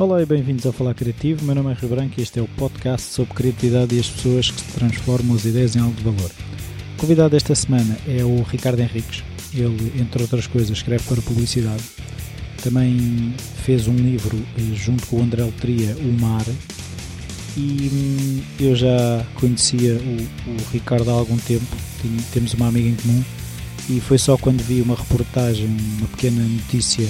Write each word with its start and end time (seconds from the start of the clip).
Olá 0.00 0.22
e 0.22 0.24
bem-vindos 0.24 0.64
ao 0.64 0.72
Falar 0.72 0.94
Criativo. 0.94 1.44
Meu 1.44 1.54
nome 1.54 1.72
é 1.72 1.74
Rio 1.74 1.90
Branco 1.90 2.14
e 2.16 2.22
este 2.22 2.38
é 2.38 2.42
o 2.42 2.48
podcast 2.56 3.12
sobre 3.12 3.34
criatividade 3.34 3.94
e 3.94 4.00
as 4.00 4.08
pessoas 4.08 4.50
que 4.50 4.62
transformam 4.72 5.36
as 5.36 5.44
ideias 5.44 5.76
em 5.76 5.80
algo 5.80 5.92
de 5.92 6.02
valor. 6.02 6.30
O 6.96 7.00
convidado 7.02 7.28
desta 7.28 7.54
semana 7.54 7.98
é 8.08 8.24
o 8.24 8.42
Ricardo 8.42 8.80
Henriques. 8.80 9.22
Ele, 9.52 9.92
entre 10.00 10.22
outras 10.22 10.46
coisas, 10.46 10.70
escreve 10.70 11.04
para 11.04 11.20
publicidade. 11.20 11.82
Também 12.64 13.34
fez 13.62 13.88
um 13.88 13.94
livro 13.94 14.38
eh, 14.56 14.74
junto 14.74 15.06
com 15.06 15.18
o 15.18 15.22
André 15.22 15.44
Letria, 15.44 15.94
O 15.98 16.18
Mar. 16.18 16.46
E 17.54 17.90
hum, 17.92 18.40
eu 18.58 18.74
já 18.74 19.22
conhecia 19.34 19.96
o, 19.96 20.50
o 20.50 20.72
Ricardo 20.72 21.10
há 21.10 21.12
algum 21.12 21.36
tempo, 21.36 21.76
temos 22.32 22.54
uma 22.54 22.68
amiga 22.68 22.88
em 22.88 22.94
comum. 22.94 23.22
E 23.90 24.00
foi 24.00 24.16
só 24.16 24.38
quando 24.38 24.62
vi 24.62 24.80
uma 24.80 24.94
reportagem, 24.94 25.68
uma 25.98 26.08
pequena 26.08 26.42
notícia 26.42 27.06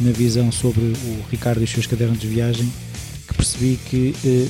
na 0.00 0.10
visão 0.10 0.50
sobre 0.52 0.80
o 0.80 1.24
Ricardo 1.30 1.60
e 1.60 1.64
os 1.64 1.70
seus 1.70 1.86
cadernos 1.86 2.18
de 2.18 2.26
viagem 2.26 2.70
que 3.26 3.34
percebi 3.34 3.78
que 3.88 4.14
eh, 4.24 4.48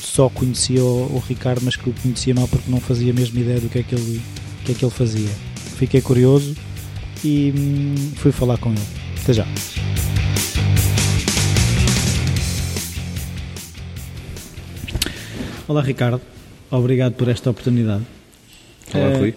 só 0.00 0.28
conhecia 0.28 0.82
o, 0.82 1.16
o, 1.16 1.22
Ricardo, 1.28 1.62
mas 1.64 1.76
que 1.76 1.88
o 1.88 1.94
conhecia 2.02 2.34
mal 2.34 2.48
porque 2.48 2.70
não 2.70 2.80
fazia 2.80 3.12
a 3.12 3.14
mesma 3.14 3.40
ideia 3.40 3.60
do 3.60 3.68
que 3.68 3.78
é 3.78 3.82
que 3.82 3.94
ele, 3.94 4.20
que 4.64 4.72
é 4.72 4.74
que 4.74 4.84
ele 4.84 4.92
fazia. 4.92 5.30
Fiquei 5.76 6.00
curioso 6.00 6.56
e 7.24 7.52
hum, 7.56 8.12
fui 8.16 8.32
falar 8.32 8.58
com 8.58 8.70
ele. 8.70 8.80
Até 9.22 9.32
já. 9.32 9.46
Olá 15.66 15.82
Ricardo, 15.82 16.22
obrigado 16.70 17.12
por 17.12 17.28
esta 17.28 17.50
oportunidade. 17.50 18.04
Olá 18.94 19.18
Rui. 19.18 19.34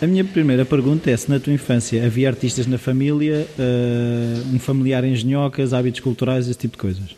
A 0.00 0.06
minha 0.06 0.24
primeira 0.24 0.62
pergunta 0.62 1.10
é 1.10 1.16
se 1.16 1.30
na 1.30 1.40
tua 1.40 1.54
infância 1.54 2.04
havia 2.04 2.28
artistas 2.28 2.66
na 2.66 2.76
família, 2.76 3.48
uh, 3.58 4.54
um 4.54 4.58
familiar 4.58 5.02
em 5.04 5.16
genhocas, 5.16 5.72
hábitos 5.72 6.00
culturais, 6.00 6.46
esse 6.46 6.58
tipo 6.58 6.72
de 6.72 6.78
coisas? 6.78 7.16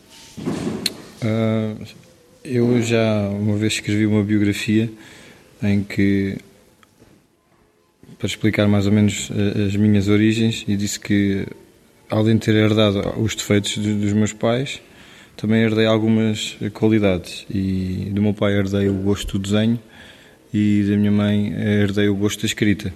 Uh, 1.20 1.84
eu 2.44 2.80
já 2.80 3.28
uma 3.30 3.56
vez 3.56 3.72
escrevi 3.72 4.06
uma 4.06 4.22
biografia 4.22 4.88
em 5.60 5.82
que, 5.82 6.38
para 8.16 8.28
explicar 8.28 8.68
mais 8.68 8.86
ou 8.86 8.92
menos 8.92 9.28
eh, 9.32 9.64
as 9.64 9.74
minhas 9.74 10.06
origens, 10.06 10.64
e 10.68 10.76
disse 10.76 11.00
que, 11.00 11.48
além 12.08 12.36
de 12.36 12.46
ter 12.46 12.54
herdado 12.54 13.20
os 13.20 13.34
defeitos 13.34 13.76
dos 13.76 14.12
meus 14.12 14.32
pais, 14.32 14.80
também 15.36 15.62
herdei 15.62 15.84
algumas 15.84 16.56
qualidades. 16.72 17.44
E 17.50 18.08
do 18.12 18.22
meu 18.22 18.32
pai 18.32 18.56
herdei 18.56 18.88
o 18.88 18.94
gosto 18.94 19.36
do 19.36 19.42
desenho 19.42 19.80
e 20.52 20.84
da 20.88 20.96
minha 20.96 21.10
mãe 21.10 21.52
herdei 21.52 22.08
o 22.08 22.14
gosto 22.14 22.40
da 22.40 22.46
escrita. 22.46 22.92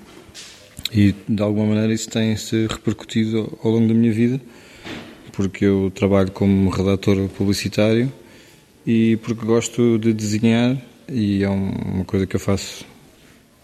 E 0.92 1.14
de 1.28 1.42
alguma 1.42 1.66
maneira 1.66 1.92
isso 1.92 2.08
tem-se 2.08 2.66
repercutido 2.66 3.58
ao 3.62 3.70
longo 3.70 3.88
da 3.88 3.94
minha 3.94 4.12
vida, 4.12 4.40
porque 5.32 5.64
eu 5.64 5.90
trabalho 5.94 6.30
como 6.30 6.68
redator 6.70 7.28
publicitário 7.30 8.12
e 8.86 9.16
porque 9.18 9.44
gosto 9.44 9.98
de 9.98 10.12
desenhar 10.12 10.76
e 11.08 11.42
é 11.42 11.48
uma 11.48 12.04
coisa 12.04 12.26
que 12.26 12.36
eu 12.36 12.40
faço 12.40 12.84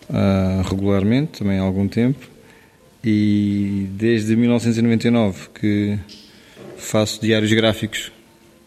uh, 0.09 0.63
regularmente, 0.69 1.39
também 1.41 1.59
há 1.59 1.63
algum 1.63 1.89
tempo. 1.89 2.27
E 3.05 3.87
desde 3.93 4.35
1999 4.35 5.49
que 5.55 5.99
faço 6.77 7.21
diários 7.21 7.53
gráficos. 7.53 8.13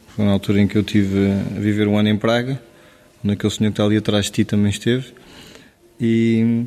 Foi 0.10 0.26
na 0.26 0.32
altura 0.32 0.62
em 0.62 0.68
que 0.68 0.78
eu 0.78 0.84
tive 0.84 1.32
a 1.56 1.60
viver 1.60 1.88
um 1.88 1.98
ano 1.98 2.10
em 2.10 2.18
Praga 2.18 2.62
naquele 3.24 3.52
senhor 3.52 3.70
que 3.70 3.74
está 3.74 3.86
ali 3.86 3.98
atrás 3.98 4.26
de 4.26 4.32
ti 4.32 4.46
também 4.46 4.70
esteve. 4.70 5.08
E, 6.00 6.66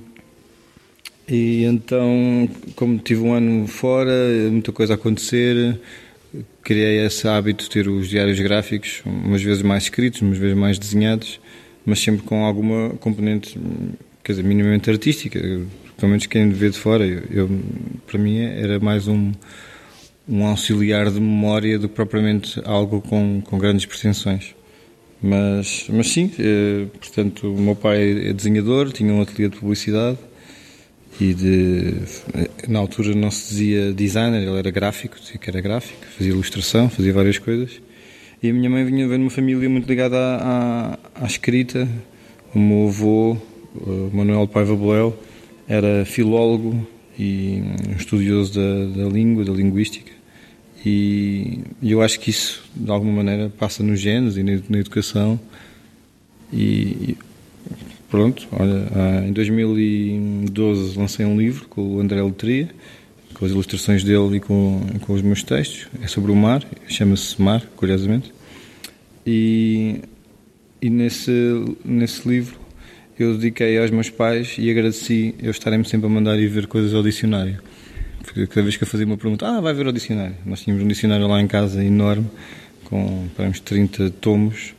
e 1.29 1.65
então, 1.65 2.49
como 2.77 2.99
tive 2.99 3.23
um 3.23 3.33
ano 3.33 3.67
fora, 3.67 4.13
muita 4.51 4.73
coisa 4.73 4.95
a 4.95 4.97
acontecer, 4.97 5.81
criei 6.63 7.05
esse 7.05 7.27
hábito 7.29 7.65
de 7.65 7.71
ter 7.71 7.89
os 7.89 8.09
diários 8.09 8.39
gráficos, 8.39 9.03
umas 9.05 9.43
vezes 9.43 9.63
mais 9.63 9.85
escritos, 9.85 10.23
umas 10.23 10.39
vezes 10.39 10.57
mais 10.57 10.79
desenhados, 10.79 11.41
mas 11.85 11.99
sempre 12.01 12.23
com 12.23 12.45
alguma 12.45 12.91
componente, 13.01 13.59
quer 14.23 14.33
dizer, 14.33 14.45
minimamente 14.45 14.89
artística. 14.91 15.39
Pelo 15.97 16.11
menos 16.11 16.27
quem 16.27 16.49
vê 16.51 16.71
de 16.71 16.79
fora, 16.79 17.07
eu, 17.07 17.23
eu 17.31 17.61
para 18.07 18.19
mim 18.19 18.41
era 18.41 18.81
mais 18.81 19.07
um, 19.07 19.33
um 20.29 20.45
auxiliar 20.47 21.11
de 21.11 21.21
memória 21.21 21.79
do 21.79 21.89
que 21.89 21.95
propriamente 21.95 22.61
algo 22.65 23.01
com, 23.01 23.41
com 23.43 23.59
grandes 23.59 23.87
pretensões. 23.87 24.55
Mas, 25.27 25.87
mas 25.89 26.11
sim, 26.11 26.31
eh, 26.39 26.85
portanto, 27.01 27.51
o 27.51 27.59
meu 27.59 27.75
pai 27.75 28.29
é 28.29 28.33
desenhador, 28.35 28.93
tinha 28.93 29.11
um 29.11 29.23
ateliê 29.23 29.49
de 29.49 29.57
publicidade 29.57 30.19
e 31.19 31.33
de, 31.33 31.95
eh, 32.35 32.51
na 32.69 32.79
altura 32.79 33.15
não 33.15 33.31
se 33.31 33.49
dizia 33.49 33.95
designer, 33.95 34.43
ele 34.43 34.59
era 34.59 34.71
gráfico, 34.71 35.19
dizia 35.19 35.39
que 35.39 35.49
era 35.49 35.63
gráfico, 35.63 36.05
fazia 36.19 36.31
ilustração, 36.31 36.91
fazia 36.91 37.11
várias 37.11 37.39
coisas. 37.39 37.81
E 38.43 38.51
a 38.51 38.53
minha 38.53 38.69
mãe 38.69 38.85
vinha 38.85 39.09
de 39.09 39.15
uma 39.15 39.31
família 39.31 39.67
muito 39.67 39.89
ligada 39.89 40.19
à, 40.19 40.93
à, 40.93 41.25
à 41.25 41.27
escrita. 41.27 41.89
O 42.55 42.59
meu 42.59 42.89
avô, 42.89 43.39
Manuel 44.13 44.47
Paiva 44.47 44.77
Boel, 44.77 45.19
era 45.67 46.05
filólogo 46.05 46.87
e 47.19 47.63
um 47.89 47.97
estudioso 47.97 48.61
da, 48.61 49.05
da 49.05 49.09
língua, 49.09 49.43
da 49.43 49.55
linguística. 49.55 50.13
E, 50.85 51.61
eu 51.83 52.03
acho 52.03 52.21
que 52.21 52.31
isso, 52.31 52.63
de 52.75 52.91
alguma 52.91 53.13
maneira, 53.13 53.49
passa 53.49 53.83
nos 53.83 54.01
genes 54.01 54.37
e 54.37 54.43
na, 54.43 54.79
educação. 54.79 55.41
E 56.53 57.17
pronto, 58.11 58.47
olha, 58.53 58.87
ah, 58.95 59.27
em 59.27 59.33
2012 59.33 60.99
lancei 60.99 61.25
um 61.25 61.39
livro 61.39 61.67
com 61.69 61.97
o 61.97 62.01
André 62.01 62.23
Letria, 62.23 62.69
com 63.33 63.45
as 63.45 63.51
ilustrações 63.51 64.05
dele 64.05 64.37
e 64.37 64.41
com, 64.41 64.81
com 65.01 65.15
os 65.15 65.23
meus 65.23 65.43
textos. 65.43 65.89
É 66.03 66.07
sobre 66.07 66.31
o 66.31 66.37
mar, 66.37 66.63
chama-se 66.87 67.41
Mar, 67.41 67.63
curiosamente. 67.77 68.33
E, 69.27 70.01
e 70.83 70.91
nesse, 70.91 71.33
nesse 71.83 72.29
livro 72.29 72.59
eu 73.19 73.35
dediquei 73.35 73.79
aos 73.79 73.91
meus 73.91 74.11
pais 74.11 74.57
e 74.59 74.71
agradeci 74.71 75.35
eu 75.41 75.51
estarem-me 75.51 75.85
sempre 75.85 76.07
a 76.07 76.11
mandar 76.11 76.39
ir 76.39 76.49
ver 76.49 76.67
coisas 76.67 76.93
ao 76.93 77.03
dicionário 77.03 77.59
porque 78.25 78.47
cada 78.47 78.63
vez 78.63 78.77
que 78.77 78.83
eu 78.83 78.89
fazia 78.89 79.07
uma 79.07 79.17
pergunta, 79.17 79.47
ah, 79.47 79.61
vai 79.61 79.73
ver 79.75 79.87
o 79.87 79.93
dicionário. 79.93 80.35
Nós 80.45 80.63
tínhamos 80.63 80.85
um 80.85 80.89
dicionário 80.89 81.29
lá 81.29 81.41
em 81.41 81.47
casa 81.47 81.85
enorme, 81.85 82.27
com 82.85 83.29
para 83.37 83.47
uns 83.47 83.61
30 83.61 84.11
tomos, 84.11 84.75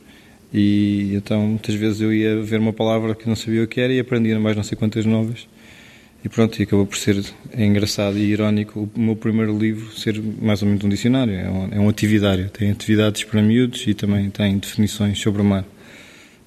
e 0.54 1.14
então 1.16 1.42
muitas 1.42 1.76
vezes 1.76 2.02
eu 2.02 2.14
ia 2.14 2.42
ver 2.42 2.60
uma 2.60 2.74
palavra 2.74 3.14
que 3.14 3.28
não 3.28 3.36
sabia 3.36 3.64
o 3.64 3.68
que 3.68 3.80
era 3.80 3.94
e 3.94 4.00
aprendia 4.00 4.40
mais 4.40 4.56
não 4.56 4.64
sei 4.64 4.78
quantas 4.78 5.06
novas. 5.06 5.48
E 6.24 6.30
pronto, 6.30 6.60
e 6.60 6.64
acabou 6.64 6.88
por 6.88 6.98
ser 6.98 7.24
engraçado 7.56 8.18
e 8.18 8.24
irónico 8.24 8.90
o 8.96 9.00
meu 9.00 9.16
primeiro 9.16 9.56
livro 9.56 9.96
ser 9.96 10.20
mais 10.42 10.60
ou 10.64 10.68
menos 10.68 10.84
um 10.84 10.90
dicionário, 10.90 11.36
é 11.36 11.48
um, 11.48 11.70
é 11.74 11.80
um 11.80 11.88
atividário. 11.88 12.50
Tem 12.50 12.72
atividades 12.72 13.24
para 13.24 13.44
miúdos 13.44 13.86
e 13.86 13.94
também 13.94 14.32
tem 14.32 14.58
definições 14.58 15.20
sobre 15.20 15.44
o 15.44 15.46
mar. 15.46 15.64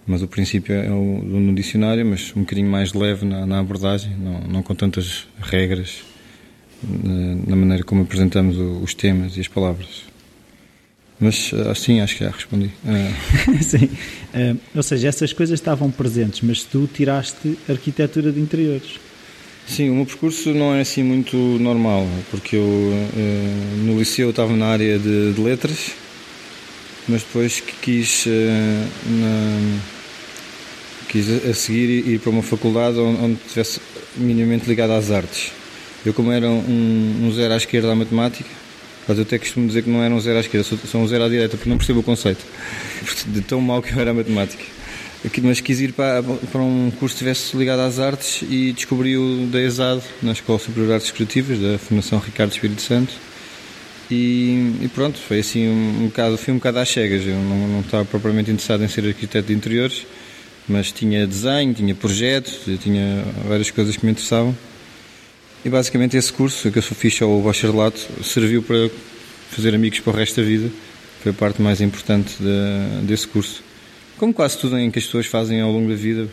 Mas 0.05 0.21
o 0.21 0.27
princípio 0.27 0.75
é 0.75 0.89
no 0.89 1.55
dicionário, 1.55 2.05
mas 2.05 2.33
um 2.35 2.41
bocadinho 2.41 2.69
mais 2.69 2.93
leve 2.93 3.25
na, 3.25 3.47
na 3.47 3.61
abordagem, 3.61 4.17
não, 4.19 4.41
não 4.41 4.63
com 4.63 4.75
tantas 4.75 5.29
regras 5.41 6.03
na 6.83 7.57
maneira 7.57 7.83
como 7.83 8.03
apresentamos 8.03 8.57
os 8.57 8.95
temas 8.95 9.37
e 9.37 9.41
as 9.41 9.49
palavras. 9.49 10.09
Mas 11.21 11.53
assim 11.71 12.01
acho 12.01 12.17
que 12.17 12.25
já 12.25 12.31
respondi. 12.31 12.71
Uh. 12.85 13.63
Sim. 13.63 13.87
Uh, 13.87 14.59
ou 14.75 14.83
seja, 14.83 15.09
essas 15.09 15.33
coisas 15.33 15.59
estavam 15.59 15.91
presentes, 15.91 16.43
mas 16.43 16.63
tu 16.63 16.89
tiraste 16.93 17.59
arquitetura 17.69 18.31
de 18.31 18.41
interiores. 18.41 19.01
Sim, 19.67 19.91
o 19.91 19.95
meu 19.97 20.07
percurso 20.07 20.55
não 20.55 20.75
é 20.75 20.81
assim 20.81 21.03
muito 21.03 21.37
normal, 21.37 22.07
porque 22.31 22.57
eu 22.57 22.93
no 23.85 23.99
liceu 23.99 24.31
estava 24.31 24.57
na 24.57 24.67
área 24.67 24.99
de, 24.99 25.35
de 25.35 25.41
letras, 25.43 25.91
mas 27.07 27.23
depois 27.23 27.63
quis, 27.83 28.25
na, 29.05 29.79
quis 31.11 31.29
a 31.45 31.53
seguir 31.53 32.09
ir 32.09 32.19
para 32.19 32.31
uma 32.31 32.43
faculdade 32.43 32.99
onde, 32.99 33.23
onde 33.23 33.39
estivesse 33.45 33.79
minimamente 34.17 34.67
ligado 34.67 34.93
às 34.93 35.11
artes. 35.11 35.53
Eu, 36.05 36.15
como 36.15 36.31
era 36.31 36.49
um, 36.49 37.27
um 37.27 37.33
zero 37.33 37.55
à 37.55 37.57
esquerda 37.57 37.93
à 37.93 37.95
matemática, 37.95 38.49
mas 39.07 39.17
eu 39.19 39.23
até 39.23 39.39
costumo 39.39 39.67
dizer 39.67 39.83
que 39.83 39.91
não 39.91 40.03
era 40.03 40.15
um 40.15 40.21
zero 40.21 40.37
à 40.37 40.41
esquerda, 40.41 40.65
sou, 40.65 41.01
um 41.01 41.09
zero 41.09 41.25
à 41.25 41.29
direita, 41.29 41.57
porque 41.57 41.69
não 41.69 41.79
percebo 41.79 42.01
o 42.01 42.03
conceito. 42.03 42.45
De 43.27 43.41
tão 43.41 43.61
mal 43.61 43.83
que 43.83 43.93
eu 43.93 44.01
era 44.01 44.11
a 44.11 44.15
matemática. 44.15 44.63
Mas 45.43 45.61
quis 45.61 45.81
ir 45.81 45.93
para, 45.93 46.23
para 46.23 46.61
um 46.61 46.93
curso 46.93 47.17
que 47.17 47.25
estivesse 47.25 47.57
ligado 47.57 47.81
às 47.81 47.99
artes 47.99 48.43
e 48.49 48.73
descobri 48.73 49.17
o 49.17 49.47
da 49.47 49.61
ESAD, 49.61 50.03
na 50.23 50.33
Escola 50.33 50.59
Superior 50.59 50.87
de 50.87 50.95
Artes 50.95 51.11
Criativas, 51.11 51.59
da 51.59 51.79
Fundação 51.79 52.19
Ricardo 52.19 52.53
Espírito 52.53 52.83
Santo. 52.83 53.13
E, 54.11 54.77
e, 54.83 54.91
pronto, 54.95 55.19
foi 55.19 55.41
assim 55.41 55.69
um, 55.69 56.03
um 56.03 56.07
bocado, 56.07 56.39
fui 56.39 56.53
um 56.53 56.59
bocado 56.59 56.79
às 56.79 56.89
cegas. 56.89 57.27
Eu 57.27 57.35
não, 57.35 57.69
não 57.69 57.81
estava 57.81 58.05
propriamente 58.05 58.51
interessado 58.51 58.85
em 58.85 58.89
ser 58.89 59.07
arquiteto 59.07 59.49
de 59.49 59.55
interiores, 59.55 60.07
mas 60.69 60.93
tinha 60.93 61.27
desenho, 61.27 61.75
tinha 61.75 61.95
projetos, 61.95 62.61
tinha 62.81 63.25
várias 63.47 63.71
coisas 63.71 63.97
que 63.97 64.07
me 64.07 64.13
interessavam. 64.13 64.57
E 65.65 65.69
basicamente 65.69 66.17
esse 66.17 66.33
curso 66.33 66.71
que 66.71 66.79
eu 66.79 66.83
fiz 66.83 67.21
ao 67.21 67.41
bacharelato 67.41 67.99
serviu 68.23 68.63
para 68.63 68.91
fazer 69.51 69.75
amigos 69.75 70.01
para 70.01 70.13
o 70.13 70.17
resto 70.17 70.41
da 70.41 70.47
vida. 70.47 70.71
Foi 71.23 71.33
a 71.33 71.35
parte 71.35 71.61
mais 71.61 71.81
importante 71.81 72.35
de, 72.39 73.07
desse 73.07 73.27
curso. 73.27 73.63
Como 74.17 74.33
quase 74.33 74.59
tudo 74.59 74.79
em 74.79 74.91
que 74.91 74.99
as 74.99 75.05
pessoas 75.05 75.27
fazem 75.27 75.61
ao 75.61 75.71
longo 75.71 75.89
da 75.89 75.97
vida, 75.97 76.29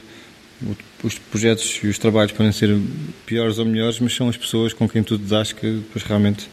os 1.04 1.18
projetos 1.18 1.80
e 1.84 1.88
os 1.88 1.98
trabalhos 1.98 2.32
podem 2.32 2.52
ser 2.52 2.78
piores 3.26 3.58
ou 3.58 3.66
melhores, 3.66 4.00
mas 4.00 4.16
são 4.16 4.30
as 4.30 4.38
pessoas 4.38 4.74
com 4.74 4.88
quem 4.88 5.04
tu 5.04 5.18
das 5.18 5.52
que 5.52 5.70
depois 5.70 6.04
realmente 6.04 6.48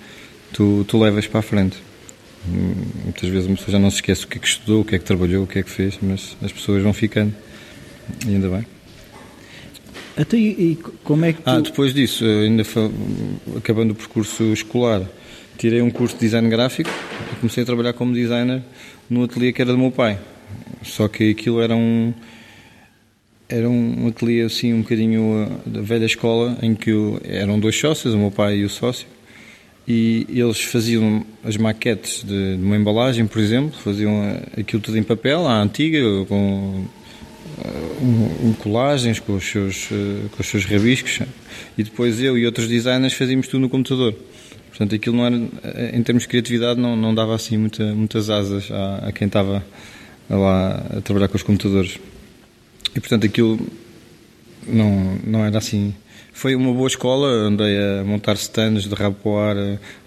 tu, 0.52 0.84
tu 0.88 0.98
levas 0.98 1.26
para 1.26 1.40
a 1.40 1.42
frente. 1.42 1.76
Muitas 2.44 3.28
vezes 3.28 3.46
uma 3.46 3.56
pessoa 3.56 3.72
já 3.72 3.78
não 3.78 3.90
se 3.90 3.96
esquece 3.96 4.24
o 4.24 4.28
que 4.28 4.38
é 4.38 4.40
que 4.40 4.46
estudou, 4.46 4.80
o 4.80 4.84
que 4.84 4.96
é 4.96 4.98
que 4.98 5.04
trabalhou, 5.04 5.44
o 5.44 5.46
que 5.46 5.58
é 5.58 5.62
que 5.62 5.70
fez, 5.70 5.98
mas 6.02 6.36
as 6.42 6.50
pessoas 6.52 6.82
vão 6.82 6.92
ficando. 6.92 7.32
E 8.26 8.30
ainda 8.30 8.48
bem. 8.48 8.66
Até 10.16 10.36
e, 10.36 10.72
e 10.72 10.78
como 11.02 11.24
é 11.24 11.32
que 11.32 11.42
tu... 11.42 11.48
Ah, 11.48 11.60
depois 11.60 11.94
disso, 11.94 12.24
ainda 12.24 12.62
acabando 13.56 13.92
o 13.92 13.94
percurso 13.94 14.44
escolar, 14.52 15.02
tirei 15.56 15.80
um 15.80 15.90
curso 15.90 16.14
de 16.16 16.22
design 16.22 16.48
gráfico 16.48 16.90
e 17.32 17.36
comecei 17.36 17.62
a 17.62 17.66
trabalhar 17.66 17.92
como 17.94 18.12
designer 18.12 18.62
no 19.08 19.24
ateliê 19.24 19.52
que 19.52 19.62
era 19.62 19.72
do 19.72 19.78
meu 19.78 19.90
pai. 19.90 20.18
Só 20.82 21.08
que 21.08 21.30
aquilo 21.30 21.60
era 21.60 21.74
um 21.74 22.12
era 23.48 23.68
um 23.68 24.08
ateliê 24.08 24.42
assim 24.42 24.72
um 24.72 24.80
bocadinho 24.80 25.44
uh, 25.44 25.70
da 25.70 25.82
velha 25.82 26.06
escola 26.06 26.56
em 26.62 26.74
que 26.74 26.90
eu, 26.90 27.20
eram 27.22 27.60
dois 27.60 27.78
sócios, 27.78 28.14
o 28.14 28.18
meu 28.18 28.30
pai 28.30 28.56
e 28.56 28.64
o 28.64 28.68
sócio, 28.68 29.06
e 29.86 30.26
eles 30.30 30.62
faziam 30.62 31.24
as 31.44 31.58
maquetes 31.58 32.24
de, 32.24 32.56
de 32.56 32.62
uma 32.62 32.76
embalagem, 32.76 33.26
por 33.26 33.40
exemplo, 33.40 33.78
faziam 33.78 34.22
uh, 34.22 34.60
aquilo 34.60 34.80
tudo 34.80 34.96
em 34.96 35.02
papel, 35.02 35.46
à 35.46 35.60
antiga, 35.60 35.98
com 36.26 36.86
um, 38.02 38.52
colagens 38.54 39.20
com 39.20 39.34
os 39.34 39.44
seus 39.44 39.88
com 39.88 40.40
os 40.40 40.46
seus 40.46 40.64
rabiscos, 40.64 41.20
e 41.76 41.82
depois 41.82 42.20
eu 42.20 42.36
e 42.36 42.44
outros 42.44 42.68
designers 42.68 43.14
fazíamos 43.14 43.46
tudo 43.46 43.60
no 43.60 43.68
computador. 43.68 44.14
Portanto, 44.68 44.94
aquilo 44.94 45.16
não 45.16 45.26
era, 45.26 45.96
em 45.96 46.02
termos 46.02 46.22
de 46.22 46.28
criatividade, 46.28 46.80
não, 46.80 46.96
não 46.96 47.14
dava 47.14 47.34
assim 47.34 47.58
muita, 47.58 47.94
muitas 47.94 48.30
asas 48.30 48.70
a, 48.70 49.08
a 49.08 49.12
quem 49.12 49.26
estava 49.26 49.62
lá 50.28 50.86
a 50.96 51.00
trabalhar 51.02 51.28
com 51.28 51.36
os 51.36 51.42
computadores. 51.42 51.98
E 52.94 53.00
portanto 53.00 53.26
aquilo 53.26 53.58
não, 54.66 55.18
não 55.24 55.44
era 55.44 55.58
assim. 55.58 55.94
Foi 56.32 56.54
uma 56.54 56.72
boa 56.72 56.88
escola, 56.88 57.28
andei 57.28 57.76
a 57.76 58.04
montar 58.04 58.34
stands 58.34 58.84
de 58.84 58.94
rabo 58.94 59.38
ar, 59.38 59.56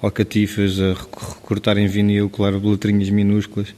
alcatifas, 0.02 0.80
a 0.82 0.94
recortar 0.94 1.78
em 1.78 1.88
vinil, 1.88 2.30
colar 2.30 2.54
letrinhas 2.54 3.10
minúsculas, 3.10 3.74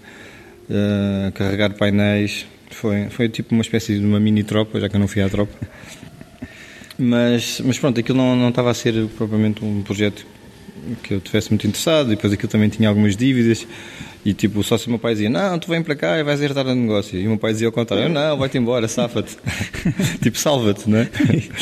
a 1.28 1.32
carregar 1.32 1.74
painéis. 1.74 2.46
Foi, 2.80 3.10
foi 3.10 3.28
tipo 3.28 3.56
uma 3.56 3.62
espécie 3.62 3.98
de 3.98 4.06
uma 4.06 4.20
mini 4.20 4.44
tropa, 4.44 4.80
já 4.80 4.88
que 4.88 4.96
eu 4.96 5.00
não 5.00 5.08
fui 5.08 5.22
à 5.22 5.30
tropa. 5.30 5.54
Mas, 6.98 7.60
mas 7.66 7.80
pronto, 7.80 8.00
aquilo 8.00 8.18
não, 8.18 8.36
não 8.36 8.50
estava 8.50 8.70
a 8.70 8.74
ser 8.74 9.08
propriamente 9.18 9.66
um 9.66 9.82
projeto 9.82 10.26
que 11.02 11.16
eu 11.16 11.20
tivesse 11.20 11.50
muito 11.50 11.66
interessado, 11.66 12.08
e 12.08 12.16
depois 12.16 12.32
aquilo 12.32 12.50
também 12.50 12.70
tinha 12.70 12.88
algumas 12.88 13.18
dívidas. 13.18 13.66
E 14.24 14.32
tipo, 14.34 14.62
só 14.64 14.78
se 14.78 14.88
o 14.88 14.90
meu 14.92 15.00
pai 15.00 15.14
dizia, 15.14 15.30
não, 15.30 15.58
tu 15.58 15.70
vem 15.70 15.82
para 15.82 15.96
cá 15.96 16.20
e 16.20 16.24
vais 16.24 16.40
herdar 16.40 16.68
o 16.68 16.76
negócio. 16.76 17.20
E 17.20 17.26
o 17.26 17.30
meu 17.30 17.38
pai 17.40 17.54
dizia 17.54 17.68
ao 17.68 17.72
contrário, 17.72 18.10
não, 18.10 18.38
vai-te 18.38 18.60
embora, 18.60 18.88
safa-te. 18.88 19.36
tipo, 20.22 20.38
salva-te, 20.38 20.88
não 20.88 21.00
é? 21.00 21.10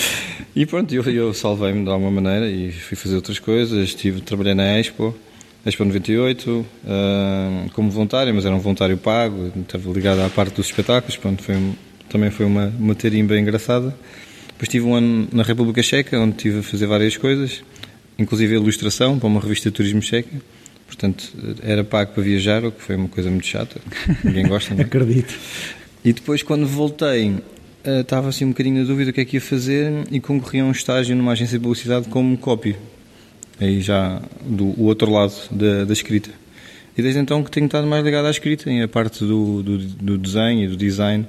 e 0.54 0.66
pronto, 0.66 0.94
eu, 0.94 1.04
eu 1.04 1.34
salvei-me 1.34 1.86
de 1.86 1.90
alguma 1.90 2.12
maneira 2.12 2.50
e 2.50 2.74
fui 2.74 2.98
fazer 2.98 3.16
outras 3.16 3.40
coisas. 3.40 3.90
Estive, 3.90 4.20
trabalhei 4.20 4.54
na 4.54 4.78
Expo, 4.80 5.16
Expo 5.66 5.84
98, 5.84 6.52
uh, 6.52 7.70
como 7.74 7.90
voluntário, 7.90 8.34
mas 8.36 8.46
era 8.46 8.56
um 8.56 8.60
voluntário 8.60 8.98
pago, 8.98 9.52
estava 9.60 9.92
ligado 9.92 10.22
à 10.22 10.30
parte 10.30 10.56
dos 10.56 10.68
espetáculos. 10.68 11.18
Pronto, 11.18 11.42
foi, 11.42 11.56
também 12.08 12.30
foi 12.30 12.46
uma, 12.46 12.68
uma 12.80 12.94
tarimba 12.94 13.38
engraçada. 13.38 13.96
Depois 14.50 14.70
tive 14.70 14.86
um 14.86 14.94
ano 14.94 15.28
na 15.32 15.42
República 15.42 15.82
Checa, 15.82 16.20
onde 16.20 16.36
estive 16.36 16.60
a 16.60 16.64
fazer 16.64 16.86
várias 16.86 17.18
coisas, 17.18 17.64
inclusive 18.18 18.54
a 18.54 18.60
ilustração 18.60 19.18
para 19.18 19.28
uma 19.28 19.42
revista 19.42 19.70
de 19.70 19.76
turismo 19.76 20.02
checa. 20.02 20.30
Portanto, 20.86 21.34
era 21.64 21.84
pago 21.84 22.14
para 22.14 22.22
viajar, 22.22 22.64
o 22.64 22.72
que 22.72 22.82
foi 22.82 22.96
uma 22.96 23.10
coisa 23.10 23.30
muito 23.32 23.48
chata. 23.48 23.82
Ninguém 24.24 24.48
gosta. 24.48 24.76
Não? 24.76 24.82
É? 24.82 24.84
Acredito. 24.86 25.34
E 26.06 26.14
depois, 26.14 26.44
quando 26.44 26.68
voltei, 26.68 27.36
eh, 27.84 28.02
estava 28.02 28.30
assim 28.30 28.46
um 28.46 28.50
bocadinho 28.50 28.82
na 28.82 28.88
dúvida 28.88 29.10
o 29.10 29.14
que 29.14 29.22
é 29.22 29.26
que 29.26 29.38
ia 29.38 29.42
fazer 29.42 29.92
e 30.12 30.20
concorri 30.20 30.60
a 30.60 30.64
um 30.64 30.72
estágio 30.72 31.16
numa 31.16 31.32
agência 31.32 31.58
de 31.58 31.64
publicidade 31.64 32.08
como 32.08 32.38
copy. 32.38 32.76
Aí 33.60 33.82
já 33.82 34.22
do 34.46 34.80
outro 34.82 35.12
lado 35.12 35.34
da, 35.52 35.86
da 35.86 35.94
escrita. 35.94 36.30
E 36.98 37.02
desde 37.02 37.20
então 37.20 37.44
que 37.44 37.52
tenho 37.52 37.66
estado 37.66 37.88
mais 37.88 38.04
ligado 38.04 38.26
à 38.26 38.32
escrita, 38.32 38.72
e 38.72 38.82
a 38.82 38.88
parte 38.88 39.20
do, 39.26 39.62
do, 39.62 39.78
do 39.78 40.18
desenho 40.18 40.64
e 40.64 40.68
do 40.68 40.78
design 40.78 41.26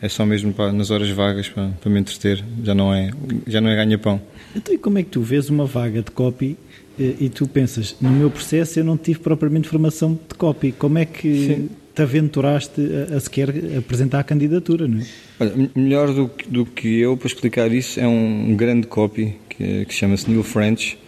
é 0.00 0.08
só 0.08 0.24
mesmo 0.24 0.52
para, 0.52 0.72
nas 0.72 0.90
horas 0.90 1.10
vagas 1.10 1.48
para, 1.48 1.68
para 1.68 1.90
me 1.90 1.98
entreter, 1.98 2.44
já 2.62 2.74
não 2.74 2.94
é, 2.94 3.10
já 3.46 3.60
não 3.60 3.68
é 3.68 3.76
ganha-pão. 3.76 4.20
Então, 4.54 4.74
e 4.74 4.78
como 4.78 4.98
é 4.98 5.02
que 5.02 5.10
tu 5.10 5.20
vês 5.20 5.50
uma 5.50 5.66
vaga 5.66 6.02
de 6.02 6.10
copy 6.10 6.56
e 6.98 7.28
tu 7.28 7.46
pensas, 7.46 7.94
no 8.00 8.10
meu 8.10 8.28
processo 8.28 8.80
eu 8.80 8.84
não 8.84 8.96
tive 8.96 9.20
propriamente 9.20 9.68
formação 9.68 10.14
de 10.14 10.34
copy, 10.36 10.72
como 10.72 10.98
é 10.98 11.04
que 11.04 11.46
Sim. 11.46 11.68
te 11.94 12.02
aventuraste 12.02 12.80
a, 12.80 13.16
a, 13.16 13.20
sequer 13.20 13.50
apresentar 13.78 14.18
a 14.18 14.24
candidatura, 14.24 14.88
não 14.88 14.98
é? 14.98 15.06
Olha, 15.38 15.70
melhor 15.76 16.12
do, 16.12 16.28
do, 16.48 16.66
que 16.66 16.98
eu 16.98 17.16
para 17.16 17.28
explicar 17.28 17.70
isso 17.70 18.00
é 18.00 18.06
um, 18.06 18.56
grande 18.56 18.88
copy 18.88 19.36
que, 19.48 19.84
que 19.84 19.94
chama-se 19.94 20.28
Neil 20.28 20.42
French, 20.42 20.98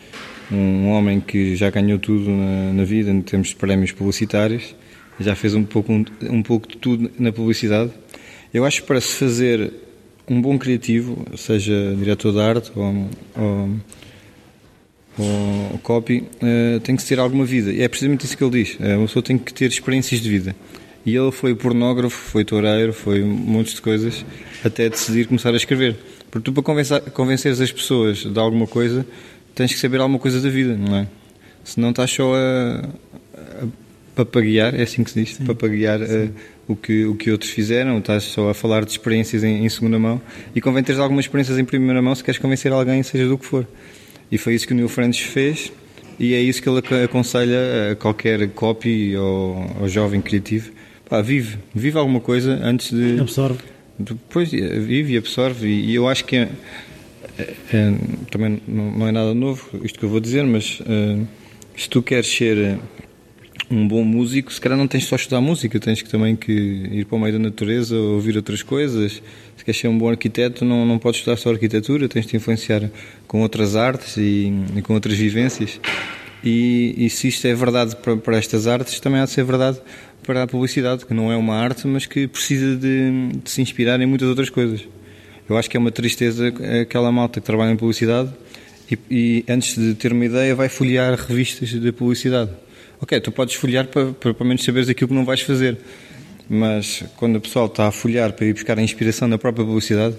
um 0.50 0.88
homem 0.88 1.20
que 1.20 1.54
já 1.56 1.70
ganhou 1.70 1.98
tudo 1.98 2.28
na, 2.30 2.72
na, 2.72 2.84
vida 2.84 3.10
em 3.10 3.20
termos 3.22 3.48
de 3.48 3.56
prémios 3.56 3.92
publicitários, 3.92 4.74
já 5.18 5.34
fez 5.34 5.54
um 5.54 5.64
pouco, 5.64 5.92
um, 5.92 6.04
um 6.22 6.42
pouco 6.42 6.68
de 6.68 6.76
tudo 6.76 7.10
na 7.18 7.30
publicidade. 7.32 7.90
Eu 8.52 8.64
acho 8.64 8.80
que 8.80 8.86
para 8.86 9.00
se 9.00 9.14
fazer 9.14 9.72
um 10.28 10.40
bom 10.40 10.58
criativo, 10.58 11.24
seja 11.36 11.94
diretor 11.96 12.32
de 12.32 12.40
arte 12.40 12.72
ou, 12.74 13.08
ou 13.36 13.70
o, 15.74 15.78
copy, 15.82 16.24
uh, 16.42 16.80
tem 16.80 16.96
que 16.96 17.04
ter 17.04 17.18
alguma 17.18 17.44
vida. 17.44 17.72
E 17.72 17.82
é 17.82 17.88
precisamente 17.88 18.24
isso 18.24 18.36
que 18.36 18.44
ele 18.44 18.62
diz. 18.62 18.74
Uh, 18.74 18.98
uma 18.98 19.06
pessoa 19.06 19.22
tem 19.22 19.36
que 19.36 19.52
ter 19.52 19.66
experiências 19.66 20.20
de 20.20 20.30
vida. 20.30 20.56
E 21.04 21.14
ele 21.16 21.32
foi 21.32 21.54
pornógrafo, 21.54 22.16
foi 22.16 22.44
toureiro, 22.44 22.92
foi 22.92 23.22
um 23.22 23.28
monte 23.28 23.74
de 23.74 23.80
coisas, 23.80 24.24
até 24.64 24.88
decidir 24.88 25.26
começar 25.26 25.50
a 25.50 25.56
escrever. 25.56 25.96
Porque 26.30 26.44
tu, 26.44 26.52
para 26.52 27.00
convencer, 27.10 27.52
as 27.52 27.72
pessoas 27.72 28.18
de 28.18 28.38
alguma 28.38 28.66
coisa, 28.66 29.06
tens 29.54 29.72
que 29.72 29.78
saber 29.78 30.00
alguma 30.00 30.18
coisa 30.18 30.40
da 30.40 30.48
vida, 30.48 30.76
não 30.76 30.96
é? 30.96 31.06
Senão 31.64 31.90
estás 31.90 32.10
só 32.10 32.34
a, 32.34 32.88
a 33.36 33.66
papaguear, 34.14 34.74
é 34.74 34.82
assim 34.82 35.04
que 35.04 35.10
se 35.10 35.24
diz, 35.24 35.36
Sim. 35.36 35.44
papaguear 35.44 36.00
uh, 36.00 36.30
o, 36.68 36.76
que, 36.76 37.04
o 37.04 37.14
que 37.14 37.30
outros 37.30 37.50
fizeram, 37.50 37.98
estás 37.98 38.24
só 38.24 38.50
a 38.50 38.54
falar 38.54 38.84
de 38.84 38.92
experiências 38.92 39.44
em, 39.44 39.64
em 39.64 39.68
segunda 39.68 39.98
mão 39.98 40.20
e 40.54 40.60
convém 40.60 40.82
teres 40.82 41.00
algumas 41.00 41.24
experiências 41.24 41.58
em 41.58 41.64
primeira 41.64 42.00
mão 42.00 42.14
se 42.14 42.24
queres 42.24 42.38
convencer 42.38 42.72
alguém, 42.72 43.02
seja 43.02 43.26
do 43.26 43.38
que 43.38 43.46
for. 43.46 43.66
E 44.30 44.38
foi 44.38 44.54
isso 44.54 44.66
que 44.66 44.72
o 44.72 44.76
Neil 44.76 44.88
French 44.88 45.26
fez 45.26 45.72
e 46.18 46.34
é 46.34 46.40
isso 46.40 46.62
que 46.62 46.68
ele 46.68 46.80
aconselha 47.04 47.92
a 47.92 47.96
qualquer 47.96 48.48
copy 48.50 49.16
ou, 49.16 49.66
ou 49.80 49.88
jovem 49.88 50.20
criativo. 50.20 50.70
Pá, 51.08 51.20
vive, 51.20 51.58
vive 51.74 51.98
alguma 51.98 52.20
coisa 52.20 52.60
antes 52.62 52.90
de... 52.90 53.20
Absorve. 53.20 53.58
Depois 53.98 54.50
vive 54.50 55.14
e 55.14 55.16
absorve 55.18 55.66
e, 55.66 55.90
e 55.90 55.94
eu 55.94 56.08
acho 56.08 56.24
que 56.24 56.36
é, 56.36 56.48
também 58.30 58.60
não, 58.66 59.06
é 59.08 59.12
nada 59.12 59.34
novo 59.34 59.68
isto 59.84 59.98
que 59.98 60.04
eu 60.04 60.08
vou 60.08 60.20
dizer, 60.20 60.44
mas 60.44 60.80
uh, 60.80 61.26
se 61.76 61.88
tu 61.88 62.02
queres 62.02 62.28
ser 62.28 62.78
um 63.70 63.86
bom 63.86 64.02
músico, 64.02 64.52
se 64.52 64.60
calhar 64.60 64.76
não 64.76 64.88
tens 64.88 65.04
só 65.04 65.14
estudar 65.14 65.40
música, 65.40 65.78
tens 65.78 66.02
que 66.02 66.08
também 66.08 66.34
que 66.34 66.52
ir 66.52 67.04
para 67.04 67.16
o 67.16 67.20
meio 67.20 67.34
da 67.34 67.38
natureza, 67.38 67.96
ouvir 67.96 68.36
outras 68.36 68.62
coisas. 68.62 69.22
Se 69.56 69.64
queres 69.64 69.80
ser 69.80 69.88
um 69.88 69.96
bom 69.96 70.08
arquiteto, 70.08 70.64
não, 70.64 70.84
não 70.84 70.98
podes 70.98 71.20
estudar 71.20 71.36
só 71.36 71.50
arquitetura, 71.50 72.08
tens 72.08 72.26
de 72.26 72.36
influenciar 72.36 72.90
com 73.28 73.42
outras 73.42 73.76
artes 73.76 74.16
e, 74.16 74.52
e 74.76 74.82
com 74.82 74.94
outras 74.94 75.16
vivências. 75.16 75.80
E, 76.42 76.94
e, 76.96 77.10
se 77.10 77.28
isto 77.28 77.46
é 77.46 77.54
verdade 77.54 77.94
para, 77.96 78.16
para, 78.16 78.38
estas 78.38 78.66
artes, 78.66 78.98
também 78.98 79.20
há 79.20 79.24
de 79.24 79.30
ser 79.30 79.44
verdade 79.44 79.78
para 80.26 80.42
a 80.42 80.46
publicidade, 80.46 81.04
que 81.04 81.12
não 81.12 81.30
é 81.30 81.36
uma 81.36 81.54
arte, 81.54 81.86
mas 81.86 82.06
que 82.06 82.26
precisa 82.26 82.76
de, 82.76 83.32
de 83.42 83.50
se 83.50 83.60
inspirar 83.60 84.00
em 84.00 84.06
muitas 84.06 84.28
outras 84.28 84.48
coisas. 84.48 84.86
Eu 85.50 85.58
acho 85.58 85.68
que 85.68 85.76
é 85.76 85.80
uma 85.80 85.90
tristeza 85.90 86.48
aquela 86.80 87.12
malta 87.12 87.40
que 87.40 87.46
trabalha 87.46 87.72
em 87.72 87.76
publicidade 87.76 88.30
e, 88.90 88.98
e 89.10 89.44
antes 89.48 89.76
de 89.76 89.94
ter 89.94 90.12
uma 90.12 90.24
ideia 90.24 90.54
vai 90.54 90.68
folhear 90.68 91.14
revistas 91.14 91.68
de 91.68 91.92
publicidade 91.92 92.50
ok, 93.00 93.20
tu 93.20 93.32
podes 93.32 93.54
folhear 93.54 93.86
para, 93.86 94.12
para 94.12 94.34
pelo 94.34 94.48
menos 94.48 94.62
saberes 94.62 94.88
aquilo 94.88 95.08
que 95.08 95.14
não 95.14 95.24
vais 95.24 95.40
fazer. 95.40 95.78
Mas 96.48 97.04
quando 97.16 97.36
o 97.36 97.40
pessoal 97.40 97.66
está 97.66 97.86
a 97.86 97.92
folhear 97.92 98.32
para 98.32 98.46
ir 98.46 98.52
buscar 98.52 98.78
a 98.78 98.82
inspiração 98.82 99.28
na 99.28 99.38
própria 99.38 99.64
publicidade, 99.64 100.16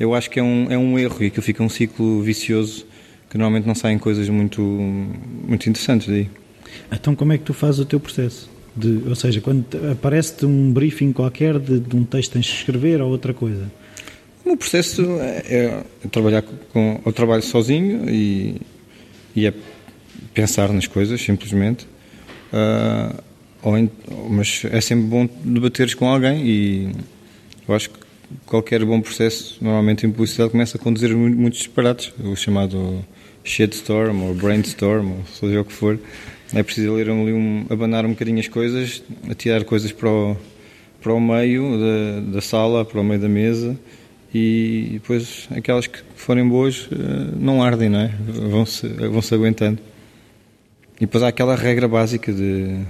eu 0.00 0.14
acho 0.14 0.30
que 0.30 0.40
é 0.40 0.42
um, 0.42 0.66
é 0.70 0.78
um 0.78 0.98
erro 0.98 1.22
e 1.22 1.26
aquilo 1.26 1.42
fica 1.42 1.62
um 1.62 1.68
ciclo 1.68 2.22
vicioso 2.22 2.86
que 3.30 3.36
normalmente 3.36 3.66
não 3.66 3.74
saem 3.74 3.98
coisas 3.98 4.28
muito, 4.28 4.62
muito 4.62 5.68
interessantes 5.68 6.08
daí. 6.08 6.28
Então 6.90 7.14
como 7.14 7.32
é 7.32 7.38
que 7.38 7.44
tu 7.44 7.52
fazes 7.52 7.80
o 7.80 7.84
teu 7.84 8.00
processo? 8.00 8.50
De, 8.74 9.02
ou 9.06 9.14
seja, 9.14 9.40
quando 9.40 9.64
aparece-te 9.92 10.46
um 10.46 10.72
briefing 10.72 11.12
qualquer 11.12 11.58
de, 11.58 11.78
de, 11.78 11.94
um 11.94 12.02
texto 12.02 12.30
que 12.30 12.34
tens 12.34 12.46
de 12.46 12.52
escrever 12.52 13.00
ou 13.00 13.10
outra 13.10 13.32
coisa? 13.32 13.70
O 14.44 14.48
meu 14.48 14.56
processo 14.58 15.02
é, 15.20 15.84
é 16.04 16.08
trabalhar 16.10 16.42
com... 16.70 17.00
Eu 17.04 17.12
trabalho 17.14 17.42
sozinho 17.42 18.10
e, 18.10 18.60
e 19.34 19.46
é 19.46 19.54
pensar 20.34 20.70
nas 20.70 20.86
coisas, 20.86 21.20
simplesmente. 21.22 21.86
Uh, 22.52 23.22
ou, 23.62 23.90
mas 24.28 24.62
é 24.70 24.82
sempre 24.82 25.06
bom 25.06 25.26
debateres 25.42 25.94
com 25.94 26.06
alguém 26.06 26.46
e 26.46 26.92
eu 27.66 27.74
acho 27.74 27.88
que 27.88 27.98
qualquer 28.44 28.84
bom 28.84 29.00
processo, 29.00 29.56
normalmente 29.62 30.06
em 30.06 30.10
publicidade, 30.10 30.50
começa 30.50 30.76
a 30.76 30.80
conduzir 30.80 31.16
muitos 31.16 31.60
disparates, 31.60 32.12
o 32.22 32.36
chamado 32.36 33.02
shitstorm 33.42 34.24
ou 34.24 34.34
brainstorm, 34.34 35.12
ou 35.12 35.24
seja 35.32 35.62
o 35.62 35.64
que 35.64 35.72
for. 35.72 35.98
É 36.52 36.62
preciso 36.62 36.92
ler 36.92 37.08
ali 37.08 37.32
um, 37.32 37.64
abanar 37.70 38.04
um 38.04 38.10
bocadinho 38.10 38.40
as 38.40 38.48
coisas, 38.48 39.02
atirar 39.30 39.64
coisas 39.64 39.90
para 39.90 40.10
o, 40.10 40.36
para 41.00 41.14
o 41.14 41.18
meio 41.20 41.78
da, 41.78 42.32
da 42.34 42.40
sala, 42.42 42.84
para 42.84 43.00
o 43.00 43.04
meio 43.04 43.20
da 43.20 43.28
mesa 43.28 43.74
e 44.34 44.88
depois 44.94 45.48
aquelas 45.56 45.86
que 45.86 46.00
forem 46.16 46.46
boas 46.46 46.88
ah, 46.90 47.32
não 47.38 47.62
ardem, 47.62 47.88
não 47.88 48.00
é? 48.00 48.12
Vão-se 48.26 48.88
vão 48.88 49.22
-se 49.22 49.32
aguentando. 49.32 49.78
E 50.96 51.00
depois 51.00 51.22
há 51.22 51.28
aquela 51.28 51.54
regra 51.54 51.86
básica 51.86 52.32
de 52.32 52.80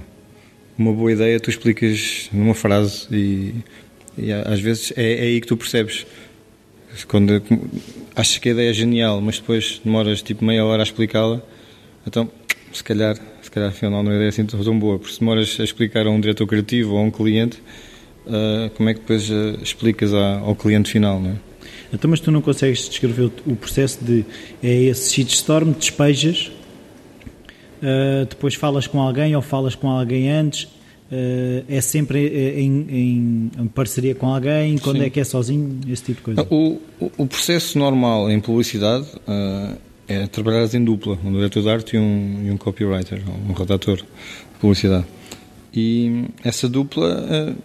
uma 0.77 0.91
boa 0.91 1.11
ideia 1.11 1.39
tu 1.39 1.49
explicas 1.49 2.29
numa 2.33 2.53
frase 2.53 3.07
e, 3.11 3.55
e 4.17 4.31
às 4.31 4.59
vezes 4.59 4.91
é, 4.97 5.13
é, 5.13 5.21
aí 5.21 5.41
que 5.41 5.47
tu 5.47 5.55
percebes. 5.55 6.05
Quando 7.07 7.43
achas 8.15 8.37
que 8.37 8.49
a 8.49 8.51
ideia 8.53 8.69
é 8.69 8.73
genial, 8.73 9.21
mas 9.21 9.39
depois 9.39 9.81
demoras 9.83 10.21
tipo 10.21 10.45
meia 10.45 10.65
hora 10.65 10.81
a 10.81 10.85
explicá-la, 10.85 11.41
então 12.07 12.29
se 12.71 12.83
calhar, 12.83 13.17
se 13.41 13.51
calhar 13.51 13.69
afinal 13.69 14.01
não 14.01 14.11
é 14.11 14.15
ideia 14.15 14.29
assim 14.29 14.45
tão 14.45 14.79
boa, 14.79 14.97
porque 14.97 15.13
se 15.13 15.19
demoras 15.19 15.57
a 15.59 15.63
explicar 15.63 16.07
a 16.07 16.09
um 16.09 16.19
diretor 16.19 16.47
criativo 16.47 16.93
ou 16.93 16.99
a 16.99 17.01
um 17.01 17.11
cliente, 17.11 17.61
como 18.75 18.89
é 18.89 18.93
que 18.93 18.99
depois 19.01 19.29
uh, 19.29 19.59
explicas 19.61 20.13
ao 20.13 20.55
cliente 20.55 20.91
final, 20.91 21.19
não 21.19 21.31
é? 21.31 21.35
Então, 21.93 22.09
mas 22.09 22.19
tu 22.19 22.31
não 22.31 22.41
consegues 22.41 22.89
descrever 22.89 23.31
o 23.45 23.55
processo 23.55 24.03
de 24.03 24.25
é 24.61 24.83
esse 24.83 25.13
shitstorm, 25.13 25.71
despejas, 25.71 26.51
uh, 27.81 28.25
depois 28.29 28.55
falas 28.55 28.87
com 28.87 28.99
alguém 28.99 29.35
ou 29.35 29.41
falas 29.41 29.75
com 29.75 29.89
alguém 29.89 30.29
antes, 30.29 30.63
uh, 30.63 31.63
é 31.69 31.79
sempre 31.81 32.27
em, 32.59 32.85
em, 32.89 33.51
em, 33.57 33.67
parceria 33.67 34.13
com 34.13 34.27
alguém, 34.27 34.77
quando 34.77 34.97
Sim. 34.97 35.05
é 35.05 35.09
que 35.09 35.19
é 35.19 35.23
sozinho, 35.23 35.79
esse 35.87 36.03
tipo 36.03 36.17
de 36.17 36.23
coisa? 36.23 36.47
O, 36.49 36.81
o, 36.99 37.11
o 37.17 37.27
processo 37.27 37.77
normal 37.77 38.29
em 38.29 38.41
publicidade 38.41 39.07
uh, 39.27 39.77
é 40.07 40.27
trabalhar 40.27 40.67
em 40.73 40.83
dupla, 40.83 41.17
um 41.23 41.31
diretor 41.31 41.61
de 41.61 41.69
arte 41.69 41.95
e 41.95 41.99
um, 41.99 42.41
e 42.45 42.51
um 42.51 42.57
copywriter, 42.57 43.21
um 43.49 43.53
redator 43.53 43.97
de 43.97 44.03
publicidade. 44.59 45.05
E 45.73 46.25
essa 46.43 46.69
dupla 46.69 47.55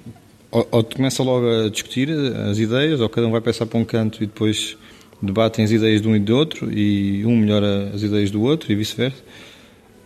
ou, 0.50 0.66
ou 0.70 0.84
começa 0.84 1.22
logo 1.22 1.48
a 1.48 1.68
discutir 1.68 2.10
as 2.10 2.58
ideias, 2.58 3.00
ou 3.00 3.08
cada 3.08 3.26
um 3.26 3.30
vai 3.30 3.40
pensar 3.40 3.66
para 3.66 3.78
um 3.78 3.84
canto 3.84 4.22
e 4.22 4.26
depois 4.26 4.76
debatem 5.22 5.64
as 5.64 5.70
ideias 5.70 6.00
de 6.00 6.08
um 6.08 6.16
e 6.16 6.18
do 6.18 6.36
outro 6.36 6.72
e 6.72 7.24
um 7.24 7.36
melhora 7.36 7.90
as 7.94 8.02
ideias 8.02 8.30
do 8.30 8.42
outro 8.42 8.72
e 8.72 8.74
vice-versa. 8.74 9.22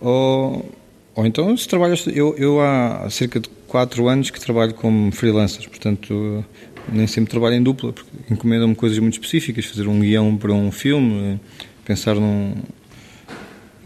Ou, 0.00 0.70
ou 1.14 1.26
então 1.26 1.56
se 1.56 1.66
trabalhas. 1.66 2.06
Eu, 2.06 2.34
eu 2.36 2.60
há 2.60 3.08
cerca 3.10 3.40
de 3.40 3.48
4 3.68 4.08
anos 4.08 4.30
que 4.30 4.40
trabalho 4.40 4.74
como 4.74 5.10
freelancer, 5.12 5.68
portanto 5.68 6.44
nem 6.92 7.06
sempre 7.06 7.30
trabalho 7.30 7.54
em 7.54 7.62
dupla, 7.62 7.92
porque 7.92 8.10
encomendam-me 8.30 8.74
coisas 8.74 8.98
muito 8.98 9.14
específicas, 9.14 9.64
fazer 9.64 9.88
um 9.88 10.00
guião 10.00 10.36
para 10.36 10.52
um 10.52 10.70
filme, 10.70 11.40
pensar 11.84 12.14
num, 12.16 12.54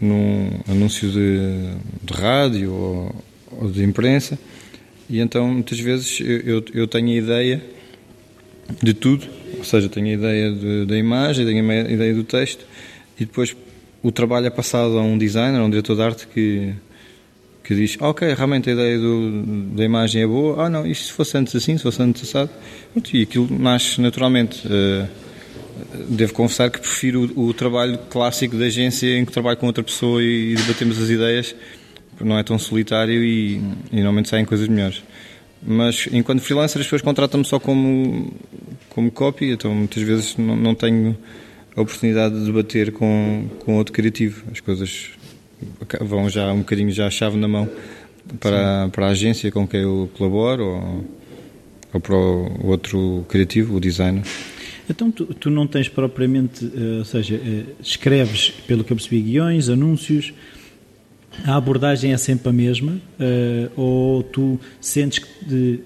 num 0.01 0.49
anúncio 0.67 1.09
de, 1.09 1.71
de 2.03 2.13
rádio 2.13 2.73
ou, 2.73 3.15
ou 3.61 3.71
de 3.71 3.83
imprensa. 3.83 4.37
E 5.09 5.19
então, 5.19 5.47
muitas 5.47 5.79
vezes, 5.79 6.19
eu, 6.21 6.63
eu 6.73 6.87
tenho 6.87 7.09
a 7.09 7.15
ideia 7.15 7.63
de 8.81 8.93
tudo, 8.93 9.25
ou 9.57 9.63
seja, 9.63 9.89
tenho 9.89 10.07
a 10.07 10.11
ideia 10.11 10.51
de, 10.51 10.85
da 10.85 10.97
imagem, 10.97 11.45
tenho 11.45 11.71
a 11.71 11.91
ideia 11.91 12.13
do 12.13 12.23
texto, 12.23 12.63
e 13.19 13.25
depois 13.25 13.55
o 14.03 14.11
trabalho 14.11 14.45
é 14.45 14.49
passado 14.49 14.97
a 14.97 15.01
um 15.01 15.17
designer, 15.17 15.59
a 15.59 15.63
um 15.63 15.69
diretor 15.69 15.95
de 15.95 16.01
arte 16.01 16.27
que, 16.27 16.73
que 17.63 17.75
diz: 17.75 17.97
Ok, 17.99 18.31
realmente 18.33 18.69
a 18.69 18.73
ideia 18.73 18.99
do, 18.99 19.43
da 19.75 19.83
imagem 19.83 20.21
é 20.21 20.27
boa, 20.27 20.65
ah, 20.65 20.69
não, 20.69 20.85
e 20.85 20.93
se 20.93 21.11
fosse 21.11 21.37
antes 21.37 21.55
assim, 21.55 21.75
se 21.75 21.83
fosse 21.83 22.01
antes 22.01 22.23
assado? 22.23 22.51
E 23.11 23.23
aquilo 23.23 23.47
nasce 23.59 23.99
naturalmente. 23.99 24.65
Uh, 24.67 25.07
devo 26.09 26.33
confessar 26.33 26.69
que 26.69 26.79
prefiro 26.79 27.31
o, 27.35 27.47
o, 27.47 27.53
trabalho 27.53 27.97
clássico 28.09 28.57
da 28.57 28.65
agência 28.65 29.17
em 29.17 29.23
que 29.23 29.31
trabalho 29.31 29.57
com 29.57 29.65
outra 29.65 29.81
pessoa 29.81 30.21
e, 30.21 30.51
e 30.51 30.55
debatemos 30.55 31.01
as 31.01 31.09
ideias 31.09 31.55
não 32.21 32.37
é 32.37 32.43
tão 32.43 32.57
solitário 32.57 33.23
e, 33.23 33.57
e 33.91 33.95
normalmente 33.95 34.29
saem 34.29 34.45
coisas 34.45 34.67
melhores. 34.67 35.03
Mas 35.61 36.07
enquanto 36.11 36.41
freelancer 36.41 36.79
as 36.79 36.85
pessoas 36.85 37.01
contratam-me 37.01 37.45
só 37.45 37.59
como, 37.59 38.31
como 38.89 39.11
copy, 39.11 39.51
então 39.51 39.73
muitas 39.73 40.01
vezes 40.03 40.37
não, 40.37 40.55
não 40.55 40.73
tenho 40.73 41.17
a 41.75 41.81
oportunidade 41.81 42.39
de 42.39 42.45
debater 42.45 42.91
com, 42.91 43.47
com 43.59 43.75
outro 43.75 43.93
criativo. 43.93 44.43
As 44.51 44.59
coisas 44.59 45.09
vão 46.01 46.29
já 46.29 46.51
um 46.53 46.59
bocadinho 46.59 46.91
já 46.91 47.07
a 47.07 47.09
chave 47.09 47.37
na 47.37 47.47
mão 47.47 47.69
para, 48.39 48.89
para 48.89 49.07
a 49.07 49.09
agência 49.09 49.51
com 49.51 49.67
quem 49.67 49.81
eu 49.81 50.09
colaboro 50.17 50.65
ou, 50.65 51.05
ou 51.93 51.99
para 51.99 52.15
o 52.15 52.67
outro 52.67 53.25
criativo, 53.27 53.75
o 53.75 53.79
designer. 53.79 54.23
Então 54.89 55.11
tu, 55.11 55.25
tu 55.25 55.49
não 55.49 55.67
tens 55.67 55.87
propriamente, 55.87 56.65
eh, 56.65 56.97
ou 56.99 57.05
seja, 57.05 57.35
eh, 57.35 57.75
escreves, 57.79 58.49
pelo 58.65 58.83
que 58.83 58.91
eu 58.91 58.97
percebi, 58.97 59.21
guiões, 59.21 59.69
anúncios, 59.69 60.33
a 61.45 61.55
abordagem 61.55 62.13
é 62.13 62.17
sempre 62.17 62.49
a 62.49 62.53
mesma? 62.53 62.93
Uh, 63.19 63.71
ou 63.75 64.23
tu 64.23 64.59
sentes 64.79 65.19
que 65.19 65.45
de, 65.45 65.79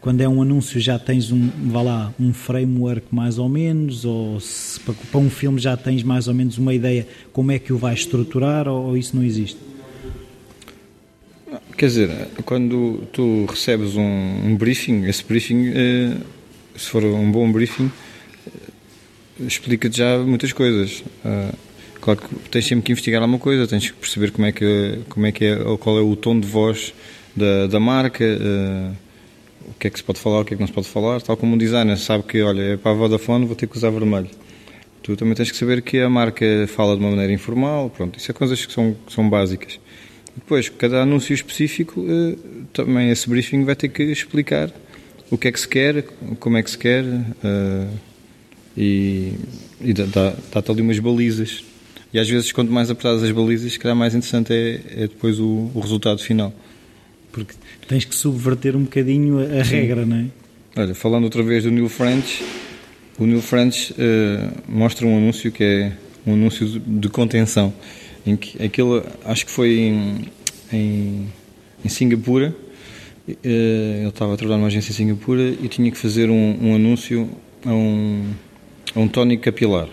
quando 0.00 0.20
é 0.20 0.28
um 0.28 0.40
anúncio 0.40 0.78
já 0.78 0.98
tens 0.98 1.32
um, 1.32 1.50
vá 1.64 1.82
lá, 1.82 2.14
um 2.20 2.32
framework 2.32 3.06
mais 3.10 3.38
ou 3.38 3.48
menos, 3.48 4.04
ou 4.04 4.38
se, 4.38 4.78
para, 4.80 5.18
um 5.18 5.28
filme 5.28 5.58
já 5.58 5.76
tens 5.76 6.02
mais 6.02 6.28
ou 6.28 6.34
menos 6.34 6.58
uma 6.58 6.72
ideia 6.72 7.08
como 7.32 7.50
é 7.50 7.58
que 7.58 7.72
o 7.72 7.76
vais 7.78 8.00
estruturar, 8.00 8.68
ou, 8.68 8.88
ou 8.88 8.96
isso 8.96 9.16
não 9.16 9.24
existe? 9.24 9.58
Quer 11.76 11.86
dizer, 11.86 12.28
quando 12.44 13.02
tu 13.12 13.46
recebes 13.46 13.96
um, 13.96 14.02
um 14.02 14.56
briefing, 14.56 15.04
esse 15.06 15.24
briefing, 15.24 15.72
eh, 15.74 16.16
se 16.76 16.88
for 16.88 17.04
um 17.04 17.30
bom 17.30 17.50
briefing, 17.50 17.90
eh, 18.46 18.50
explica-te 19.46 19.98
já 19.98 20.18
muitas 20.18 20.52
coisas. 20.52 21.02
Uh, 21.24 21.52
Claro 22.06 22.20
que 22.20 22.48
tens 22.50 22.64
sempre 22.64 22.84
que 22.84 22.92
investigar 22.92 23.20
alguma 23.20 23.40
coisa, 23.40 23.66
tens 23.66 23.90
que 23.90 23.96
perceber 23.96 24.30
como 24.30 24.46
é 24.46 24.52
que, 24.52 25.00
como 25.08 25.26
é, 25.26 25.32
que 25.32 25.44
é, 25.44 25.56
qual 25.80 25.98
é 25.98 26.00
o 26.00 26.14
tom 26.14 26.38
de 26.38 26.46
voz 26.46 26.94
da, 27.34 27.66
da 27.66 27.80
marca, 27.80 28.22
uh, 28.24 28.94
o 29.68 29.74
que 29.74 29.88
é 29.88 29.90
que 29.90 29.98
se 29.98 30.04
pode 30.04 30.20
falar, 30.20 30.42
o 30.42 30.44
que 30.44 30.54
é 30.54 30.56
que 30.56 30.60
não 30.60 30.68
se 30.68 30.72
pode 30.72 30.86
falar, 30.86 31.20
tal 31.20 31.36
como 31.36 31.56
um 31.56 31.58
designer 31.58 31.98
sabe 31.98 32.22
que, 32.22 32.40
olha, 32.42 32.62
é 32.62 32.76
para 32.76 32.92
a 32.92 32.94
Vodafone, 32.94 33.44
vou 33.44 33.56
ter 33.56 33.66
que 33.66 33.76
usar 33.76 33.90
vermelho. 33.90 34.28
Tu 35.02 35.16
também 35.16 35.34
tens 35.34 35.50
que 35.50 35.56
saber 35.56 35.82
que 35.82 35.98
a 35.98 36.08
marca 36.08 36.46
fala 36.68 36.94
de 36.94 37.00
uma 37.00 37.10
maneira 37.10 37.32
informal, 37.32 37.90
pronto, 37.90 38.16
isso 38.20 38.30
é 38.30 38.34
coisas 38.34 38.64
que 38.64 38.72
são, 38.72 38.96
que 39.04 39.12
são 39.12 39.28
básicas. 39.28 39.80
Depois, 40.32 40.68
cada 40.68 41.02
anúncio 41.02 41.34
específico, 41.34 42.00
uh, 42.02 42.38
também 42.72 43.10
esse 43.10 43.28
briefing 43.28 43.64
vai 43.64 43.74
ter 43.74 43.88
que 43.88 44.04
explicar 44.04 44.72
o 45.28 45.36
que 45.36 45.48
é 45.48 45.50
que 45.50 45.58
se 45.58 45.66
quer, 45.66 46.04
como 46.38 46.56
é 46.56 46.62
que 46.62 46.70
se 46.70 46.78
quer, 46.78 47.02
uh, 47.02 47.90
e, 48.76 49.32
e 49.80 49.92
dá-te 49.92 50.70
ali 50.70 50.82
umas 50.82 51.00
balizas 51.00 51.64
e 52.16 52.18
às 52.18 52.30
vezes, 52.30 52.50
quanto 52.50 52.72
mais 52.72 52.90
apertadas 52.90 53.22
as 53.22 53.30
balizas, 53.30 53.70
se 53.70 53.78
calhar 53.78 53.94
mais 53.94 54.14
interessante 54.14 54.50
é, 54.50 54.80
é 54.90 55.00
depois 55.02 55.38
o, 55.38 55.70
o, 55.74 55.80
resultado 55.80 56.18
final. 56.18 56.50
Porque 57.30 57.52
tens 57.86 58.06
que 58.06 58.14
subverter 58.14 58.74
um 58.74 58.84
bocadinho 58.84 59.38
a, 59.38 59.60
a 59.60 59.62
regra, 59.62 60.06
não 60.06 60.16
é? 60.16 60.24
Olha, 60.80 60.94
falando 60.94 61.24
outra 61.24 61.42
vez 61.42 61.64
do 61.64 61.70
New 61.70 61.90
French, 61.90 62.42
o 63.18 63.26
New 63.26 63.42
French 63.42 63.92
uh, 63.92 63.96
mostra 64.66 65.06
um 65.06 65.14
anúncio 65.14 65.52
que 65.52 65.62
é 65.62 65.92
um 66.26 66.32
anúncio 66.32 66.66
de, 66.66 66.78
de 66.78 67.08
contenção, 67.10 67.70
em 68.24 68.34
que 68.34 68.64
aquilo, 68.64 69.04
acho 69.22 69.44
que 69.44 69.52
foi 69.52 69.78
em, 69.78 70.24
em, 70.72 71.26
em 71.84 71.88
Singapura, 71.90 72.56
uh, 73.28 73.32
ele 73.44 74.08
estava 74.08 74.32
a 74.32 74.36
trabalhar 74.38 74.56
numa 74.56 74.68
agência 74.68 74.90
em 74.90 74.94
Singapura 74.94 75.42
e 75.42 75.68
tinha 75.68 75.90
que 75.90 75.98
fazer 75.98 76.30
um, 76.30 76.58
um 76.62 76.74
anúncio 76.74 77.28
a 77.62 77.74
um, 77.74 78.24
a 78.94 79.00
um 79.00 79.06
tónico 79.06 79.42
capilar 79.42 79.90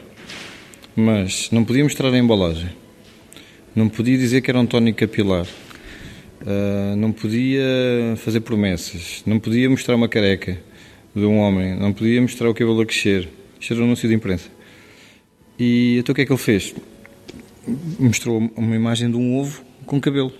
mas 0.95 1.49
não 1.51 1.63
podia 1.63 1.83
mostrar 1.83 2.13
a 2.13 2.17
embalagem, 2.17 2.69
não 3.75 3.89
podia 3.89 4.17
dizer 4.17 4.41
que 4.41 4.51
era 4.51 4.59
um 4.59 4.65
tónico 4.65 4.99
capilar, 4.99 5.45
uh, 6.41 6.95
não 6.95 7.11
podia 7.11 7.63
fazer 8.17 8.41
promessas, 8.41 9.23
não 9.25 9.39
podia 9.39 9.69
mostrar 9.69 9.95
uma 9.95 10.07
careca 10.07 10.59
de 11.15 11.25
um 11.25 11.37
homem, 11.37 11.75
não 11.75 11.93
podia 11.93 12.21
mostrar 12.21 12.49
o 12.49 12.53
cabelo 12.53 12.81
a 12.81 12.85
crescer. 12.85 13.29
Isto 13.59 13.73
era 13.73 13.81
um 13.81 13.85
anúncio 13.85 14.09
de 14.09 14.15
imprensa. 14.15 14.49
E 15.57 15.97
então 15.99 16.13
o 16.13 16.15
que 16.15 16.21
é 16.21 16.25
que 16.25 16.31
ele 16.31 16.39
fez? 16.39 16.73
Mostrou 17.99 18.51
uma 18.55 18.75
imagem 18.75 19.09
de 19.09 19.15
um 19.15 19.37
ovo 19.37 19.63
com 19.85 20.01
cabelo 20.01 20.33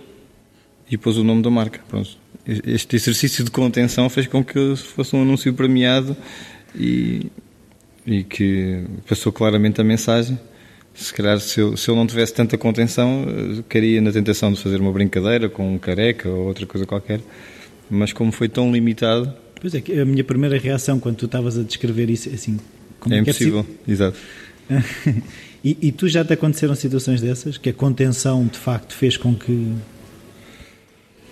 e 0.90 0.98
pôs 0.98 1.18
o 1.18 1.24
nome 1.24 1.42
da 1.42 1.50
marca. 1.50 1.80
Pronto. 1.88 2.18
Este 2.46 2.96
exercício 2.96 3.44
de 3.44 3.52
contenção 3.52 4.10
fez 4.10 4.28
com 4.28 4.44
que 4.44 4.76
fosse 4.76 5.16
um 5.16 5.22
anúncio 5.22 5.54
premiado 5.54 6.18
e 6.76 7.28
e 8.06 8.24
que 8.24 8.84
passou 9.08 9.32
claramente 9.32 9.80
a 9.80 9.84
mensagem. 9.84 10.38
Se 10.94 11.12
calhar, 11.14 11.40
se 11.40 11.60
eu, 11.60 11.76
se 11.76 11.90
eu 11.90 11.96
não 11.96 12.06
tivesse 12.06 12.34
tanta 12.34 12.58
contenção, 12.58 13.26
caria 13.68 14.00
na 14.00 14.12
tentação 14.12 14.54
de 14.54 14.60
fazer 14.60 14.80
uma 14.80 14.92
brincadeira 14.92 15.50
com 15.50 15.74
um 15.74 15.80
careca 15.80 16.30
ou 16.30 16.48
outra 16.48 16.66
coisa 16.68 16.86
qualquer, 16.86 17.20
mas 17.90 18.14
como 18.14 18.32
foi 18.32 18.48
tão 18.48 18.72
limitado. 18.72 19.34
Pois 19.60 19.74
é, 19.74 19.82
que 19.82 20.00
a 20.00 20.06
minha 20.06 20.24
primeira 20.24 20.58
reação 20.58 21.00
quando 21.00 21.16
tu 21.16 21.26
estavas 21.26 21.58
a 21.58 21.64
descrever 21.64 22.10
isso, 22.10 22.30
assim. 22.30 22.60
Como 23.00 23.16
é, 23.16 23.18
é 23.18 23.22
impossível, 23.22 23.66
é 23.88 23.92
exato. 23.92 24.18
e, 25.64 25.78
e 25.82 25.92
tu 25.92 26.08
já 26.08 26.24
te 26.24 26.34
aconteceram 26.34 26.76
situações 26.76 27.22
dessas? 27.22 27.58
Que 27.58 27.70
a 27.70 27.74
contenção 27.74 28.46
de 28.46 28.58
facto 28.58 28.94
fez 28.94 29.18
com 29.18 29.34
que 29.34 29.74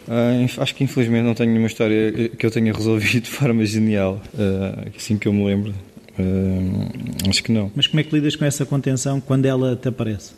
Uh, 0.08 0.44
acho 0.58 0.76
que 0.76 0.84
infelizmente 0.84 1.24
não 1.24 1.36
tenho 1.36 1.52
nenhuma 1.52 1.68
história 1.68 2.30
que 2.30 2.46
eu 2.46 2.52
tenha 2.52 2.74
resolvido 2.74 3.24
de 3.24 3.30
forma 3.30 3.64
genial, 3.64 4.22
uh, 4.34 4.92
assim 4.98 5.18
que 5.18 5.28
eu 5.28 5.34
me 5.34 5.46
lembro. 5.46 5.74
Uh, 6.22 7.30
acho 7.30 7.44
que 7.44 7.52
não. 7.52 7.72
Mas 7.76 7.88
como 7.88 8.00
é 8.00 8.04
que 8.04 8.14
lidas 8.14 8.36
com 8.36 8.46
essa 8.46 8.66
contenção 8.66 9.20
quando 9.20 9.46
ela 9.46 9.76
te 9.76 9.88
aparece? 9.88 10.34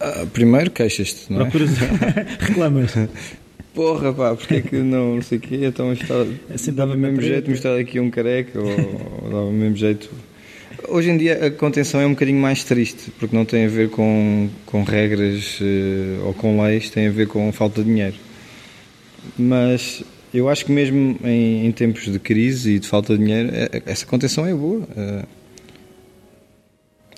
Uh, 0.00 0.26
primeiro 0.28 0.70
queixas-te, 0.70 1.32
não 1.32 1.42
é? 1.42 1.50
Procuras... 1.50 1.70
Reclamas. 2.38 2.94
Porra, 3.74 4.12
pá, 4.12 4.34
porque 4.34 4.54
é 4.56 4.60
que 4.60 4.76
não, 4.76 5.16
não 5.16 5.22
sei 5.22 5.38
o 5.38 5.40
quê, 5.40 5.60
então 5.62 5.92
está, 5.92 6.14
é 6.14 6.70
dava 6.72 6.94
o 6.94 6.98
mesmo 6.98 7.20
jeito 7.20 7.50
mostrar 7.50 7.78
aqui 7.78 8.00
um 8.00 8.10
careca, 8.10 8.58
ou, 8.60 8.66
ou 8.66 9.30
dava 9.30 9.44
o 9.44 9.52
mesmo 9.52 9.76
jeito. 9.76 10.10
Hoje 10.88 11.10
em 11.10 11.16
dia 11.16 11.46
a 11.46 11.50
contenção 11.50 12.00
é 12.00 12.06
um 12.06 12.10
bocadinho 12.10 12.40
mais 12.40 12.64
triste, 12.64 13.10
porque 13.18 13.36
não 13.36 13.44
tem 13.44 13.66
a 13.66 13.68
ver 13.68 13.90
com, 13.90 14.48
com 14.66 14.82
regras 14.82 15.60
uh, 15.60 16.26
ou 16.26 16.34
com 16.34 16.60
leis, 16.62 16.90
tem 16.90 17.08
a 17.08 17.10
ver 17.10 17.26
com 17.26 17.52
falta 17.52 17.82
de 17.82 17.88
dinheiro. 17.88 18.16
Mas 19.36 20.02
eu 20.32 20.48
acho 20.48 20.64
que 20.64 20.72
mesmo 20.72 21.18
em, 21.24 21.66
em, 21.66 21.72
tempos 21.72 22.04
de 22.10 22.18
crise 22.18 22.72
e 22.72 22.78
de 22.78 22.86
falta 22.86 23.16
de 23.16 23.24
dinheiro, 23.24 23.50
é, 23.52 23.68
é, 23.72 23.82
essa 23.86 24.04
contenção 24.04 24.46
é 24.46 24.54
boa. 24.54 24.80
Uh, 24.80 25.26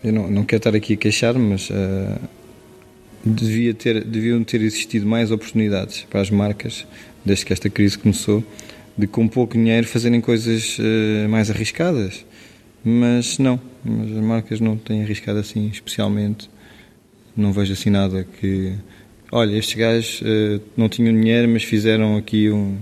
eu 0.02 0.12
não, 0.12 0.30
não 0.30 0.44
quero 0.44 0.60
estar 0.60 0.74
aqui 0.74 0.94
a 0.94 0.96
queixar, 0.96 1.34
mas 1.34 1.68
uh, 1.70 2.20
devia 3.24 3.74
ter, 3.74 4.02
deviam 4.04 4.42
ter 4.42 4.62
existido 4.62 5.06
mais 5.06 5.30
oportunidades 5.30 6.06
para 6.08 6.20
as 6.20 6.30
marcas, 6.30 6.86
desde 7.24 7.44
que 7.44 7.52
esta 7.52 7.68
crise 7.68 7.98
começou, 7.98 8.42
de 8.96 9.06
com 9.06 9.28
pouco 9.28 9.54
dinheiro 9.54 9.86
fazerem 9.86 10.20
coisas 10.20 10.78
uh, 10.78 11.28
mais 11.28 11.50
arriscadas. 11.50 12.24
Mas 12.82 13.38
não, 13.38 13.60
mas 13.84 14.10
as 14.10 14.24
marcas 14.24 14.60
não 14.60 14.76
têm 14.76 15.02
arriscado 15.02 15.38
assim 15.38 15.68
especialmente. 15.68 16.48
Não 17.36 17.52
vejo 17.52 17.72
assim 17.72 17.90
nada 17.90 18.26
que. 18.40 18.74
Olha, 19.30 19.56
estes 19.56 19.76
gajos 19.76 20.22
uh, 20.22 20.62
não 20.76 20.88
tinham 20.88 21.12
dinheiro, 21.14 21.48
mas 21.48 21.62
fizeram 21.62 22.16
aqui 22.16 22.50
um, 22.50 22.78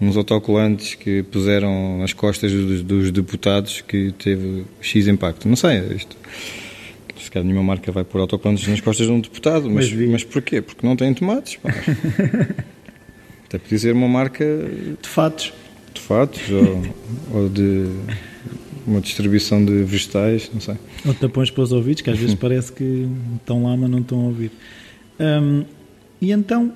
uns 0.00 0.16
autocolantes 0.16 0.94
que 0.94 1.22
puseram 1.24 1.98
nas 1.98 2.12
costas 2.12 2.52
dos, 2.52 2.82
dos, 2.82 3.10
deputados 3.10 3.80
que 3.80 4.12
teve 4.12 4.64
X 4.80 5.06
impacto. 5.06 5.48
Não 5.48 5.56
sei, 5.56 5.78
isto. 5.94 6.16
Se 7.18 7.30
calhar 7.30 7.46
nenhuma 7.46 7.64
marca 7.64 7.90
vai 7.90 8.04
pôr 8.04 8.20
autocolantes 8.20 8.66
nas 8.66 8.80
costas 8.80 9.06
de 9.06 9.12
um 9.12 9.20
deputado, 9.20 9.70
mas, 9.70 9.90
mas, 9.92 10.08
mas 10.10 10.24
porquê? 10.24 10.60
Porque 10.60 10.86
não 10.86 10.96
tem 10.96 11.14
tomates. 11.14 11.58
Até 13.46 13.58
podia 13.58 13.78
ser 13.78 13.94
uma 13.94 14.08
marca. 14.08 14.44
De 15.00 15.08
fatos. 15.08 15.52
De 15.94 16.00
fatos, 16.00 16.42
ou, 16.50 16.82
ou 17.42 17.48
de 17.48 17.86
uma 18.86 19.00
distribuição 19.00 19.64
de 19.64 19.82
vegetais, 19.84 20.50
não 20.52 20.60
sei. 20.60 20.74
Ou 21.06 21.14
tapões 21.14 21.50
para 21.50 21.62
os 21.62 21.72
ouvidos, 21.72 22.02
que 22.02 22.10
às 22.10 22.18
vezes 22.18 22.34
parece 22.36 22.72
que 22.72 23.08
estão 23.36 23.62
lá, 23.64 23.76
mas 23.76 23.88
não 23.88 24.00
estão 24.00 24.20
a 24.20 24.24
ouvir. 24.24 24.50
Hum, 25.20 25.64
e 26.20 26.32
então, 26.32 26.72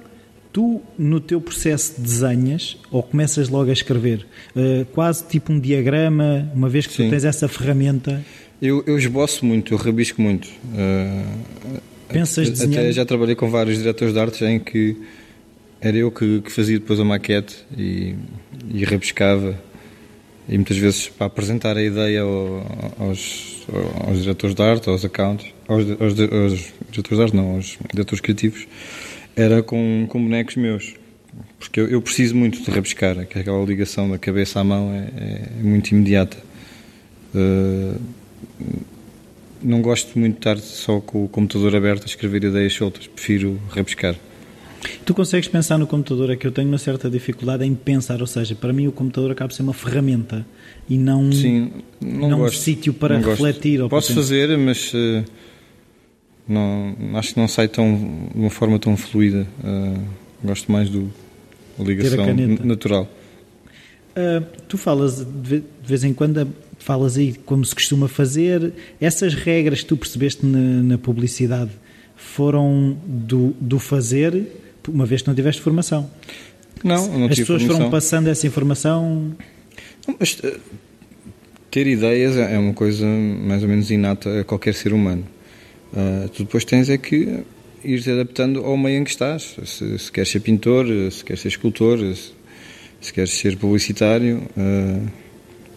tu 0.59 0.83
no 0.99 1.21
teu 1.21 1.41
processo 1.41 2.00
desenhas 2.00 2.77
ou 2.91 3.00
começas 3.00 3.49
logo 3.49 3.71
a 3.71 3.73
escrever? 3.73 4.27
Uh, 4.57 4.85
quase 4.87 5.25
tipo 5.25 5.53
um 5.53 5.61
diagrama, 5.61 6.50
uma 6.53 6.69
vez 6.69 6.85
que 6.85 6.95
Sim. 6.95 7.05
tu 7.05 7.11
tens 7.11 7.25
essa 7.25 7.47
ferramenta? 7.47 8.25
Eu, 8.61 8.83
eu 8.85 8.99
esboço 8.99 9.47
muito, 9.47 9.73
eu 9.73 9.79
rabisco 9.79 10.21
muito. 10.21 10.49
Uh, 10.75 11.79
Pensas 12.09 12.61
até, 12.61 12.73
até 12.73 12.93
já 12.93 13.05
trabalhei 13.05 13.37
com 13.37 13.49
vários 13.49 13.79
diretores 13.79 14.12
de 14.12 14.19
arte 14.19 14.45
em 14.45 14.59
que 14.59 14.97
era 15.81 15.97
eu 15.97 16.11
que, 16.11 16.41
que 16.41 16.50
fazia 16.50 16.77
depois 16.81 16.99
a 16.99 17.05
maquete 17.05 17.55
e, 17.77 18.17
e 18.69 18.83
rabiscava 18.83 19.57
e 20.49 20.57
muitas 20.57 20.77
vezes 20.77 21.09
para 21.09 21.29
apresentar 21.29 21.77
a 21.77 21.83
ideia 21.83 22.23
aos, 22.23 23.65
aos 24.09 24.23
diretores 24.23 24.57
de 24.57 24.62
arte, 24.62 24.88
aos 24.88 25.05
accounts, 25.05 25.47
aos, 25.69 25.85
aos, 25.85 26.19
aos 26.33 26.59
diretores 26.91 27.17
de 27.17 27.23
arte, 27.23 27.37
não, 27.37 27.55
aos 27.55 27.79
diretores 27.93 28.21
criativos, 28.21 28.67
era 29.38 29.62
com, 29.62 30.07
com 30.09 30.23
bonecos 30.23 30.57
meus. 30.57 30.95
Porque 31.59 31.80
eu, 31.80 31.88
eu 31.88 32.02
preciso 32.02 32.35
muito 32.35 32.61
de 32.61 32.71
rabiscar, 32.71 33.26
que 33.26 33.38
aquela 33.38 33.64
ligação 33.64 34.11
da 34.11 34.18
cabeça 34.18 34.59
à 34.61 34.64
mão 34.64 34.92
é, 34.92 35.09
é 35.59 35.62
muito 35.62 35.92
imediata. 35.92 36.37
Uh, 37.35 38.00
não 39.62 39.80
gosto 39.80 40.18
muito 40.18 40.35
de 40.35 40.38
estar 40.40 40.59
só 40.59 41.00
com 41.00 41.25
o 41.25 41.28
computador 41.28 41.76
aberto 41.76 42.04
a 42.04 42.07
escrever 42.07 42.45
ideias 42.45 42.73
soltas, 42.73 43.07
prefiro 43.07 43.61
rabiscar. 43.71 44.16
Tu 45.04 45.12
consegues 45.12 45.49
pensar 45.49 45.76
no 45.78 45.87
computador, 45.87 46.30
é 46.30 46.37
que 46.37 46.47
eu 46.47 46.52
tenho 46.52 46.68
uma 46.68 46.78
certa 46.78 47.11
dificuldade 47.11 47.64
em 47.64 47.75
pensar, 47.75 48.21
ou 48.21 48.26
seja, 48.26 48.54
para 48.54 48.73
mim 48.73 48.87
o 48.87 48.92
computador 48.92 49.33
acaba 49.33 49.49
por 49.49 49.54
ser 49.54 49.62
uma 49.62 49.75
ferramenta 49.75 50.47
e 50.88 50.97
não, 50.97 51.33
Sim, 51.33 51.73
não, 52.00 52.30
não 52.30 52.42
um 52.45 52.49
sítio 52.49 52.95
para 52.95 53.18
refletir. 53.18 53.87
Posso 53.88 54.14
fazer, 54.14 54.57
mas 54.57 54.92
uh, 54.95 55.25
não, 56.49 56.97
acho 57.14 57.35
que 57.35 57.40
não 57.40 57.49
sai 57.49 57.69
tão, 57.69 57.97
de 58.33 58.40
uma 58.40 58.50
forma 58.50 58.78
tão 58.78 58.97
fluida. 58.97 59.47
Uh, 59.62 60.00
gosto 60.42 60.70
mais 60.70 60.88
do 60.88 61.11
ligação 61.79 62.27
natural. 62.64 63.09
Uh, 64.11 64.44
tu 64.66 64.79
falas 64.79 65.25
de 65.25 65.62
vez 65.85 66.03
em 66.03 66.12
quando 66.12 66.49
falas 66.79 67.16
aí 67.16 67.35
como 67.44 67.64
se 67.64 67.75
costuma 67.75 68.09
fazer. 68.09 68.72
Essas 69.01 69.35
regras 69.35 69.83
que 69.83 69.87
tu 69.87 69.96
percebeste 69.96 70.44
na, 70.44 70.83
na 70.83 70.99
publicidade 70.99 71.70
foram 72.16 72.96
do, 73.07 73.55
do 73.61 73.79
fazer 73.79 74.46
uma 74.88 75.07
vez 75.07 75.22
que 75.22 75.29
não 75.29 75.35
tiveste 75.35 75.61
formação. 75.61 76.11
Não, 76.83 77.07
não 77.18 77.27
As 77.27 77.37
pessoas 77.37 77.62
formação. 77.62 77.77
foram 77.77 77.90
passando 77.90 78.29
essa 78.29 78.46
informação. 78.46 79.37
Mas, 80.18 80.38
eh, 80.42 80.57
ter 81.70 81.87
ideias 81.87 82.37
é, 82.37 82.55
é 82.55 82.59
uma 82.59 82.72
coisa 82.72 83.07
mais 83.07 83.62
ou 83.62 83.68
menos 83.68 83.90
inata 83.90 84.40
a 84.40 84.44
qualquer 84.44 84.75
ser 84.75 84.92
humano. 84.92 85.25
Uh, 85.92 86.29
tu 86.29 86.44
depois 86.44 86.64
tens 86.64 86.90
é 86.90 86.98
que 86.98 87.44
ir 87.85 88.03
te 88.03 88.11
adaptando 88.11 88.64
ao 88.64 88.77
meio 88.77 89.01
em 89.01 89.05
que 89.05 89.11
estás. 89.11 89.57
Se, 89.64 89.98
se 89.98 90.12
queres 90.12 90.31
ser 90.31 90.40
pintor, 90.40 90.87
se 91.11 91.24
queres 91.24 91.40
ser 91.40 91.48
escultor, 91.48 91.98
se, 91.98 92.33
se 93.01 93.12
queres 93.12 93.31
ser 93.31 93.57
publicitário. 93.57 94.42
Uh, 94.57 95.07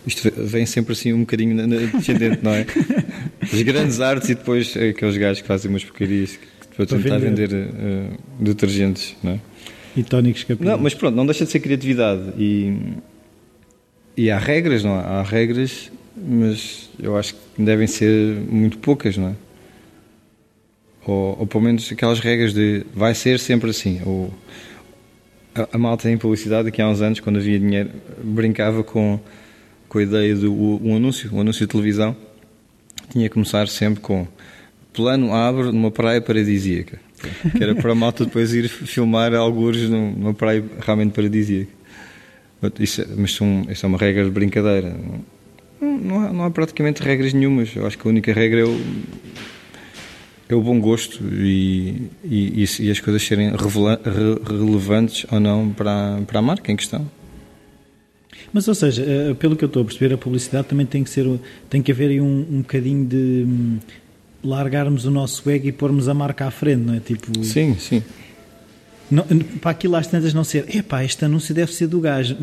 isto 0.06 0.32
vem 0.36 0.65
sempre 0.65 0.93
assim 0.93 1.13
um 1.13 1.21
bocadinho 1.21 1.56
descendente, 1.91 2.39
não 2.41 2.52
é? 2.52 2.65
As 3.41 3.62
grandes 3.62 4.02
artes 4.02 4.30
e 4.30 4.36
depois 4.36 4.76
aqueles 4.76 5.17
gajos 5.17 5.41
que 5.41 5.47
fazem 5.47 5.69
umas 5.69 5.84
porcarias 5.84 6.39
para 6.76 6.86
tentar 6.86 7.17
vender, 7.17 7.50
vender 7.50 7.69
uh, 7.69 8.17
detergentes, 8.39 9.15
não 9.21 9.34
é? 9.34 9.39
E 9.95 10.04
tónicos 10.04 10.43
capilares. 10.43 10.78
Não, 10.78 10.84
mas 10.84 10.93
pronto, 10.93 11.15
não 11.15 11.26
deixa 11.26 11.45
de 11.45 11.52
ser 11.52 11.60
criatividade 11.60 12.34
e, 12.38 12.78
e 14.15 14.32
há 14.32 14.39
regras, 14.39 14.84
não 14.84 14.95
é? 14.95 15.04
Há 15.04 15.24
regras, 15.24 15.91
mas 16.15 16.89
eu 17.02 17.17
acho 17.17 17.36
que 17.36 17.62
devem 17.62 17.88
ser 17.88 18.36
muito 18.50 18.78
poucas, 18.78 19.17
não 19.17 19.30
é? 19.30 19.36
Ou, 21.06 21.40
ou 21.40 21.48
pelo 21.48 21.64
menos 21.64 21.92
aquelas 21.92 22.20
regras 22.20 22.54
de 22.54 22.86
vai 22.94 23.16
ser 23.16 23.40
sempre 23.40 23.70
assim. 23.70 24.02
Ou, 24.06 24.34
a, 25.56 25.70
a 25.74 25.78
malta 25.78 26.10
em 26.10 26.18
publicidade, 26.18 26.72
que 26.72 26.82
há 26.82 26.88
uns 26.88 27.02
anos, 27.02 27.20
quando 27.20 27.38
havia 27.38 27.60
dinheiro, 27.60 27.90
brincava 28.24 28.84
com, 28.84 29.20
com 29.90 29.98
a 29.98 30.04
ideia 30.04 30.36
de 30.36 30.48
um 30.48 30.96
anúncio, 30.96 31.30
um 31.34 31.42
anúncio 31.42 31.66
de 31.66 31.72
televisão, 31.72 32.16
tinha 33.10 33.28
que 33.28 33.34
começar 33.34 33.68
sempre 33.68 34.00
com 34.00 34.28
plano 34.94 35.34
abre 35.34 35.72
numa 35.72 35.92
praia 35.92 36.22
paradisíaca. 36.22 37.00
Que 37.56 37.64
era 37.64 37.76
para 37.76 37.92
a 37.92 37.96
malta 37.96 38.26
depois 38.26 38.54
ir 38.54 38.68
filmar 38.68 39.34
alguns 39.34 39.78
numa 39.90 40.34
praia 40.34 40.64
realmente 40.80 41.12
paradisíaca. 41.14 41.72
Isso, 42.80 43.02
é, 43.02 43.06
mas 43.16 43.34
são, 43.34 43.66
isso 43.70 43.86
é 43.86 43.90
uma 43.90 43.98
regra 43.98 44.24
de 44.24 44.32
brincadeira. 44.32 44.96
Não, 45.80 45.98
não, 45.98 46.20
há, 46.20 46.34
não 46.34 46.44
há 46.46 46.52
praticamente 46.52 47.02
regras 47.02 47.34
nenhumas. 47.34 47.76
Eu 47.76 47.86
acho 47.86 47.98
que 47.98 48.08
a 48.08 48.10
única 48.10 48.32
regra 48.34 48.62
é 48.62 48.64
o, 48.64 48.80
é 50.54 50.56
o 50.56 50.62
bom 50.62 50.80
gosto 50.80 51.24
e, 51.34 52.10
e, 52.24 52.66
e 52.80 52.92
as 52.92 53.00
coisas 53.00 53.22
serem 53.24 53.52
revela, 53.52 54.00
re, 54.04 54.58
relevantes 54.58 55.26
ou 55.32 55.40
não 55.40 55.70
para, 55.72 56.22
para 56.28 56.40
a 56.40 56.42
marca 56.42 56.72
em 56.72 56.76
questão. 56.76 57.10
Mas, 58.54 58.68
ou 58.68 58.76
seja, 58.76 59.04
eh, 59.04 59.34
pelo 59.34 59.56
que 59.56 59.64
eu 59.64 59.68
estou 59.68 59.82
a 59.82 59.86
perceber, 59.86 60.14
a 60.14 60.18
publicidade 60.18 60.68
também 60.68 60.86
tem 60.86 61.04
que 61.04 61.10
ser, 61.10 61.26
tem 61.70 61.82
que 61.82 61.92
haver 61.92 62.10
aí 62.10 62.20
um, 62.20 62.46
um 62.52 62.62
bocadinho 62.62 63.06
de 63.06 63.46
largarmos 64.44 65.06
o 65.06 65.12
nosso 65.12 65.50
ego 65.50 65.68
e 65.68 65.72
pormos 65.72 66.10
a 66.10 66.14
marca 66.14 66.46
à 66.46 66.52
frente, 66.52 66.82
não 66.82 66.94
é? 66.94 67.00
Tipo, 67.00 67.44
sim, 67.44 67.76
sim. 67.80 68.04
Não, 69.10 69.26
para 69.62 69.72
aquilo 69.72 69.96
às 69.96 70.08
tantas 70.08 70.34
não 70.34 70.44
ser, 70.44 70.74
epá, 70.74 71.04
este 71.04 71.26
anúncio 71.26 71.54
deve 71.54 71.74
ser 71.74 71.88
do 71.88 72.00
gajo, 72.00 72.38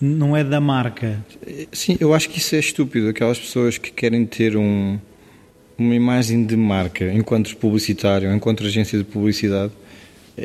não 0.00 0.36
é 0.36 0.44
da 0.44 0.60
marca. 0.60 1.24
Sim, 1.72 1.96
eu 1.98 2.14
acho 2.14 2.28
que 2.30 2.38
isso 2.38 2.54
é 2.54 2.60
estúpido. 2.60 3.08
Aquelas 3.08 3.38
pessoas 3.38 3.78
que 3.78 3.90
querem 3.90 4.24
ter 4.24 4.56
um, 4.56 4.98
uma 5.78 5.94
imagem 5.94 6.44
de 6.44 6.56
marca 6.56 7.12
enquanto 7.12 7.56
publicitário, 7.56 8.32
enquanto 8.32 8.64
agência 8.64 8.98
de 8.98 9.04
publicidade, 9.04 9.72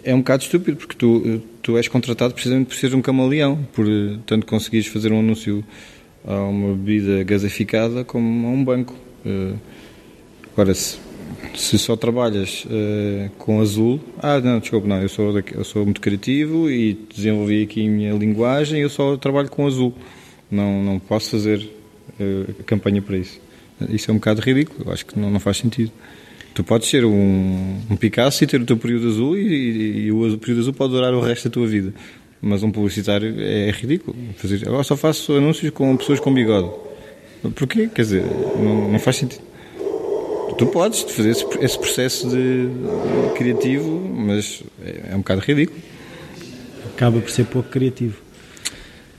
é 0.03 0.13
um 0.13 0.19
bocado 0.19 0.43
estúpido 0.43 0.77
porque 0.77 0.95
tu, 0.95 1.41
tu 1.61 1.77
és 1.77 1.87
contratado 1.87 2.33
precisamente 2.33 2.67
por 2.67 2.75
seres 2.75 2.95
um 2.95 3.01
camaleão, 3.01 3.67
por 3.73 3.85
tanto 4.25 4.45
conseguires 4.45 4.87
fazer 4.87 5.11
um 5.11 5.19
anúncio 5.19 5.63
a 6.25 6.35
uma 6.43 6.75
bebida 6.75 7.23
gaseificada 7.23 8.03
como 8.03 8.47
a 8.47 8.51
um 8.51 8.63
banco. 8.63 8.95
Uh, 9.25 9.57
Agora, 10.59 10.73
se, 10.73 10.97
se 11.55 11.77
só 11.77 11.95
trabalhas 11.95 12.65
uh, 12.65 13.29
com 13.37 13.61
azul, 13.61 13.97
ah, 14.21 14.41
não, 14.41 14.59
desculpa, 14.59 14.89
não, 14.89 15.01
eu 15.01 15.07
sou, 15.07 15.33
eu 15.53 15.63
sou 15.63 15.85
muito 15.85 16.01
criativo 16.01 16.69
e 16.69 16.99
desenvolvi 17.15 17.63
aqui 17.63 17.87
a 17.87 17.89
minha 17.89 18.13
linguagem, 18.13 18.81
eu 18.81 18.89
só 18.89 19.15
trabalho 19.15 19.49
com 19.49 19.65
azul. 19.65 19.93
Não, 20.51 20.83
não 20.83 20.99
posso 20.99 21.31
fazer 21.31 21.65
campanha 22.65 23.01
para 23.01 23.17
isso. 23.17 23.39
Isso 23.89 24.11
é 24.11 24.13
um 24.13 24.17
bocado 24.17 24.41
ridículo, 24.41 24.83
eu 24.85 24.93
acho 24.93 25.05
que 25.05 25.17
não, 25.17 25.29
não 25.31 25.39
faz 25.39 25.57
sentido. 25.57 25.91
Tu 26.53 26.63
podes 26.63 26.89
ser 26.89 27.05
um, 27.05 27.79
um 27.89 27.95
Picasso 27.95 28.43
e 28.43 28.47
ter 28.47 28.59
o 28.59 28.65
teu 28.65 28.75
período 28.75 29.07
azul 29.07 29.37
e, 29.37 29.41
e, 29.41 30.05
e, 30.07 30.11
o 30.11 30.37
período 30.37 30.61
azul 30.61 30.73
pode 30.73 30.91
durar 30.91 31.13
o 31.13 31.21
resto 31.21 31.47
da 31.47 31.53
tua 31.53 31.67
vida. 31.67 31.93
Mas 32.41 32.63
um 32.63 32.71
publicitário 32.71 33.35
é, 33.39 33.69
é 33.69 33.71
ridículo. 33.71 34.17
Fazer, 34.35 34.67
agora 34.67 34.83
só 34.83 34.97
faço 34.97 35.33
anúncios 35.33 35.71
com 35.71 35.95
pessoas 35.95 36.19
com 36.19 36.33
bigode. 36.33 36.69
Porquê? 37.55 37.89
Quer 37.93 38.01
dizer, 38.01 38.23
não, 38.57 38.91
não 38.91 38.99
faz 38.99 39.17
sentido. 39.17 39.43
Tu 40.57 40.65
podes 40.67 41.03
fazer 41.03 41.29
esse, 41.29 41.45
esse 41.61 41.79
processo 41.79 42.29
de, 42.29 42.67
criativo, 43.35 43.97
mas 44.13 44.61
é, 44.83 45.11
é, 45.11 45.15
um 45.15 45.19
bocado 45.19 45.41
ridículo. 45.41 45.79
Acaba 46.93 47.21
por 47.21 47.29
ser 47.29 47.45
pouco 47.45 47.69
criativo. 47.69 48.17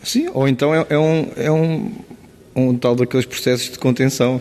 Sim, 0.02 0.28
ou 0.34 0.46
então 0.46 0.74
é, 0.74 0.86
é 0.90 0.98
um, 0.98 1.32
é 1.36 1.50
um, 1.50 1.92
um 2.54 2.76
tal 2.76 2.94
daqueles 2.94 3.26
processos 3.26 3.70
de 3.70 3.78
contenção. 3.78 4.40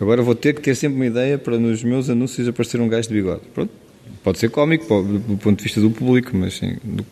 Agora 0.00 0.22
vou 0.22 0.34
ter 0.34 0.54
que 0.54 0.60
ter 0.60 0.74
sempre 0.74 0.96
uma 0.96 1.06
ideia 1.06 1.36
para 1.38 1.58
nos 1.58 1.82
meus 1.82 2.08
anúncios 2.08 2.46
aparecer 2.46 2.80
um 2.80 2.88
gajo 2.88 3.08
de 3.08 3.14
bigode. 3.14 3.42
Pronto, 3.52 3.70
pode 4.22 4.38
ser 4.38 4.50
cómico 4.50 5.02
do 5.02 5.36
ponto 5.36 5.58
de 5.58 5.64
vista 5.64 5.80
do 5.80 5.90
público, 5.90 6.36
mas 6.36 6.54
sim, 6.54 6.76
do, 6.84 7.04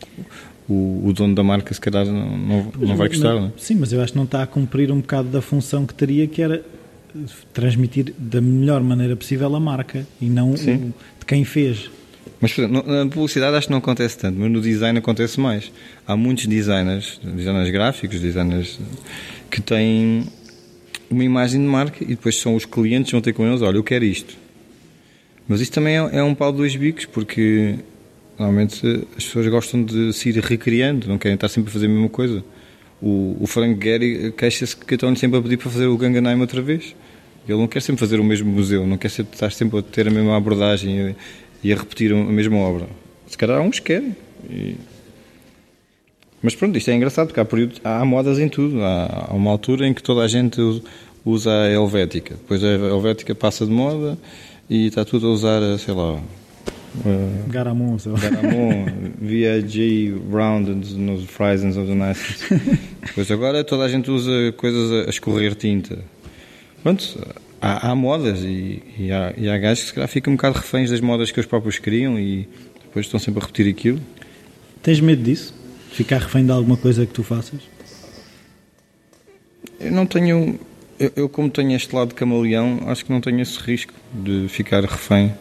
o, 0.69 1.07
o, 1.07 1.13
dono 1.13 1.35
da 1.35 1.43
marca 1.43 1.73
se 1.73 1.81
calhar 1.81 2.05
não, 2.05 2.37
não, 2.37 2.71
não 2.77 2.95
vai 2.95 3.07
gostar. 3.09 3.33
Não, 3.33 3.47
é? 3.47 3.51
Sim, 3.57 3.75
mas 3.75 3.91
eu 3.91 4.01
acho 4.01 4.13
que 4.13 4.17
não 4.17 4.25
está 4.25 4.43
a 4.43 4.47
cumprir 4.47 4.91
um 4.91 4.99
bocado 4.99 5.29
da 5.29 5.41
função 5.41 5.85
que 5.85 5.93
teria, 5.93 6.27
que 6.27 6.41
era 6.41 6.63
transmitir 7.53 8.13
da 8.17 8.39
melhor 8.41 8.81
maneira 8.81 9.15
possível 9.15 9.53
a 9.55 9.59
marca 9.59 10.05
e 10.21 10.29
não 10.29 10.51
o, 10.51 10.55
de 10.55 11.25
quem 11.25 11.43
fez. 11.43 11.89
Mas 12.39 12.55
na 12.57 13.07
publicidade 13.07 13.55
acho 13.55 13.67
que 13.67 13.71
não 13.71 13.79
acontece 13.79 14.17
tanto, 14.17 14.37
mas 14.39 14.51
no 14.51 14.61
design 14.61 14.99
acontece 14.99 15.39
mais. 15.39 15.71
Há 16.05 16.15
muitos 16.15 16.45
designers, 16.45 17.19
designers 17.23 17.69
gráficos, 17.71 18.19
designers 18.19 18.79
que 19.49 19.61
têm 19.61 20.25
uma 21.09 21.23
imagem 21.23 21.61
de 21.61 21.67
marca 21.67 22.03
e 22.03 22.07
depois 22.07 22.35
são 22.35 22.55
os 22.55 22.65
clientes 22.65 23.09
que 23.09 23.11
vão 23.13 23.21
ter 23.21 23.33
com 23.33 23.45
eles, 23.47 23.61
olha, 23.61 23.77
eu 23.77 23.83
quero 23.83 24.03
isto. 24.05 24.35
Mas 25.47 25.61
isto 25.61 25.73
também 25.73 25.97
é, 25.97 26.17
é 26.17 26.23
um 26.23 26.35
pau 26.35 26.51
de 26.51 26.57
dois 26.57 26.75
bicos, 26.75 27.05
porque 27.05 27.75
normalmente 28.37 28.85
as 29.17 29.23
pessoas 29.23 29.47
gostam 29.47 29.83
de 29.83 30.11
se 30.13 30.29
ir 30.29 30.37
recriando, 30.39 31.07
não 31.07 31.17
querem 31.17 31.35
estar 31.35 31.47
sempre 31.47 31.69
a 31.69 31.73
fazer 31.73 31.85
a 31.85 31.89
mesma 31.89 32.09
coisa. 32.09 32.43
O, 33.01 33.37
o 33.39 33.47
Frank 33.47 33.81
Gehry 33.81 34.33
queixa-se 34.33 34.75
que 34.75 34.95
estão-lhe 34.95 35.17
sempre 35.17 35.39
a 35.39 35.41
pedir 35.41 35.57
para 35.57 35.69
fazer 35.69 35.85
o 35.85 35.97
Gangnam 35.97 36.39
outra 36.41 36.61
vez. 36.61 36.95
Ele 37.47 37.57
não 37.57 37.67
quer 37.67 37.81
sempre 37.81 37.99
fazer 37.99 38.19
o 38.19 38.23
mesmo 38.23 38.51
museu, 38.51 38.85
não 38.85 38.97
quer 38.97 39.09
sempre, 39.09 39.33
estar 39.33 39.51
sempre 39.51 39.79
a 39.79 39.81
ter 39.81 40.07
a 40.07 40.11
mesma 40.11 40.35
abordagem 40.35 40.99
e, 40.99 41.15
e 41.63 41.73
a 41.73 41.77
repetir 41.77 42.11
a 42.11 42.15
mesma 42.15 42.57
obra. 42.57 42.87
Se 43.27 43.37
calhar 43.37 43.61
uns 43.61 43.79
que 43.79 43.93
querem. 43.93 44.15
E... 44.49 44.75
Mas 46.41 46.55
pronto, 46.55 46.77
isto 46.77 46.89
é 46.91 46.95
engraçado 46.95 47.27
porque 47.27 47.39
há, 47.39 47.45
período, 47.45 47.75
há 47.83 48.03
modas 48.05 48.39
em 48.39 48.47
tudo. 48.47 48.81
Há, 48.83 49.27
há 49.29 49.33
uma 49.33 49.51
altura 49.51 49.87
em 49.87 49.93
que 49.93 50.03
toda 50.03 50.21
a 50.21 50.27
gente 50.27 50.61
usa 51.25 51.51
a 51.51 51.69
helvética, 51.69 52.35
depois 52.35 52.63
a 52.63 52.67
helvética 52.67 53.35
passa 53.35 53.65
de 53.65 53.71
moda 53.71 54.17
e 54.69 54.87
está 54.87 55.03
tudo 55.03 55.27
a 55.27 55.31
usar, 55.31 55.61
sei 55.77 55.93
lá, 55.93 56.21
Uh, 57.05 57.47
Garamond, 57.49 58.01
Garamond, 58.19 59.13
VIG 59.21 60.19
Round 60.31 60.97
nos 60.97 61.25
Frisons 61.25 61.77
of 61.77 61.87
the 61.87 61.93
Nice. 61.93 62.43
Pois 63.13 63.29
agora 63.29 63.63
toda 63.63 63.83
a 63.83 63.89
gente 63.89 64.09
usa 64.09 64.51
coisas 64.53 65.07
a 65.07 65.09
escorrer 65.09 65.53
tinta. 65.53 65.99
Pronto, 66.81 67.27
há, 67.61 67.89
há 67.89 67.95
modas 67.95 68.39
e, 68.39 68.81
e, 68.97 69.11
há, 69.11 69.33
e 69.37 69.49
há 69.49 69.57
gajos 69.57 69.83
que 69.83 69.89
se 69.89 69.93
calhar 69.93 70.07
ficam 70.07 70.33
um 70.33 70.35
bocado 70.35 70.57
reféns 70.57 70.89
das 70.89 71.01
modas 71.01 71.31
que 71.31 71.39
os 71.39 71.45
próprios 71.45 71.77
criam 71.77 72.19
e 72.19 72.47
depois 72.85 73.05
estão 73.05 73.19
sempre 73.19 73.41
a 73.41 73.45
repetir 73.45 73.69
aquilo. 73.69 73.99
Tens 74.81 74.99
medo 74.99 75.21
disso? 75.21 75.53
Ficar 75.91 76.19
refém 76.19 76.45
de 76.45 76.51
alguma 76.51 76.77
coisa 76.77 77.05
que 77.05 77.13
tu 77.13 77.23
faças? 77.23 77.59
Eu 79.79 79.91
não 79.91 80.05
tenho. 80.05 80.59
Eu, 80.99 81.11
eu, 81.15 81.29
como 81.29 81.49
tenho 81.49 81.73
este 81.73 81.95
lado 81.95 82.09
de 82.09 82.15
camaleão, 82.15 82.81
acho 82.87 83.05
que 83.05 83.11
não 83.11 83.21
tenho 83.21 83.39
esse 83.41 83.59
risco 83.59 83.93
de 84.13 84.47
ficar 84.47 84.83
refém 84.83 85.33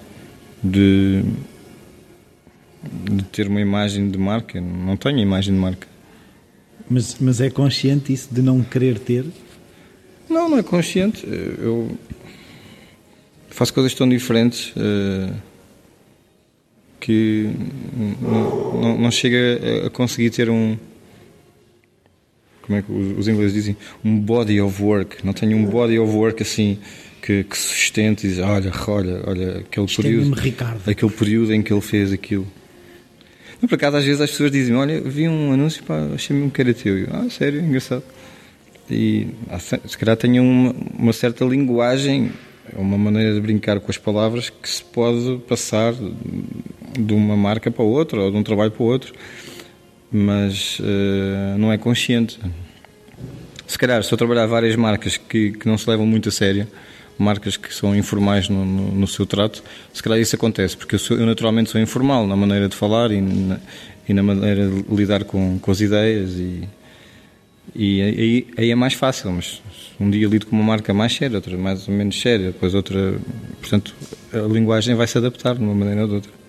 de, 0.62 1.22
de 3.10 3.24
ter 3.24 3.48
uma 3.48 3.60
imagem 3.60 4.10
de 4.10 4.18
marca. 4.18 4.60
Não 4.60 4.96
tenho 4.96 5.18
imagem 5.18 5.54
de 5.54 5.60
marca. 5.60 5.88
Mas, 6.88 7.16
mas 7.18 7.40
é 7.40 7.50
consciente 7.50 8.12
isso 8.12 8.28
de 8.32 8.42
não 8.42 8.62
querer 8.62 8.98
ter? 8.98 9.24
Não, 10.28 10.48
não 10.48 10.58
é 10.58 10.62
consciente. 10.62 11.26
Eu 11.26 11.96
faço 13.48 13.72
coisas 13.72 13.94
tão 13.94 14.08
diferentes 14.08 14.72
uh, 14.76 15.34
que 17.06 17.48
não, 18.20 18.98
não, 18.98 19.10
chega 19.12 19.86
a 19.86 19.90
conseguir 19.90 20.30
ter 20.30 20.50
um. 20.50 20.76
Como 22.62 22.78
é 22.78 22.82
que 22.82 22.90
os 22.90 23.28
ingleses 23.28 23.54
dizem? 23.54 23.76
Um 24.04 24.18
body 24.18 24.60
of 24.60 24.82
work. 24.82 25.24
Não 25.24 25.32
tenho 25.32 25.56
um 25.56 25.66
body 25.66 26.00
of 26.00 26.12
work 26.12 26.42
assim 26.42 26.80
que, 27.22 27.44
que 27.44 27.56
sustente 27.56 28.26
e 28.26 28.30
diz, 28.30 28.40
olha, 28.40 28.72
olha, 28.88 29.22
olha, 29.24 29.58
aquele 29.58 29.86
período, 29.86 30.34
Ricardo. 30.34 30.90
aquele 30.90 31.12
período 31.12 31.54
em 31.54 31.62
que 31.62 31.72
ele 31.72 31.80
fez 31.80 32.12
aquilo. 32.12 32.44
Não, 33.62 33.68
por 33.68 33.76
acaso, 33.76 33.98
às 33.98 34.04
vezes 34.04 34.20
as 34.20 34.30
pessoas 34.32 34.50
dizem, 34.50 34.74
olha, 34.74 35.00
vi 35.00 35.28
um 35.28 35.52
anúncio, 35.52 35.84
pá, 35.84 36.08
achei 36.12 36.34
mesmo 36.34 36.50
que 36.50 36.60
era 36.60 36.74
teu. 36.74 36.98
Eu, 36.98 37.08
ah, 37.12 37.30
sério, 37.30 37.60
engraçado. 37.60 38.02
E 38.90 39.28
se 39.86 39.96
calhar 39.96 40.16
tenho 40.16 40.42
uma, 40.42 40.74
uma 40.98 41.12
certa 41.12 41.44
linguagem, 41.44 42.32
uma 42.74 42.98
maneira 42.98 43.32
de 43.32 43.40
brincar 43.40 43.78
com 43.78 43.92
as 43.92 43.96
palavras 43.96 44.50
que 44.50 44.68
se 44.68 44.82
pode 44.82 45.38
passar 45.46 45.94
de 46.98 47.14
uma 47.14 47.36
marca 47.36 47.70
para 47.70 47.84
outra 47.84 48.20
ou 48.20 48.30
de 48.30 48.36
um 48.36 48.42
trabalho 48.42 48.70
para 48.70 48.84
outro, 48.84 49.14
mas 50.10 50.78
uh, 50.80 51.58
não 51.58 51.72
é 51.72 51.78
consciente. 51.78 52.38
Se 53.66 53.78
calhar, 53.78 54.02
se 54.02 54.12
eu 54.12 54.18
trabalhar 54.18 54.46
várias 54.46 54.76
marcas 54.76 55.16
que, 55.16 55.52
que 55.52 55.66
não 55.66 55.76
se 55.76 55.88
levam 55.90 56.06
muito 56.06 56.28
a 56.28 56.32
sério, 56.32 56.66
marcas 57.18 57.56
que 57.56 57.74
são 57.74 57.94
informais 57.96 58.48
no, 58.48 58.64
no, 58.64 58.92
no, 58.92 59.06
seu 59.06 59.26
trato, 59.26 59.62
se 59.92 60.02
calhar 60.02 60.18
isso 60.18 60.36
acontece, 60.36 60.76
porque 60.76 60.94
eu, 60.94 60.98
sou, 60.98 61.16
eu 61.16 61.26
naturalmente 61.26 61.70
sou 61.70 61.80
informal 61.80 62.26
na 62.26 62.36
maneira 62.36 62.68
de 62.68 62.76
falar 62.76 63.10
e 63.10 63.20
na, 63.20 63.58
e 64.08 64.14
na 64.14 64.22
maneira 64.22 64.68
de 64.68 64.94
lidar 64.94 65.24
com, 65.24 65.58
com 65.58 65.70
as 65.70 65.80
ideias 65.80 66.32
e, 66.32 66.68
e 67.74 68.02
aí, 68.02 68.46
aí, 68.56 68.70
é 68.70 68.74
mais 68.74 68.94
fácil, 68.94 69.32
mas 69.32 69.60
um 69.98 70.08
dia 70.10 70.28
lido 70.28 70.46
com 70.46 70.54
uma 70.54 70.64
marca 70.64 70.94
mais 70.94 71.14
séria, 71.14 71.36
outra 71.36 71.56
mais 71.56 71.88
ou 71.88 71.94
menos 71.94 72.20
séria, 72.20 72.46
depois 72.46 72.74
outra, 72.74 73.18
portanto 73.60 73.94
a 74.32 74.38
linguagem 74.38 74.94
vai 74.94 75.06
se 75.06 75.18
adaptar 75.18 75.54
de 75.54 75.62
uma 75.62 75.74
maneira 75.74 76.02
ou 76.02 76.08
de 76.08 76.14
outra. 76.14 76.45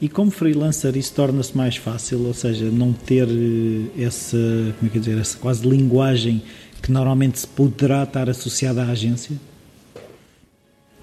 E 0.00 0.08
como 0.08 0.30
freelancer 0.30 0.96
isso 0.96 1.14
torna-se 1.14 1.56
mais 1.56 1.76
fácil, 1.76 2.26
ou 2.26 2.34
seja, 2.34 2.66
não 2.66 2.92
ter 2.92 3.26
eh, 3.28 4.04
essa, 4.04 4.36
como 4.78 4.90
é 4.90 4.92
que 4.92 4.98
dizer, 4.98 5.18
essa 5.18 5.38
quase 5.38 5.66
linguagem 5.66 6.42
que 6.82 6.92
normalmente 6.92 7.40
se 7.40 7.46
poderá 7.46 8.02
estar 8.02 8.28
associada 8.28 8.82
à 8.82 8.90
agência? 8.90 9.36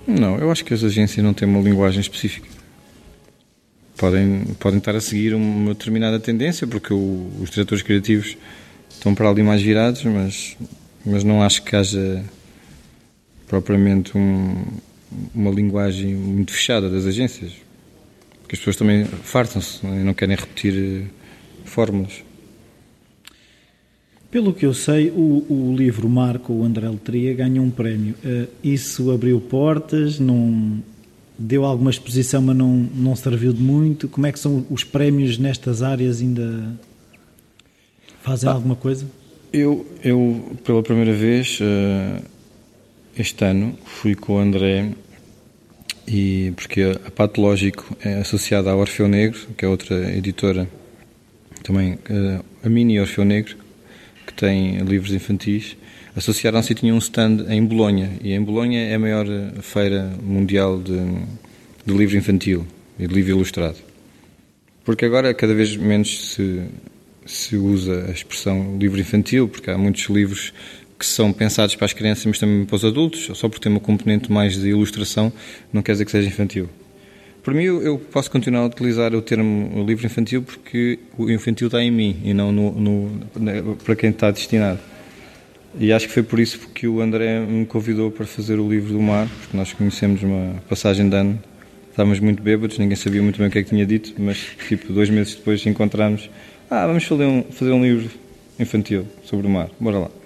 Não, 0.08 0.38
eu 0.38 0.52
acho 0.52 0.64
que 0.64 0.74
as 0.74 0.84
agências 0.84 1.24
não 1.24 1.34
têm 1.34 1.48
uma 1.48 1.62
linguagem 1.62 2.02
específica. 2.02 2.48
Podem, 3.98 4.44
podem 4.60 4.78
estar 4.78 4.96
a 4.96 5.02
seguir 5.02 5.34
uma 5.34 5.74
determinada 5.74 6.20
tendência, 6.20 6.68
porque 6.68 6.94
o, 6.94 7.32
os 7.42 7.50
diretores 7.50 7.82
criativos 7.82 8.38
estão 8.92 9.16
para 9.16 9.28
ali 9.30 9.42
mais 9.42 9.62
virados, 9.62 10.04
mas, 10.04 10.56
mas 11.04 11.24
não 11.24 11.42
acho 11.42 11.64
que 11.64 11.76
haja 11.76 12.24
propriamente 13.48 14.16
um, 14.16 14.56
uma 15.34 15.50
linguagem 15.50 16.14
muito 16.14 16.52
fechada 16.52 16.90
das 16.90 17.06
agências. 17.06 17.63
As 18.54 18.60
pessoas 18.60 18.76
também 18.76 19.04
fartam-se 19.04 19.84
é? 19.84 19.90
e 19.90 20.04
não 20.04 20.14
querem 20.14 20.36
repetir 20.36 20.76
eh, 20.76 21.08
fórmulas. 21.66 22.24
Pelo 24.30 24.54
que 24.54 24.64
eu 24.64 24.76
sei, 24.76 25.10
o, 25.10 25.44
o 25.50 25.76
livro 25.76 26.08
Marco, 26.08 26.54
o 26.54 26.64
André 26.64 26.88
Letria, 26.88 27.34
ganhou 27.34 27.66
um 27.66 27.72
prémio. 27.72 28.14
Uh, 28.24 28.48
isso 28.64 29.12
abriu 29.12 29.42
portas, 29.42 30.20
não 30.20 30.84
deu 31.38 31.66
alguma 31.66 31.90
exposição, 31.90 32.44
mas 32.44 32.56
não, 32.56 32.88
não 32.96 33.16
serviu 33.16 33.54
de 33.54 33.62
muito. 33.62 34.08
Como 34.08 34.28
é 34.28 34.32
que 34.32 34.40
são 34.40 34.64
os 34.70 34.84
prémios 34.84 35.40
nestas 35.40 35.82
áreas? 35.82 36.22
Ainda 36.22 36.78
fazem 38.22 38.48
ah, 38.50 38.54
alguma 38.54 38.76
coisa? 38.76 39.08
Eu, 39.52 39.86
eu, 40.04 40.58
pela 40.64 40.84
primeira 40.84 41.14
vez, 41.14 41.60
uh, 41.60 42.24
este 43.18 43.44
ano, 43.46 43.76
fui 43.84 44.14
com 44.14 44.34
o 44.34 44.38
André, 44.40 44.92
e, 46.08 46.52
porque 46.56 46.82
a 47.06 47.12
Patológico 47.12 47.96
é 48.04 48.16
associada 48.16 48.70
à 48.72 48.76
Orfeu 48.76 49.08
Negro, 49.08 49.40
que 49.58 49.66
é 49.66 49.68
outra 49.68 50.16
editora, 50.16 50.68
também 51.64 51.94
uh, 51.94 52.44
a 52.64 52.70
Mini 52.70 53.00
Orfeu 53.00 53.24
Negro, 53.24 53.56
que 54.28 54.34
tem 54.34 54.78
livros 54.80 55.14
infantis, 55.14 55.78
associaram-se 56.16 56.74
e 56.74 56.76
tinham 56.76 56.96
um 56.96 57.00
stand 57.00 57.46
em 57.50 57.66
Bolonha. 57.66 58.12
E 58.22 58.34
em 58.34 58.42
Bolonha 58.42 58.82
é 58.82 58.96
a 58.96 59.00
maior 59.00 59.26
feira 59.62 60.12
mundial 60.22 60.80
de, 60.82 61.00
de 61.86 61.94
livro 61.94 62.18
infantil 62.18 62.68
e 63.00 63.08
de 63.08 63.14
livro 63.14 63.32
ilustrado. 63.32 63.78
Porque 64.84 65.06
agora 65.06 65.34
cada 65.34 65.54
vez 65.54 65.76
menos 65.76 66.34
se, 66.34 66.62
se 67.26 67.56
usa 67.56 68.06
a 68.08 68.12
expressão 68.12 68.78
livro 68.78 69.00
infantil, 69.00 69.48
porque 69.48 69.72
há 69.72 69.78
muitos 69.78 70.04
livros 70.10 70.54
que 71.04 71.10
são 71.10 71.34
pensados 71.34 71.76
para 71.76 71.86
as 71.86 71.94
crianças, 71.94 72.26
mas 72.26 72.40
também 72.40 72.66
para 72.66 72.76
os 72.76 72.86
adultos, 72.86 73.30
só 73.38 73.50
por 73.50 73.60
ter 73.60 73.68
uma 73.68 73.80
componente 73.80 74.32
mais 74.32 74.60
de 74.60 74.70
ilustração, 74.70 75.32
não 75.72 75.82
quer 75.82 75.92
dizer 75.92 76.06
que 76.06 76.12
seja 76.12 76.28
infantil. 76.28 76.70
Para 77.44 77.54
mim, 77.54 77.64
eu 77.64 78.00
posso 78.00 78.32
continuar 78.32 78.62
a 78.62 78.66
utilizar 78.68 79.14
o 79.14 79.22
termo 79.22 79.86
livro 79.86 80.06
infantil 80.06 80.44
porque 80.44 81.00
o 81.18 81.30
infantil 81.30 81.68
está 81.68 81.84
em 81.84 81.92
mim 81.92 82.22
e 82.24 82.34
não 82.34 82.54
no, 82.54 82.72
no, 82.72 83.76
para 83.84 83.98
quem 83.98 84.12
está 84.12 84.32
destinado. 84.32 84.80
E 85.78 85.92
acho 85.92 86.08
que 86.08 86.14
foi 86.14 86.24
por 86.24 86.40
isso 86.40 86.70
que 86.70 86.88
o 86.88 87.02
André 87.02 87.42
me 87.42 87.66
convidou 87.66 88.10
para 88.10 88.26
fazer 88.26 88.60
o 88.60 88.70
livro 88.70 88.94
do 88.94 89.02
mar, 89.02 89.28
porque 89.42 89.58
nós 89.58 89.74
conhecemos 89.74 90.24
uma 90.24 90.56
passagem 90.70 91.10
de 91.10 91.16
ano, 91.18 91.38
estávamos 91.90 92.20
muito 92.22 92.42
bêbados, 92.42 92.78
ninguém 92.78 92.96
sabia 92.96 93.22
muito 93.22 93.40
bem 93.40 93.48
o 93.48 93.52
que 93.52 93.60
é 93.60 93.64
que 93.64 93.70
tinha 93.70 93.86
dito, 93.86 94.14
mas 94.18 94.38
tipo 94.70 94.94
dois 94.94 95.10
meses 95.10 95.36
depois 95.36 95.66
encontramos, 95.66 96.30
ah, 96.70 96.88
vamos 96.88 97.04
fazer 97.04 97.26
um, 97.26 97.44
fazer 97.44 97.72
um 97.72 97.84
livro 97.84 98.10
infantil 98.58 99.06
sobre 99.26 99.48
o 99.48 99.50
mar, 99.50 99.70
bora 99.80 100.00
lá. 100.00 100.23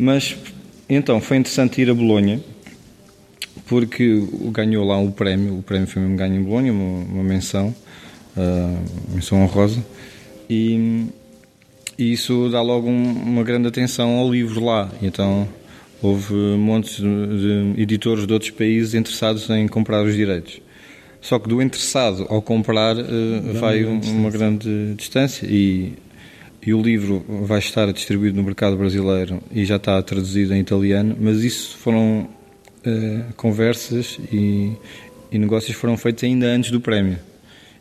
Mas 0.00 0.34
então 0.88 1.20
foi 1.20 1.36
interessante 1.36 1.82
ir 1.82 1.90
a 1.90 1.94
Bolonha 1.94 2.40
porque 3.66 4.26
ganhou 4.50 4.82
lá 4.84 4.98
o 4.98 5.12
prémio, 5.12 5.58
o 5.58 5.62
prémio 5.62 5.86
foi 5.86 6.00
mesmo 6.00 6.16
ganho 6.16 6.40
em 6.40 6.42
Bolonha, 6.42 6.72
uma, 6.72 7.04
uma 7.04 7.22
menção, 7.22 7.74
uh, 8.34 9.14
menção 9.14 9.42
honrosa, 9.42 9.84
e, 10.48 11.06
e 11.98 12.12
isso 12.12 12.48
dá 12.50 12.62
logo 12.62 12.88
um, 12.88 13.12
uma 13.12 13.44
grande 13.44 13.68
atenção 13.68 14.16
ao 14.16 14.32
livro 14.32 14.64
lá. 14.64 14.90
Então 15.02 15.46
houve 16.02 16.34
montes 16.34 16.96
de, 16.96 17.74
de 17.74 17.82
editores 17.82 18.26
de 18.26 18.32
outros 18.32 18.50
países 18.50 18.94
interessados 18.94 19.48
em 19.50 19.68
comprar 19.68 20.02
os 20.02 20.16
direitos. 20.16 20.60
Só 21.20 21.38
que 21.38 21.46
do 21.46 21.60
interessado 21.60 22.26
ao 22.30 22.40
comprar 22.40 22.96
uh, 22.96 23.52
vai 23.60 23.84
uma, 23.84 24.30
grande 24.30 24.94
distância 24.96 25.46
e, 25.46 25.92
e 26.62 26.74
o 26.74 26.82
livro 26.82 27.24
vai 27.28 27.58
estar 27.58 27.90
distribuído 27.92 28.36
no 28.36 28.42
mercado 28.42 28.76
brasileiro 28.76 29.42
e 29.50 29.64
já 29.64 29.76
está 29.76 30.02
traduzido 30.02 30.54
em 30.54 30.60
italiano, 30.60 31.16
mas 31.18 31.42
isso 31.42 31.78
foram 31.78 32.28
uh, 32.86 33.34
conversas 33.34 34.18
e, 34.30 34.72
e 35.32 35.38
negócios 35.38 35.74
foram 35.76 35.96
feitos 35.96 36.24
ainda 36.24 36.46
antes 36.46 36.70
do 36.70 36.80
prémio. 36.80 37.18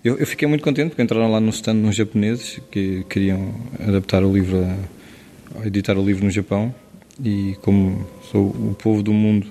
Eu, 0.04 0.18
eu, 0.18 0.26
fiquei 0.26 0.48
muito 0.48 0.64
contente 0.64 0.90
porque 0.90 1.02
entraram 1.02 1.30
lá 1.30 1.42
no 1.42 1.50
stand 1.50 1.76
uns 1.76 1.96
japoneses 1.96 2.62
que 2.72 3.04
queriam 3.10 3.54
adaptar 3.86 4.24
o 4.24 4.32
livro, 4.32 4.64
a, 4.64 5.62
a 5.62 5.68
editar 5.68 5.98
o 5.98 6.06
livro 6.06 6.24
no 6.24 6.32
Japão 6.32 6.74
e 7.22 7.58
como 7.62 8.08
sou 8.32 8.48
o 8.48 8.76
povo 8.82 9.04
do 9.04 9.12
mundo 9.12 9.48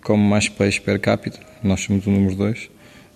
come 0.00 0.22
mais 0.22 0.48
peixe 0.48 0.80
per 0.80 1.00
capita, 1.00 1.40
nós 1.64 1.80
somos 1.80 2.06
o 2.06 2.10
número 2.10 2.36
2 2.36 2.71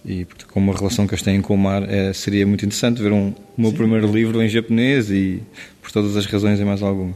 e 0.06 0.26
com 0.52 0.60
uma 0.60 0.74
relação 0.74 1.06
que 1.06 1.14
eles 1.14 1.22
têm 1.22 1.40
com 1.42 1.54
o 1.54 1.58
mar 1.58 1.82
é, 1.82 2.12
seria 2.12 2.46
muito 2.46 2.64
interessante 2.64 3.02
ver 3.02 3.12
um, 3.12 3.28
o 3.28 3.60
meu 3.60 3.70
Sim. 3.70 3.76
primeiro 3.76 4.10
livro 4.10 4.40
em 4.40 4.48
japonês 4.48 5.10
e 5.10 5.42
por 5.82 5.90
todas 5.90 6.16
as 6.16 6.26
razões 6.26 6.60
e 6.60 6.64
mais 6.64 6.82
alguma 6.82 7.14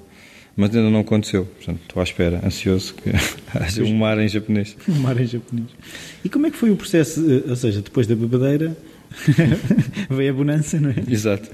mas 0.57 0.77
ainda 0.77 0.91
não 0.91 1.01
aconteceu. 1.01 1.47
Portanto, 1.47 1.81
estou 1.83 2.01
à 2.01 2.05
espera, 2.05 2.41
ansioso 2.45 2.95
que 2.95 3.11
haja 3.59 3.83
um 3.83 3.97
mar 3.97 4.19
em 4.19 4.29
japonês. 4.29 4.77
Um 4.89 5.01
mar 5.01 5.19
em 5.19 5.27
japonês. 5.27 5.69
E 6.25 6.29
como 6.29 6.47
é 6.47 6.51
que 6.51 6.57
foi 6.57 6.71
o 6.71 6.77
processo, 6.77 7.25
eh, 7.31 7.49
ou 7.49 7.57
seja, 7.57 7.81
depois 7.81 8.07
da 8.07 8.15
bebedeira 8.15 8.77
veio 10.11 10.31
a 10.31 10.35
bonança, 10.35 10.79
não 10.79 10.91
é? 10.91 10.97
Exato. 11.09 11.49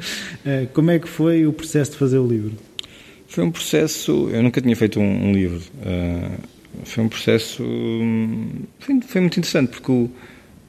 Eh, 0.44 0.66
como 0.72 0.90
é 0.90 0.99
que 0.99 1.09
foi 1.09 1.46
o 1.46 1.53
processo 1.53 1.92
de 1.92 1.99
fazer 1.99 2.18
o 2.18 2.27
livro? 2.27 2.53
Foi 3.29 3.44
um 3.44 3.51
processo, 3.51 4.29
eu 4.31 4.42
nunca 4.42 4.61
tinha 4.61 4.75
feito 4.75 4.99
um, 4.99 5.29
um 5.29 5.33
livro. 5.33 5.61
Uh, 5.81 6.38
foi 6.85 7.05
um 7.05 7.09
processo, 7.09 7.62
foi, 8.79 9.01
foi 9.01 9.20
muito 9.20 9.38
interessante 9.38 9.70
porque 9.70 9.90
o, 9.90 10.11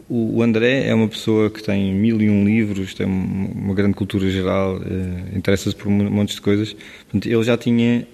o 0.10 0.42
André 0.42 0.88
é 0.88 0.94
uma 0.94 1.08
pessoa 1.08 1.50
que 1.50 1.62
tem 1.62 1.94
mil 1.94 2.22
e 2.22 2.30
um 2.30 2.46
livros, 2.46 2.94
tem 2.94 3.06
uma 3.06 3.74
grande 3.74 3.94
cultura 3.94 4.30
geral, 4.30 4.78
uh, 4.78 5.38
interessa-se 5.38 5.76
por 5.76 5.88
um 5.88 6.10
monte 6.10 6.36
de 6.36 6.42
coisas. 6.42 6.74
Portanto, 6.74 7.28
ele 7.28 7.44
já 7.44 7.58
tinha 7.58 8.08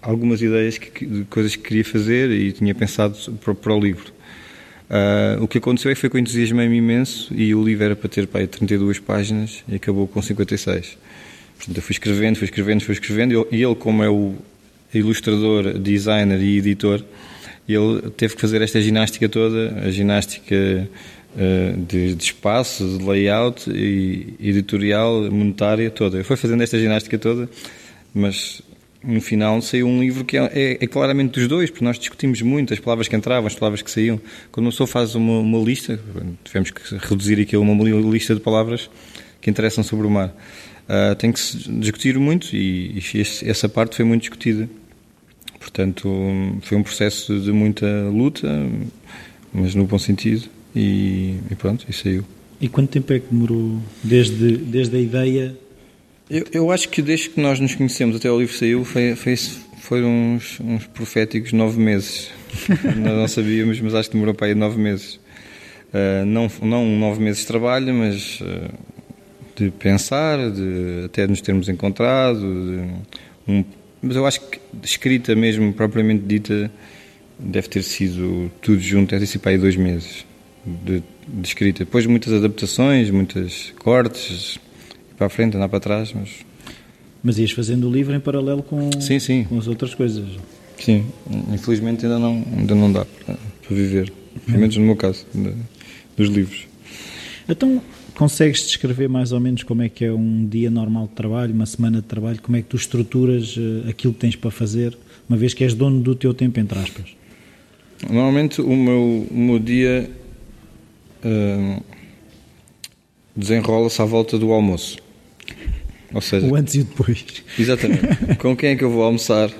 algumas 0.00 0.40
ideias 0.40 0.78
que, 0.78 1.04
de 1.04 1.24
coisas 1.24 1.56
que 1.56 1.62
queria 1.62 1.84
fazer 1.84 2.30
e 2.30 2.52
tinha 2.52 2.74
pensado 2.74 3.16
para, 3.42 3.54
para 3.54 3.74
o 3.74 3.80
livro. 3.80 4.12
Uh, 4.88 5.42
o 5.42 5.48
que 5.48 5.58
aconteceu 5.58 5.90
é 5.90 5.94
que 5.94 6.00
foi 6.00 6.10
com 6.10 6.18
entusiasmo 6.18 6.60
imenso 6.62 7.34
e 7.34 7.54
o 7.54 7.64
livro 7.64 7.84
era 7.84 7.96
para 7.96 8.08
ter 8.08 8.26
pá, 8.28 8.46
32 8.46 9.00
páginas 9.00 9.64
e 9.66 9.74
acabou 9.74 10.06
com 10.06 10.22
56. 10.22 10.96
Portanto, 11.56 11.76
eu 11.76 11.82
fui 11.82 11.94
escrevendo, 11.94 12.36
fui 12.36 12.44
escrevendo, 12.44 12.84
fui 12.84 12.92
escrevendo 12.92 13.48
e 13.50 13.62
ele, 13.62 13.74
como 13.74 14.04
é 14.04 14.08
o 14.08 14.34
ilustrador, 14.92 15.78
designer 15.78 16.40
e 16.40 16.58
editor, 16.58 17.02
ele 17.68 18.10
teve 18.16 18.34
que 18.34 18.40
fazer 18.40 18.60
esta 18.62 18.80
ginástica 18.80 19.28
toda, 19.28 19.80
a 19.84 19.90
ginástica 19.90 20.88
de, 21.88 22.14
de, 22.14 22.24
espaço, 22.24 22.98
de 22.98 23.04
layout 23.04 23.70
e 23.70 24.34
editorial, 24.40 25.30
monetária 25.30 25.90
toda. 25.90 26.18
Eu 26.18 26.24
fui 26.24 26.36
fazendo 26.36 26.62
esta 26.62 26.78
ginástica 26.78 27.18
toda, 27.18 27.48
mas 28.14 28.62
no 29.02 29.20
final 29.20 29.60
saiu 29.60 29.86
um 29.86 30.00
livro 30.00 30.24
que 30.24 30.38
é, 30.38 30.50
é, 30.54 30.78
é, 30.80 30.86
claramente 30.86 31.32
dos 31.32 31.46
dois, 31.46 31.70
porque 31.70 31.84
nós 31.84 31.98
discutimos 31.98 32.40
muito 32.40 32.72
as 32.72 32.80
palavras 32.80 33.06
que 33.06 33.14
entravam, 33.14 33.46
as 33.46 33.54
palavras 33.54 33.82
que 33.82 33.90
saíam. 33.90 34.20
Quando 34.50 34.66
uma 34.66 34.72
pessoa 34.72 34.86
faz 34.86 35.14
uma, 35.14 35.40
uma 35.40 35.58
lista, 35.58 36.00
tivemos 36.42 36.70
que 36.70 36.80
reduzir 36.96 37.40
aqui 37.40 37.54
a 37.54 37.60
uma 37.60 37.84
lista 37.84 38.34
de 38.34 38.40
palavras 38.40 38.88
que 39.40 39.50
interessam 39.50 39.84
sobre 39.84 40.06
o 40.06 40.10
mar. 40.10 40.34
Uh, 40.84 41.14
tem 41.16 41.32
que 41.32 41.40
se 41.40 41.56
discutir 41.70 42.18
muito 42.18 42.54
e, 42.54 42.98
e 42.98 43.20
esse, 43.20 43.48
essa 43.48 43.68
parte 43.68 43.96
foi 43.96 44.04
muito 44.04 44.22
discutida. 44.22 44.68
Portanto, 45.58 46.08
foi 46.62 46.76
um 46.76 46.82
processo 46.82 47.40
de 47.40 47.50
muita 47.50 47.86
luta, 48.10 48.48
mas 49.52 49.74
no 49.74 49.86
bom 49.86 49.98
sentido, 49.98 50.48
e, 50.74 51.36
e 51.50 51.54
pronto, 51.54 51.86
e 51.88 51.92
saiu. 51.92 52.24
E 52.60 52.68
quanto 52.68 52.90
tempo 52.90 53.12
é 53.12 53.18
que 53.18 53.26
demorou 53.30 53.78
desde, 54.02 54.56
desde 54.56 54.96
a 54.96 55.00
ideia 55.00 55.56
eu, 56.28 56.46
eu 56.52 56.70
acho 56.70 56.88
que 56.88 57.02
desde 57.02 57.30
que 57.30 57.40
nós 57.40 57.60
nos 57.60 57.74
conhecemos 57.74 58.16
até 58.16 58.30
o 58.30 58.38
livro 58.38 58.56
saiu 58.56 58.84
foi, 58.84 59.14
foi, 59.14 59.36
foram 59.80 60.08
uns, 60.08 60.58
uns 60.60 60.86
proféticos 60.86 61.52
nove 61.52 61.78
meses. 61.78 62.30
nós 62.96 63.14
não 63.14 63.28
sabíamos, 63.28 63.78
mas 63.80 63.94
acho 63.94 64.08
que 64.08 64.14
demorou 64.14 64.34
para 64.34 64.46
aí 64.46 64.54
nove 64.54 64.80
meses. 64.80 65.20
Uh, 65.92 66.24
não, 66.24 66.50
não 66.62 66.86
nove 66.86 67.22
meses 67.22 67.42
de 67.42 67.46
trabalho, 67.46 67.92
mas 67.92 68.40
uh, 68.40 68.70
de 69.54 69.70
pensar, 69.70 70.50
de 70.50 71.04
até 71.04 71.26
nos 71.26 71.42
termos 71.42 71.68
encontrado. 71.68 72.40
De, 72.40 73.52
um, 73.52 73.64
mas 74.00 74.16
eu 74.16 74.26
acho 74.26 74.40
que 74.40 74.58
escrita 74.82 75.34
mesmo, 75.34 75.74
propriamente 75.74 76.24
dita, 76.24 76.70
deve 77.38 77.68
ter 77.68 77.82
sido 77.82 78.50
tudo 78.62 78.80
junto, 78.80 79.10
deve 79.10 79.26
ter 79.26 79.32
sido 79.32 79.42
para 79.42 79.50
aí 79.50 79.58
dois 79.58 79.76
meses 79.76 80.24
de, 80.66 81.02
de 81.28 81.46
escrita. 81.46 81.84
Depois 81.84 82.06
muitas 82.06 82.32
adaptações, 82.32 83.10
muitos 83.10 83.72
cortes, 83.78 84.58
para 85.16 85.26
a 85.26 85.30
frente, 85.30 85.56
andar 85.56 85.68
para 85.68 85.80
trás, 85.80 86.12
mas... 86.12 86.30
Mas 87.22 87.38
ias 87.38 87.52
fazendo 87.52 87.88
o 87.88 87.92
livro 87.92 88.14
em 88.14 88.20
paralelo 88.20 88.62
com, 88.62 88.90
sim, 89.00 89.18
sim. 89.18 89.44
com 89.44 89.58
as 89.58 89.66
outras 89.66 89.94
coisas? 89.94 90.24
Sim, 90.78 91.06
infelizmente 91.52 92.04
ainda 92.04 92.18
não, 92.18 92.44
ainda 92.56 92.74
não 92.74 92.92
dá 92.92 93.04
para, 93.04 93.34
para 93.34 93.76
viver, 93.76 94.12
pelo 94.44 94.58
menos 94.58 94.76
no 94.76 94.84
meu 94.84 94.96
caso, 94.96 95.24
de, 95.34 95.52
dos 96.16 96.28
livros. 96.28 96.66
Então, 97.48 97.80
consegues 98.14 98.66
descrever 98.66 99.08
mais 99.08 99.32
ou 99.32 99.40
menos 99.40 99.62
como 99.62 99.82
é 99.82 99.88
que 99.88 100.04
é 100.04 100.12
um 100.12 100.46
dia 100.46 100.70
normal 100.70 101.06
de 101.06 101.14
trabalho, 101.14 101.54
uma 101.54 101.66
semana 101.66 101.98
de 101.98 102.06
trabalho, 102.06 102.40
como 102.42 102.56
é 102.56 102.62
que 102.62 102.68
tu 102.68 102.76
estruturas 102.76 103.56
uh, 103.56 103.88
aquilo 103.88 104.12
que 104.12 104.20
tens 104.20 104.36
para 104.36 104.50
fazer, 104.50 104.96
uma 105.28 105.38
vez 105.38 105.54
que 105.54 105.64
és 105.64 105.74
dono 105.74 106.00
do 106.00 106.14
teu 106.14 106.34
tempo, 106.34 106.60
entre 106.60 106.78
aspas? 106.78 107.16
Normalmente 108.08 108.60
o 108.60 108.76
meu, 108.76 109.26
o 109.30 109.38
meu 109.38 109.58
dia 109.58 110.10
uh, 111.24 111.82
desenrola-se 113.34 114.00
à 114.00 114.04
volta 114.04 114.38
do 114.38 114.52
almoço. 114.52 114.98
Ou 116.12 116.20
seja, 116.20 116.46
o 116.46 116.54
antes 116.54 116.74
e 116.74 116.80
o 116.80 116.84
depois. 116.84 117.24
Exatamente. 117.58 118.36
Com 118.38 118.56
quem 118.56 118.70
é 118.70 118.76
que 118.76 118.84
eu 118.84 118.90
vou 118.90 119.02
almoçar? 119.02 119.50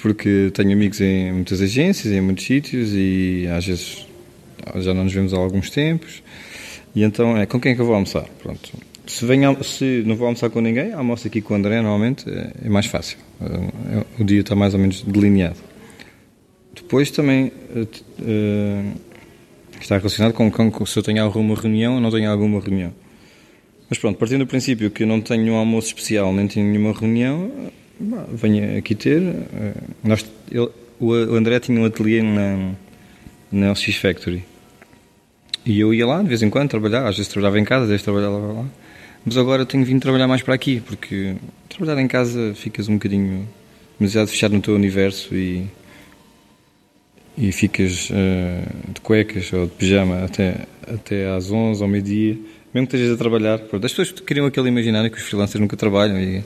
Porque 0.00 0.50
tenho 0.54 0.72
amigos 0.72 1.00
em 1.00 1.32
muitas 1.32 1.60
agências, 1.60 2.12
em 2.12 2.20
muitos 2.20 2.44
sítios 2.44 2.90
e 2.94 3.46
às 3.48 3.66
vezes 3.66 4.06
já 4.76 4.94
não 4.94 5.04
nos 5.04 5.12
vemos 5.12 5.34
há 5.34 5.36
alguns 5.36 5.70
tempos. 5.70 6.22
E 6.94 7.02
então 7.02 7.36
é 7.36 7.44
com 7.44 7.60
quem 7.60 7.72
é 7.72 7.74
que 7.74 7.80
eu 7.80 7.86
vou 7.86 7.94
almoçar? 7.94 8.24
Pronto. 8.42 8.72
Se, 9.06 9.24
venho, 9.24 9.62
se 9.62 10.02
não 10.06 10.16
vou 10.16 10.26
almoçar 10.26 10.50
com 10.50 10.60
ninguém, 10.60 10.92
almoço 10.92 11.26
aqui 11.26 11.40
com 11.40 11.54
o 11.54 11.56
André, 11.56 11.80
normalmente 11.80 12.28
é, 12.28 12.52
é 12.64 12.68
mais 12.68 12.86
fácil. 12.86 13.18
É, 13.40 14.22
o 14.22 14.24
dia 14.24 14.40
está 14.40 14.56
mais 14.56 14.74
ou 14.74 14.80
menos 14.80 15.02
delineado. 15.02 15.56
Depois 16.74 17.10
também 17.10 17.52
uh, 17.74 17.86
está 19.80 19.96
relacionado 19.98 20.32
com, 20.32 20.50
com 20.50 20.86
se 20.86 20.98
eu 20.98 21.02
tenho 21.02 21.22
alguma 21.22 21.54
reunião 21.54 21.94
ou 21.94 22.00
não 22.00 22.10
tenho 22.10 22.30
alguma 22.30 22.60
reunião. 22.60 22.92
Mas 23.88 23.98
pronto, 23.98 24.18
partindo 24.18 24.40
do 24.40 24.46
princípio 24.46 24.90
que 24.90 25.04
eu 25.04 25.06
não 25.06 25.20
tenho 25.20 25.52
um 25.52 25.56
almoço 25.56 25.88
especial, 25.88 26.32
nem 26.32 26.48
tenho 26.48 26.66
nenhuma 26.66 26.92
reunião, 26.92 27.50
venho 28.32 28.78
aqui 28.78 28.94
ter. 28.94 29.22
Eh, 29.22 29.74
nós, 30.02 30.24
o 30.98 31.12
André 31.12 31.60
tinha 31.60 31.80
um 31.80 31.84
ateliê 31.84 32.20
na, 32.22 32.72
na 33.52 33.70
LX 33.70 33.96
Factory. 33.96 34.44
E 35.64 35.78
eu 35.80 35.94
ia 35.94 36.06
lá 36.06 36.22
de 36.22 36.28
vez 36.28 36.42
em 36.42 36.50
quando 36.50 36.68
trabalhar, 36.68 37.06
às 37.06 37.16
vezes 37.16 37.28
trabalhava 37.28 37.58
em 37.60 37.64
casa, 37.64 37.84
às 37.84 37.88
vezes 37.88 38.02
trabalhava 38.02 38.38
lá. 38.38 38.64
Mas 39.24 39.36
agora 39.36 39.66
tenho 39.66 39.84
vindo 39.84 40.00
trabalhar 40.00 40.28
mais 40.28 40.42
para 40.42 40.54
aqui, 40.54 40.80
porque 40.80 41.34
trabalhar 41.68 42.00
em 42.00 42.06
casa 42.06 42.54
ficas 42.54 42.88
um 42.88 42.94
bocadinho 42.94 43.48
demasiado 43.98 44.28
fechado 44.28 44.54
no 44.54 44.60
teu 44.60 44.74
universo 44.74 45.34
e, 45.34 45.66
e 47.36 47.52
ficas 47.52 48.10
uh, 48.10 48.92
de 48.92 49.00
cuecas 49.00 49.52
ou 49.52 49.66
de 49.66 49.72
pijama 49.72 50.24
até, 50.24 50.66
até 50.86 51.28
às 51.28 51.50
11 51.50 51.82
ou 51.82 51.88
meio-dia 51.88 52.38
mesmo 52.76 52.88
que 52.88 52.96
estejas 52.96 53.14
a 53.14 53.18
trabalhar, 53.18 53.58
pronto, 53.58 53.86
as 53.86 53.92
pessoas 53.92 54.20
criam 54.20 54.44
aquele 54.44 54.68
imaginário 54.68 55.10
que 55.10 55.16
os 55.16 55.22
freelancers 55.22 55.58
nunca 55.58 55.78
trabalham 55.78 56.20
e, 56.20 56.44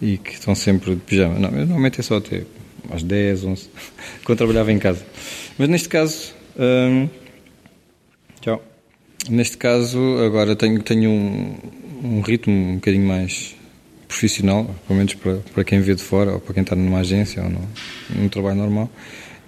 e 0.00 0.18
que 0.18 0.32
estão 0.32 0.56
sempre 0.56 0.96
de 0.96 1.00
pijama. 1.02 1.38
Não, 1.38 1.52
normalmente 1.52 2.00
é 2.00 2.02
só 2.02 2.16
até 2.16 2.42
às 2.90 3.04
10, 3.04 3.44
11, 3.44 3.70
quando 4.24 4.38
trabalhava 4.38 4.72
em 4.72 4.78
casa. 4.80 5.06
Mas 5.56 5.68
neste 5.68 5.88
caso, 5.88 6.34
hum, 6.58 7.08
tchau. 8.40 8.60
Neste 9.30 9.56
caso, 9.56 10.00
agora 10.18 10.56
tenho, 10.56 10.82
tenho 10.82 11.08
um, 11.08 11.54
um 12.02 12.20
ritmo 12.22 12.52
um 12.52 12.74
bocadinho 12.74 13.06
mais 13.06 13.54
profissional, 14.08 14.64
pelo 14.88 14.98
menos 14.98 15.14
para, 15.14 15.36
para 15.54 15.62
quem 15.62 15.80
vê 15.80 15.94
de 15.94 16.02
fora, 16.02 16.32
ou 16.32 16.40
para 16.40 16.54
quem 16.54 16.64
está 16.64 16.74
numa 16.74 16.98
agência 16.98 17.40
ou 17.40 17.48
num 18.10 18.28
trabalho 18.28 18.56
normal. 18.56 18.90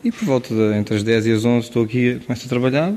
E 0.05 0.13
por 0.13 0.27
volta 0.27 0.55
de, 0.55 0.79
entre 0.79 0.97
as 0.97 1.03
10 1.03 1.27
e 1.27 1.33
as 1.33 1.45
11 1.47 1.67
estou 1.67 1.83
aqui, 1.83 2.21
começo 2.27 2.45
a 2.45 2.49
trabalhar, 2.49 2.95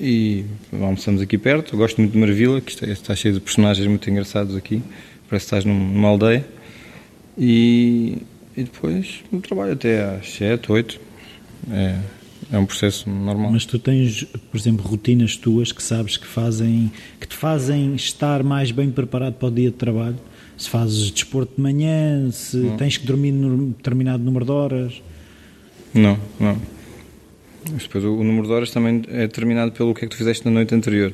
e 0.00 0.46
almoçamos 0.72 1.20
aqui 1.20 1.36
perto. 1.36 1.74
Eu 1.74 1.78
gosto 1.78 1.98
muito 2.00 2.12
de 2.12 2.18
Marvila, 2.18 2.58
que 2.58 2.70
está, 2.70 2.86
está 2.86 3.14
cheio 3.14 3.34
de 3.34 3.40
personagens 3.40 3.86
muito 3.86 4.08
engraçados 4.08 4.56
aqui. 4.56 4.82
Parece 5.28 5.46
que 5.46 5.54
estás 5.54 5.64
numa 5.66 6.08
aldeia. 6.08 6.44
E, 7.36 8.16
e 8.56 8.64
depois 8.64 9.22
trabalho 9.42 9.74
até 9.74 10.02
às 10.04 10.32
7, 10.32 10.72
8. 10.72 11.00
É, 11.70 11.98
é 12.50 12.58
um 12.58 12.64
processo 12.64 13.10
normal. 13.10 13.52
Mas 13.52 13.66
tu 13.66 13.78
tens, 13.78 14.24
por 14.24 14.56
exemplo, 14.56 14.86
rotinas 14.86 15.36
tuas 15.36 15.70
que 15.70 15.82
sabes 15.82 16.16
que 16.16 16.26
fazem 16.26 16.90
que 17.20 17.28
te 17.28 17.36
fazem 17.36 17.94
estar 17.94 18.42
mais 18.42 18.70
bem 18.70 18.90
preparado 18.90 19.34
para 19.34 19.48
o 19.48 19.50
dia 19.50 19.70
de 19.70 19.76
trabalho? 19.76 20.16
Se 20.56 20.70
fazes 20.70 21.10
desporto 21.10 21.56
de 21.56 21.62
manhã, 21.62 22.30
se 22.30 22.72
tens 22.78 22.96
que 22.96 23.06
dormir 23.06 23.32
num 23.32 23.68
determinado 23.68 24.22
número 24.22 24.46
de 24.46 24.50
horas? 24.50 25.02
Não, 25.94 26.18
não. 26.40 26.56
depois 27.78 28.04
o, 28.04 28.14
o 28.14 28.24
número 28.24 28.46
de 28.46 28.52
horas 28.52 28.70
também 28.70 29.02
é 29.08 29.26
determinado 29.26 29.72
pelo 29.72 29.94
que 29.94 30.04
é 30.04 30.08
que 30.08 30.14
tu 30.14 30.18
fizeste 30.18 30.44
na 30.44 30.50
noite 30.50 30.74
anterior. 30.74 31.12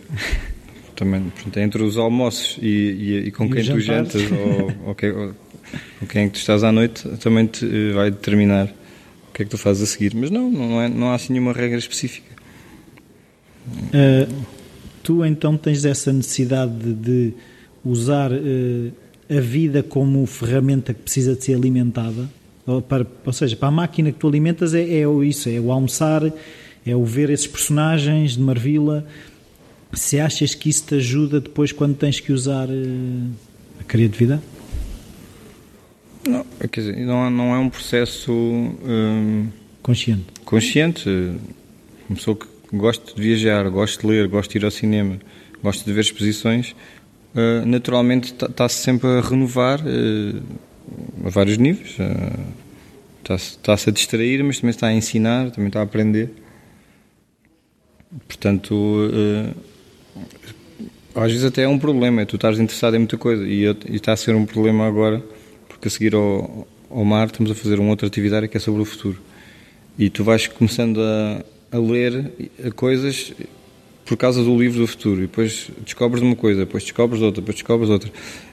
também, 0.95 1.23
portanto, 1.31 1.57
é 1.59 1.63
entre 1.63 1.83
os 1.83 1.97
almoços 1.97 2.59
e, 2.61 2.67
e, 2.67 3.17
e 3.29 3.31
com 3.31 3.45
E 3.47 3.51
quem 3.51 3.65
tu 3.65 3.81
jantas 3.81 4.23
ou, 4.33 4.73
ou, 4.91 4.95
que- 4.95 5.11
ou 5.11 5.33
com 6.01 6.07
quem 6.07 6.23
é 6.23 6.27
que 6.27 6.33
tu 6.33 6.37
estás 6.41 6.65
à 6.65 6.73
noite 6.73 7.09
também 7.19 7.47
te 7.47 7.65
eh, 7.65 7.93
vai 7.93 8.11
determinar 8.11 8.67
o 9.29 9.33
que 9.33 9.43
é 9.43 9.45
que 9.45 9.51
tu 9.51 9.59
fazes 9.59 9.83
a 9.83 9.87
seguir. 9.87 10.15
Mas 10.15 10.31
não, 10.31 10.51
não, 10.51 10.81
é, 10.83 10.89
não 10.89 11.11
há 11.11 11.15
assim 11.15 11.33
nenhuma 11.35 11.53
regra 11.53 11.79
específica. 11.79 12.27
Uh, 13.69 14.33
tu 15.03 15.25
então 15.25 15.57
tens 15.57 15.85
essa 15.85 16.13
necessidade 16.13 16.73
de, 16.73 16.95
de 16.95 17.35
usar 17.85 18.33
uh, 18.33 18.93
a 19.31 19.41
vida 19.41 19.83
como 19.83 20.25
ferramenta 20.27 20.95
que 20.95 21.03
precisa 21.03 21.35
de 21.37 21.45
ser 21.45 21.55
alimentada, 21.55 22.29
ou, 22.69 22.83
para, 22.83 23.07
ou 23.25 23.33
seja, 23.33 23.57
para 23.57 23.69
a 23.69 23.71
máquina 23.71 24.13
que 24.13 24.19
tu 24.19 24.29
alimentas 24.29 24.75
é, 24.75 24.83
é 24.83 25.03
isso, 25.25 25.49
é 25.49 25.59
o 25.59 25.73
almoçar, 25.73 26.23
é 26.87 26.95
o 26.95 27.05
ver 27.05 27.31
esses 27.31 27.47
personagens 27.47 28.33
de 28.33 28.41
Marvila. 28.41 29.07
Se 29.93 30.21
achas 30.21 30.55
que 30.55 30.69
isso 30.69 30.85
te 30.87 30.97
ajuda 30.97 31.41
depois 31.41 31.73
quando 31.73 31.97
tens 31.97 32.21
que 32.21 32.31
usar 32.31 32.69
uh, 32.69 33.31
a 33.81 33.85
criatividade? 33.85 34.43
Não, 36.29 36.45
quer 36.71 36.81
dizer, 36.81 37.07
não, 37.07 37.31
não 37.31 37.55
é 37.55 37.59
um 37.59 37.71
processo 37.71 38.31
hum, 38.31 39.47
Consciente. 39.83 40.25
consciente. 40.45 41.09
Uma 42.09 42.17
pessoa 42.17 42.37
que 42.37 42.47
gosta 42.77 43.15
de 43.15 43.23
viajar, 43.23 43.69
gosta 43.71 44.03
de 44.03 44.07
ler, 44.07 44.29
gosta 44.29 44.53
de 44.53 44.59
ir 44.59 44.65
ao 44.67 44.71
cinema, 44.71 45.19
gosta 45.63 45.85
de 45.85 45.93
ver 45.93 46.03
exposições, 46.03 46.75
eh, 47.35 47.65
naturalmente 47.65 48.33
está-se 48.33 48.83
sempre 48.83 49.09
a 49.09 49.21
renovar 49.21 49.81
eh, 49.87 50.41
a 51.25 51.31
vários 51.31 51.59
níveis. 51.59 51.97
eh, 51.99 52.69
Está-se 53.21 53.51
está-se 53.57 53.91
a 53.91 53.93
distrair, 53.93 54.43
mas 54.43 54.59
também 54.59 54.71
está 54.71 54.87
a 54.87 54.93
ensinar, 54.93 55.51
também 55.51 55.69
está 55.69 55.81
a 55.81 55.83
aprender. 55.83 56.31
Portanto, 58.27 59.11
eh, 59.13 59.53
às 61.15 61.31
vezes 61.31 61.45
até 61.45 61.63
é 61.63 61.69
um 61.69 61.79
problema, 61.79 62.23
é 62.23 62.25
tu 62.25 62.37
estás 62.37 62.59
interessado 62.59 62.95
em 62.95 63.01
muita 63.01 63.19
coisa 63.19 63.47
e, 63.47 63.65
está 63.95 64.13
a 64.13 64.17
ser 64.17 64.35
um 64.35 64.47
problema 64.47 64.87
agora, 64.87 65.23
porque 65.69 65.89
a 65.89 65.91
seguir 65.91 66.15
ao, 66.15 66.67
ao 66.89 67.05
mar 67.05 67.27
estamos 67.27 67.51
a 67.51 67.55
fazer 67.55 67.79
uma 67.79 67.91
outra 67.91 68.07
atividade 68.07 68.49
que 68.49 68.57
é 68.57 68.61
sobre 68.61 68.81
o 68.81 68.85
futuro. 68.85 69.21
E 69.99 70.09
tu 70.09 70.25
vais 70.25 70.47
começando 70.47 71.01
a, 71.03 71.45
a 71.71 71.79
ler 71.79 72.33
eh, 72.59 72.71
coisas 72.71 73.35
por 74.09 74.17
causa 74.17 74.43
do 74.43 74.59
livro 74.59 74.81
do 74.81 74.87
futuro. 74.87 75.19
E 75.19 75.23
depois 75.23 75.71
descobres 75.85 76.23
uma 76.23 76.35
coisa, 76.35 76.61
depois 76.61 76.83
descobres 76.83 77.21
outra, 77.23 77.41
depois 77.43 77.57
descobres 77.57 77.91
outra. 77.91 78.11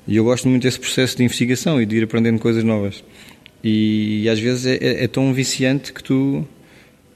E 0.07 0.15
eu 0.17 0.23
gosto 0.25 0.47
muito 0.49 0.63
desse 0.63 0.79
processo 0.79 1.15
de 1.17 1.23
investigação 1.23 1.81
e 1.81 1.85
de 1.85 1.95
ir 1.97 2.03
aprendendo 2.03 2.37
coisas 2.39 2.63
novas. 2.63 3.03
E, 3.63 4.27
às 4.29 4.39
vezes 4.39 4.65
é, 4.67 4.75
é- 4.75 5.03
é 5.05 5.07
tão 5.07 5.33
viciante 5.33 5.91
que 5.91 6.03
tu 6.03 6.45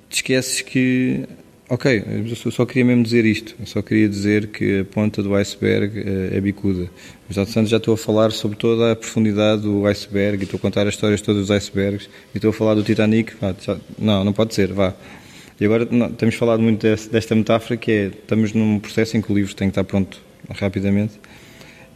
te 0.10 0.16
esqueces 0.16 0.62
que, 0.62 1.24
ok, 1.70 2.04
eu 2.28 2.52
só- 2.52 2.66
queria 2.66 2.86
mesmo 2.86 3.04
dizer 3.04 3.24
isto. 3.26 3.56
Eu 3.60 3.68
só 3.68 3.82
queria 3.84 4.10
dizer 4.10 4.48
que 4.48 4.80
a 4.80 4.86
ponta 4.86 5.22
do 5.22 5.36
iceberg 5.36 6.00
eh, 6.00 6.38
é 6.38 6.42
bicuda. 6.42 6.90
Mas, 7.28 7.36
já 7.70 7.78
estou 7.78 7.94
a 7.94 7.98
falar 7.98 8.32
sobre 8.32 8.58
toda 8.58 8.92
a 8.92 8.96
profundidade 8.96 9.62
do 9.62 9.86
iceberg 9.86 10.42
e 10.42 10.46
estou 10.46 10.58
a 10.58 10.62
contar 10.62 10.88
as 10.88 10.96
histórias 10.96 11.22
todas 11.22 11.42
dos 11.42 11.52
icebergs 11.52 12.10
e 12.34 12.38
estou 12.38 12.50
a 12.50 12.54
falar 12.54 12.74
do 12.74 12.82
Titanic. 12.84 13.34
Vá, 13.40 13.54
já- 13.62 13.78
não, 14.00 14.24
não 14.24 14.34
pode 14.34 14.56
ser, 14.56 14.74
vá. 14.74 14.96
E 15.60 15.66
agora 15.66 15.88
não, 15.92 16.12
temos 16.12 16.36
falado 16.36 16.62
muito 16.62 16.86
desta 17.12 17.36
metáfora 17.36 17.76
que 17.78 17.92
é, 17.92 18.06
estamos 18.08 18.54
num 18.54 18.80
processo 18.80 19.18
em 19.18 19.22
que 19.22 19.32
o 19.32 19.36
livro 19.36 19.54
tem 19.54 19.68
que 19.68 19.72
estar 19.72 19.84
pronto 19.84 20.22
rapidamente 20.52 21.20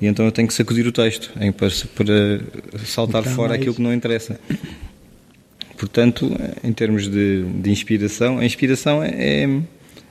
e 0.02 0.06
então 0.06 0.26
eu 0.26 0.32
tenho 0.34 0.48
que 0.48 0.54
sacudir 0.54 0.86
o 0.86 0.92
texto 0.92 1.32
em, 1.40 1.52
para, 1.52 1.70
para 1.96 2.80
saltar 2.86 3.22
Então, 3.22 3.34
fora 3.36 3.54
é 3.54 3.58
aquilo 3.58 3.74
que 3.76 3.82
não 3.82 3.94
interessa. 3.94 4.38
Portanto, 5.78 6.30
em 6.64 6.74
termos 6.74 7.08
de, 7.10 7.44
de 7.44 7.72
inspiração, 7.72 8.40
a 8.40 8.46
inspiração 8.46 9.04
é, 9.04 9.44
é- 9.44 9.62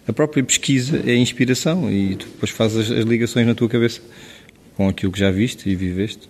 a 0.07 0.13
própria 0.13 0.43
pesquisa 0.43 1.03
é 1.07 1.13
a 1.13 1.17
inspiração 1.17 1.91
e 1.93 2.17
tu 2.17 2.27
depois 2.27 2.51
fazes 2.51 2.91
as, 2.91 2.99
as 2.99 3.05
ligações 3.05 3.47
na 3.47 3.55
tua 3.55 3.69
cabeça 3.69 4.01
com 4.77 4.89
aquilo 4.89 5.13
que 5.13 5.19
já 5.19 5.31
viste 5.31 5.69
e 5.69 5.77
viveste. 5.77 6.29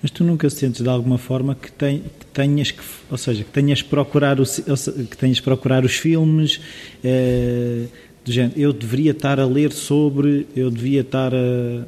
Mas 0.00 0.10
tu 0.10 0.22
nunca 0.22 0.48
sentes 0.48 0.82
de 0.82 0.88
alguma 0.88 1.18
forma 1.18 1.54
que, 1.54 1.70
que 1.70 2.26
tenhas 2.32 2.70
que, 2.70 2.82
ou 3.10 3.18
seja, 3.18 3.42
que 3.42 3.50
tenhas 3.50 3.82
procurar, 3.82 4.40
o, 4.40 4.44
que 4.44 5.16
tenhas 5.16 5.40
procurar 5.40 5.84
os 5.84 5.94
filmes, 5.96 6.60
eh, 7.02 7.86
do 8.24 8.32
género, 8.32 8.54
eu 8.56 8.72
deveria 8.72 9.10
estar 9.10 9.40
a 9.40 9.46
ler 9.46 9.72
sobre, 9.72 10.46
eu 10.54 10.70
devia 10.70 11.00
estar 11.00 11.34
a... 11.34 11.84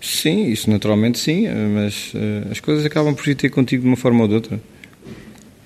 Sim, 0.00 0.46
isso 0.46 0.68
naturalmente 0.70 1.18
sim, 1.18 1.46
mas 1.74 2.12
eh, 2.14 2.48
as 2.50 2.58
coisas 2.58 2.84
acabam 2.86 3.14
por 3.14 3.28
ir 3.28 3.34
ter 3.34 3.50
contigo 3.50 3.82
de 3.82 3.88
uma 3.88 3.96
forma 3.96 4.22
ou 4.22 4.28
de 4.28 4.34
outra. 4.34 4.60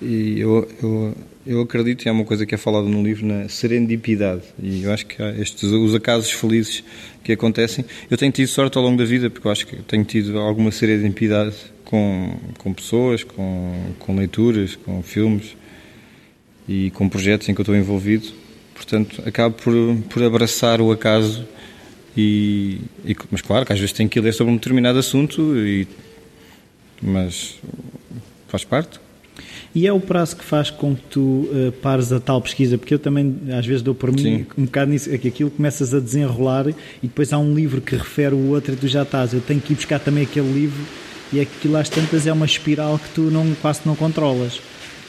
E 0.01 0.39
eu, 0.39 0.69
eu, 0.83 1.15
eu 1.45 1.61
acredito, 1.61 2.05
e 2.05 2.09
é 2.09 2.11
uma 2.11 2.25
coisa 2.25 2.45
que 2.45 2.53
é 2.53 2.57
falada 2.57 2.87
no 2.87 3.01
livro, 3.01 3.25
na 3.25 3.47
serendipidade. 3.47 4.43
E 4.61 4.83
eu 4.83 4.91
acho 4.91 5.05
que 5.05 5.23
há 5.23 5.31
estes 5.31 5.63
os 5.63 5.95
acasos 5.95 6.29
felizes 6.31 6.83
que 7.23 7.31
acontecem. 7.31 7.85
Eu 8.11 8.17
tenho 8.17 8.31
tido 8.31 8.47
sorte 8.47 8.77
ao 8.77 8.83
longo 8.83 8.97
da 8.97 9.05
vida, 9.05 9.29
porque 9.29 9.47
eu 9.47 9.51
acho 9.51 9.65
que 9.65 9.77
tenho 9.77 10.03
tido 10.03 10.37
alguma 10.37 10.69
serendipidade 10.71 11.55
com, 11.87 12.35
com 12.57 12.73
pessoas, 12.73 13.23
com, 13.23 13.73
com 13.97 14.13
leituras, 14.17 14.75
com 14.75 15.01
filmes 15.01 15.55
e 16.67 16.91
com 16.91 17.07
projetos 17.07 17.47
em 17.47 17.53
que 17.53 17.61
eu 17.61 17.63
estou 17.63 17.75
envolvido. 17.75 18.27
Portanto, 18.75 19.23
acabo 19.25 19.55
por, 19.55 19.73
por 20.09 20.21
abraçar 20.21 20.81
o 20.81 20.91
acaso 20.91 21.45
e, 22.15 22.81
e- 23.05 23.15
mas 23.31 23.41
claro 23.41 23.65
que 23.65 23.71
às 23.71 23.79
vezes 23.79 23.93
tenho 23.93 24.09
que 24.09 24.19
ler 24.19 24.33
sobre 24.33 24.51
um 24.51 24.57
determinado 24.57 24.99
assunto 24.99 25.55
e, 25.57 25.87
mas 27.01 27.55
faz 28.49 28.65
parte 28.65 28.99
E 29.73 29.87
é 29.87 29.93
o 29.93 29.99
prazo 29.99 30.35
que 30.35 30.43
faz 30.43 30.69
com 30.69 30.93
que 30.93 31.03
tu 31.09 31.47
eh, 31.53 31.71
pares 31.81 32.11
a 32.11 32.19
tal 32.19 32.41
pesquisa, 32.41 32.77
porque 32.77 32.93
eu 32.93 32.99
também 32.99 33.33
às 33.57 33.65
vezes 33.65 33.81
dou 33.81 33.95
por 33.95 34.11
mim 34.11 34.21
Sim. 34.21 34.45
um 34.57 34.65
bocado 34.65 34.91
nisso, 34.91 35.09
é 35.13 35.17
que 35.17 35.27
aquilo 35.29 35.49
começas 35.51 35.93
a 35.93 35.99
desenrolar 36.01 36.67
e 36.67 36.75
depois 37.03 37.31
há 37.31 37.37
um 37.37 37.53
livro 37.55 37.79
que 37.79 37.95
refere 37.95 38.35
o 38.35 38.49
outro 38.49 38.73
e 38.73 38.75
tu 38.75 38.87
já 38.89 39.03
estás, 39.03 39.33
eu 39.33 39.39
tenho 39.41 39.61
que 39.61 39.71
ir 39.71 39.75
buscar 39.77 39.99
também 39.99 40.23
aquele 40.23 40.51
livro 40.51 40.83
e 41.33 41.39
é 41.39 41.43
aquilo 41.43 41.77
às 41.77 41.89
tantas 41.89 42.25
é 42.27 42.33
uma 42.33 42.45
espiral 42.45 42.97
que 42.99 43.09
tu 43.09 43.21
não, 43.31 43.53
quase 43.61 43.81
não 43.85 43.95
controlas. 43.95 44.59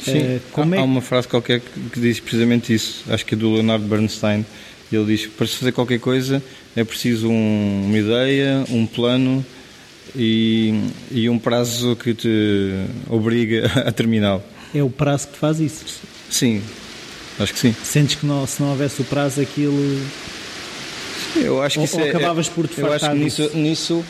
Sim, 0.04 0.18
Eh, 0.18 0.38
como 0.52 0.74
há, 0.74 0.76
é 0.76 0.80
há 0.80 0.84
uma 0.84 1.00
frase 1.00 1.26
qualquer 1.26 1.60
que, 1.60 1.98
diz 2.00 2.20
precisamente 2.20 2.72
isso 2.72 3.02
acho 3.08 3.26
que 3.26 3.34
é 3.34 3.36
do 3.36 3.52
Leonardo 3.52 3.84
Bernstein 3.84 4.46
ele 4.92 5.04
diz 5.16 5.26
para 5.26 5.44
se 5.46 5.56
fazer 5.56 5.72
qualquer 5.72 5.98
coisa 5.98 6.40
é 6.76 6.84
preciso 6.84 7.28
um- 7.28 7.84
uma 7.86 7.98
ideia, 7.98 8.64
um 8.70 8.86
plano 8.86 9.44
e, 10.14 10.72
e 11.10 11.28
um 11.28 11.36
prazo 11.38 11.96
que 11.96 12.14
te 12.14 12.72
obriga 13.08 13.66
a 13.86 13.90
terminá-lo 13.90 14.42
É 14.72 14.82
o 14.82 14.88
prazo 14.88 15.26
que 15.26 15.32
te 15.34 15.38
faz 15.40 15.58
isso. 15.58 15.84
sim, 16.30 16.62
acho 17.40 17.52
que 17.52 17.58
sim 17.58 17.74
Sentes 17.82 18.14
que 18.14 18.24
não- 18.24 18.46
se 18.46 18.62
não 18.62 18.70
houvesse 18.70 19.02
o 19.02 19.04
prazo 19.04 19.40
aquilo. 19.40 20.00
Eu 21.36 21.60
acho 21.62 21.74
que 21.74 21.78
Ou- 21.80 21.84
isso 21.84 21.98
ou 21.98 22.04
é, 22.06 22.08
acabavas 22.10 22.48
por 22.48 22.66
te 22.68 22.80
Eu 22.80 22.92
acho 22.92 23.10
que 23.10 23.16
nisso, 23.16 23.50
nisso 23.54 24.04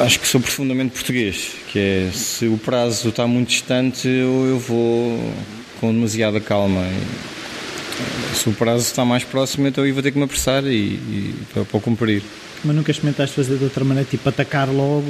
acho 0.00 0.18
que 0.18 0.26
sou 0.26 0.40
profundamente 0.40 0.94
português, 0.94 1.52
que 1.70 1.78
é 1.78 2.10
se 2.12 2.46
o 2.46 2.56
prazo 2.58 3.10
está 3.10 3.26
muito 3.26 3.48
distante, 3.48 4.08
eu, 4.08 4.46
eu 4.46 4.58
vou 4.58 5.32
com 5.80 5.92
demasiada 5.92 6.40
calma. 6.40 6.82
E, 6.82 8.36
se 8.36 8.48
o 8.48 8.52
prazo 8.52 8.84
está 8.84 9.04
mais 9.04 9.24
próximo, 9.24 9.66
então 9.66 9.86
eu 9.86 9.92
vou 9.92 10.02
ter 10.02 10.10
que 10.10 10.18
me 10.18 10.24
apressar 10.24 10.64
e, 10.64 10.94
e 10.94 11.34
para, 11.52 11.64
para 11.64 11.76
o 11.76 11.80
cumprir. 11.80 12.22
Mas 12.64 12.74
nunca 12.74 12.90
experimentaste 12.90 13.36
fazer 13.36 13.56
de 13.58 13.64
outra 13.64 13.84
maneira, 13.84 14.08
tipo 14.08 14.26
atacar 14.28 14.68
logo. 14.68 15.06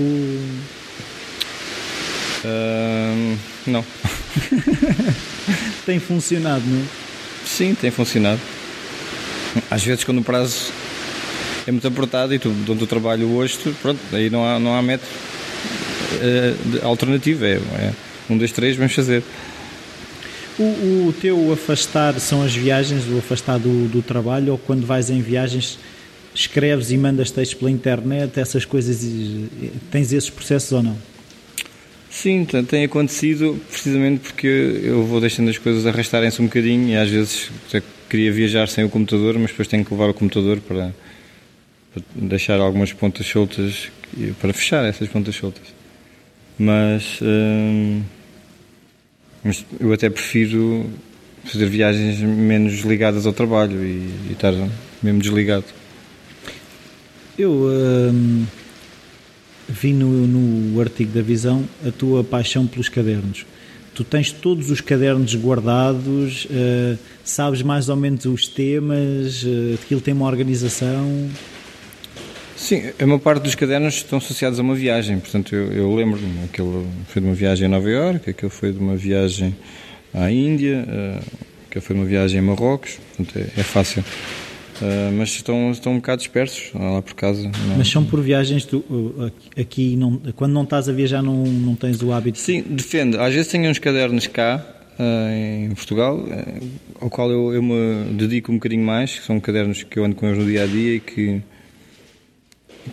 Ahm, 2.44 3.36
não. 3.66 3.84
Tem 5.86 6.00
funcionado, 6.00 6.64
não 6.66 6.80
é? 6.80 6.84
Sim, 7.44 7.74
tem 7.74 7.90
funcionado. 7.90 8.40
Às 9.70 9.82
vezes 9.82 10.04
quando 10.04 10.18
o 10.18 10.22
prazo 10.24 10.72
é 11.66 11.70
muito 11.70 11.86
apertado 11.86 12.34
e 12.34 12.38
tu, 12.38 12.50
de 12.50 12.70
onde 12.70 12.82
eu 12.82 12.86
trabalho 12.86 13.28
hoje, 13.34 13.58
tu, 13.62 13.74
pronto, 13.82 14.00
aí 14.12 14.28
não 14.30 14.44
há, 14.44 14.58
não 14.58 14.74
há 14.74 14.82
método 14.82 15.10
eh, 16.20 16.54
de- 16.64 16.80
alternativo. 16.84 17.44
É, 17.44 17.54
é 17.54 17.92
um, 18.28 18.36
dois, 18.38 18.52
três, 18.52 18.76
vamos 18.76 18.92
fazer. 18.92 19.22
O, 20.58 21.08
o 21.08 21.14
teu 21.20 21.52
afastar 21.52 22.18
são 22.20 22.42
as 22.42 22.54
viagens, 22.54 23.04
o 23.08 23.18
afastar 23.18 23.58
do, 23.58 23.88
do 23.88 24.02
trabalho, 24.02 24.52
ou 24.52 24.58
quando 24.58 24.84
vais 24.86 25.08
em 25.10 25.20
viagens 25.22 25.78
escreves 26.34 26.90
e 26.90 26.96
mandas 26.96 27.30
textos 27.30 27.58
pela 27.58 27.70
internet, 27.70 28.38
essas 28.38 28.64
coisas, 28.64 28.98
tens 29.90 30.12
esses 30.12 30.30
processos 30.30 30.72
ou 30.72 30.82
não? 30.82 30.96
Sim, 32.10 32.44
tem- 32.68 32.84
acontecido 32.84 33.58
precisamente 33.70 34.20
porque 34.20 34.80
eu 34.82 35.04
vou 35.04 35.20
deixando 35.20 35.48
as 35.48 35.58
coisas 35.58 35.86
arrastarem-se 35.86 36.42
um 36.42 36.46
bocadinho 36.46 36.88
e 36.88 36.96
às 36.96 37.08
vezes 37.08 37.50
queria 38.08 38.32
viajar 38.32 38.68
sem 38.68 38.84
o 38.84 38.88
computador, 38.88 39.38
mas 39.38 39.50
depois 39.50 39.68
tenho 39.68 39.84
que 39.84 39.92
levar 39.92 40.10
o 40.10 40.14
computador 40.14 40.58
para 40.60 40.92
deixar 42.14 42.60
algumas 42.60 42.92
pontas 42.92 43.26
soltas, 43.26 43.90
para 44.40 44.52
fechar 44.52 44.84
essas 44.84 45.08
pontas 45.08 45.34
soltas. 45.34 45.74
Mas, 46.58 47.18
hum, 47.22 48.02
mas 49.42 49.64
eu 49.78 49.92
até 49.92 50.10
prefiro 50.10 50.88
fazer 51.44 51.66
viagens 51.66 52.20
menos 52.20 52.80
ligadas 52.80 53.26
ao 53.26 53.32
trabalho 53.32 53.82
e, 53.82 54.10
e 54.28 54.32
estar 54.32 54.52
mesmo 55.02 55.20
desligado. 55.20 55.64
Eu 57.38 57.52
hum, 57.52 58.44
vi 59.68 59.92
no, 59.92 60.26
no 60.26 60.80
artigo 60.80 61.12
da 61.12 61.22
Visão 61.22 61.64
a 61.86 61.90
tua 61.90 62.22
paixão 62.22 62.66
pelos 62.66 62.88
cadernos. 62.88 63.46
tu 63.94 64.04
tens 64.04 64.30
todos 64.30 64.70
os 64.70 64.80
cadernos 64.80 65.34
guardados, 65.34 66.44
uh, 66.44 66.98
sabes 67.24 67.62
mais 67.62 67.88
ou 67.88 67.96
menos 67.96 68.24
os 68.26 68.46
temas, 68.46 69.42
uh, 69.42 69.78
aquilo 69.82 70.00
tem 70.00 70.12
uma 70.12 70.26
organização. 70.26 71.30
Sim, 72.60 72.82
a 73.00 73.06
maior 73.06 73.18
parte 73.18 73.42
dos 73.42 73.54
cadernos 73.54 73.94
estão 73.94 74.18
associados 74.18 74.58
a 74.58 74.62
uma 74.62 74.74
viagem, 74.74 75.18
portanto 75.18 75.54
eu, 75.54 75.72
eu 75.72 75.94
lembro-me, 75.94 76.44
aquele 76.44 76.86
foi 77.06 77.22
de 77.22 77.26
uma 77.26 77.34
viagem 77.34 77.66
a 77.66 77.68
Nova 77.70 77.88
Iorque, 77.88 78.30
aquele 78.30 78.52
foi 78.52 78.70
de 78.70 78.78
uma 78.78 78.94
viagem 78.94 79.56
à 80.12 80.30
Índia, 80.30 80.86
aquele 81.68 81.84
foi 81.84 81.96
de 81.96 82.02
uma 82.02 82.08
viagem 82.08 82.38
a 82.38 82.42
Marrocos, 82.42 82.98
portanto 83.16 83.38
é, 83.38 83.60
é 83.60 83.62
fácil. 83.64 84.04
Uh, 84.80 85.12
mas 85.12 85.30
estão, 85.30 85.70
estão 85.70 85.92
um 85.92 85.96
bocado 85.96 86.18
dispersos 86.18 86.70
lá 86.74 87.02
por 87.02 87.14
casa. 87.14 87.42
Não. 87.42 87.76
Mas 87.76 87.88
são 87.88 88.04
por 88.04 88.20
viagens, 88.20 88.64
tu, 88.64 88.84
aqui, 89.58 89.96
não, 89.96 90.18
quando 90.36 90.52
não 90.52 90.62
estás 90.62 90.88
a 90.88 90.92
viajar, 90.92 91.22
não, 91.22 91.44
não 91.44 91.74
tens 91.74 92.02
o 92.02 92.12
hábito? 92.12 92.38
Sim, 92.38 92.62
depende. 92.62 93.16
Às 93.18 93.34
vezes 93.34 93.50
tenho 93.50 93.70
uns 93.70 93.78
cadernos 93.78 94.26
cá, 94.26 94.64
uh, 94.98 95.64
em 95.64 95.74
Portugal, 95.74 96.18
uh, 96.18 96.68
ao 97.00 97.10
qual 97.10 97.30
eu, 97.30 97.54
eu, 97.54 97.62
me 97.62 98.12
dedico 98.12 98.52
um 98.52 98.56
bocadinho 98.56 98.84
mais, 98.84 99.18
que 99.18 99.24
são 99.24 99.40
cadernos 99.40 99.82
que 99.82 99.98
eu 99.98 100.04
ando 100.04 100.14
com 100.14 100.26
eles 100.26 100.38
no 100.38 100.44
dia 100.44 100.64
a 100.64 100.66
dia 100.66 100.94
e 100.96 101.00
que, 101.00 101.42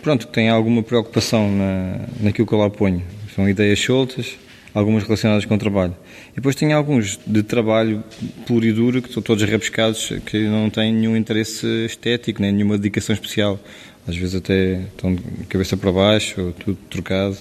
pronto, 0.02 0.26
têm 0.26 0.48
alguma 0.48 0.82
preocupação 0.82 1.50
na, 1.50 2.00
naquilo 2.20 2.46
que 2.46 2.52
eu 2.52 2.58
lá 2.58 2.70
ponho. 2.70 3.02
São 3.34 3.48
ideias 3.48 3.80
soltas 3.80 4.36
algumas 4.74 5.02
relacionadas 5.02 5.44
com 5.44 5.54
o 5.54 5.58
trabalho. 5.58 5.96
E 6.32 6.36
depois 6.36 6.54
tem 6.54 6.72
alguns 6.72 7.18
de 7.26 7.42
trabalho 7.42 8.02
puro 8.46 8.64
e 8.64 8.72
duro, 8.72 9.02
que 9.02 9.08
estão 9.08 9.22
todos 9.22 9.42
rebuscados, 9.44 10.12
que 10.26 10.46
não 10.46 10.70
têm 10.70 10.92
nenhum 10.92 11.16
interesse 11.16 11.66
estético, 11.86 12.40
nem 12.40 12.52
nenhuma 12.52 12.76
dedicação 12.76 13.14
especial. 13.14 13.58
Às 14.06 14.16
vezes 14.16 14.36
até 14.36 14.80
estão 14.82 15.14
de 15.14 15.22
cabeça 15.48 15.76
para 15.76 15.92
baixo, 15.92 16.40
ou 16.40 16.52
tudo 16.52 16.78
trocado. 16.88 17.36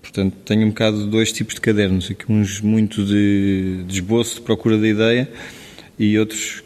Portanto, 0.00 0.34
tenho 0.44 0.66
um 0.66 0.70
bocado 0.70 1.04
de 1.04 1.10
dois 1.10 1.30
tipos 1.30 1.54
de 1.54 1.60
cadernos, 1.60 2.10
aqui 2.10 2.24
uns 2.28 2.60
muito 2.60 3.04
de, 3.04 3.84
de 3.86 3.94
esboço, 3.94 4.36
de 4.36 4.40
procura 4.40 4.78
da 4.78 4.88
ideia, 4.88 5.30
e 5.98 6.18
outros 6.18 6.62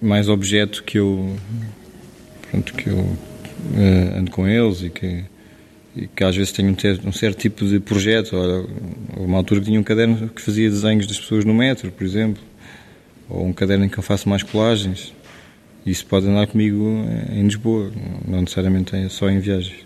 mais 0.00 0.28
objeto 0.28 0.82
que 0.82 0.98
eu, 0.98 1.36
pronto, 2.50 2.72
que 2.72 2.88
eu 2.88 3.16
uh, 3.74 4.18
ando 4.18 4.30
com 4.30 4.46
eles 4.46 4.82
e 4.82 4.90
que 4.90 5.24
e 5.94 6.06
que 6.06 6.24
às 6.24 6.34
vezes 6.34 6.52
tenho 6.52 6.70
um, 6.70 7.08
um 7.08 7.12
certo 7.12 7.38
tipo 7.38 7.66
de 7.66 7.78
projeto. 7.78 8.34
Houve 8.34 8.66
uma 9.16 9.38
altura 9.38 9.60
que 9.60 9.66
tinha 9.66 9.78
um 9.78 9.82
caderno 9.82 10.28
que 10.28 10.40
fazia 10.40 10.68
desenhos 10.70 11.06
das 11.06 11.20
pessoas 11.20 11.44
no 11.44 11.52
metro, 11.52 11.90
por 11.92 12.04
exemplo, 12.04 12.42
ou 13.28 13.46
um 13.46 13.52
caderno 13.52 13.84
em 13.84 13.88
que 13.88 13.98
eu 13.98 14.02
faço 14.02 14.28
mais 14.28 14.42
colagens. 14.42 15.12
Isso 15.84 16.06
pode 16.06 16.26
andar 16.28 16.46
comigo 16.46 17.04
em 17.30 17.42
Lisboa, 17.42 17.90
não 18.26 18.40
necessariamente 18.40 18.92
só 19.10 19.28
em 19.28 19.40
viagens. 19.40 19.84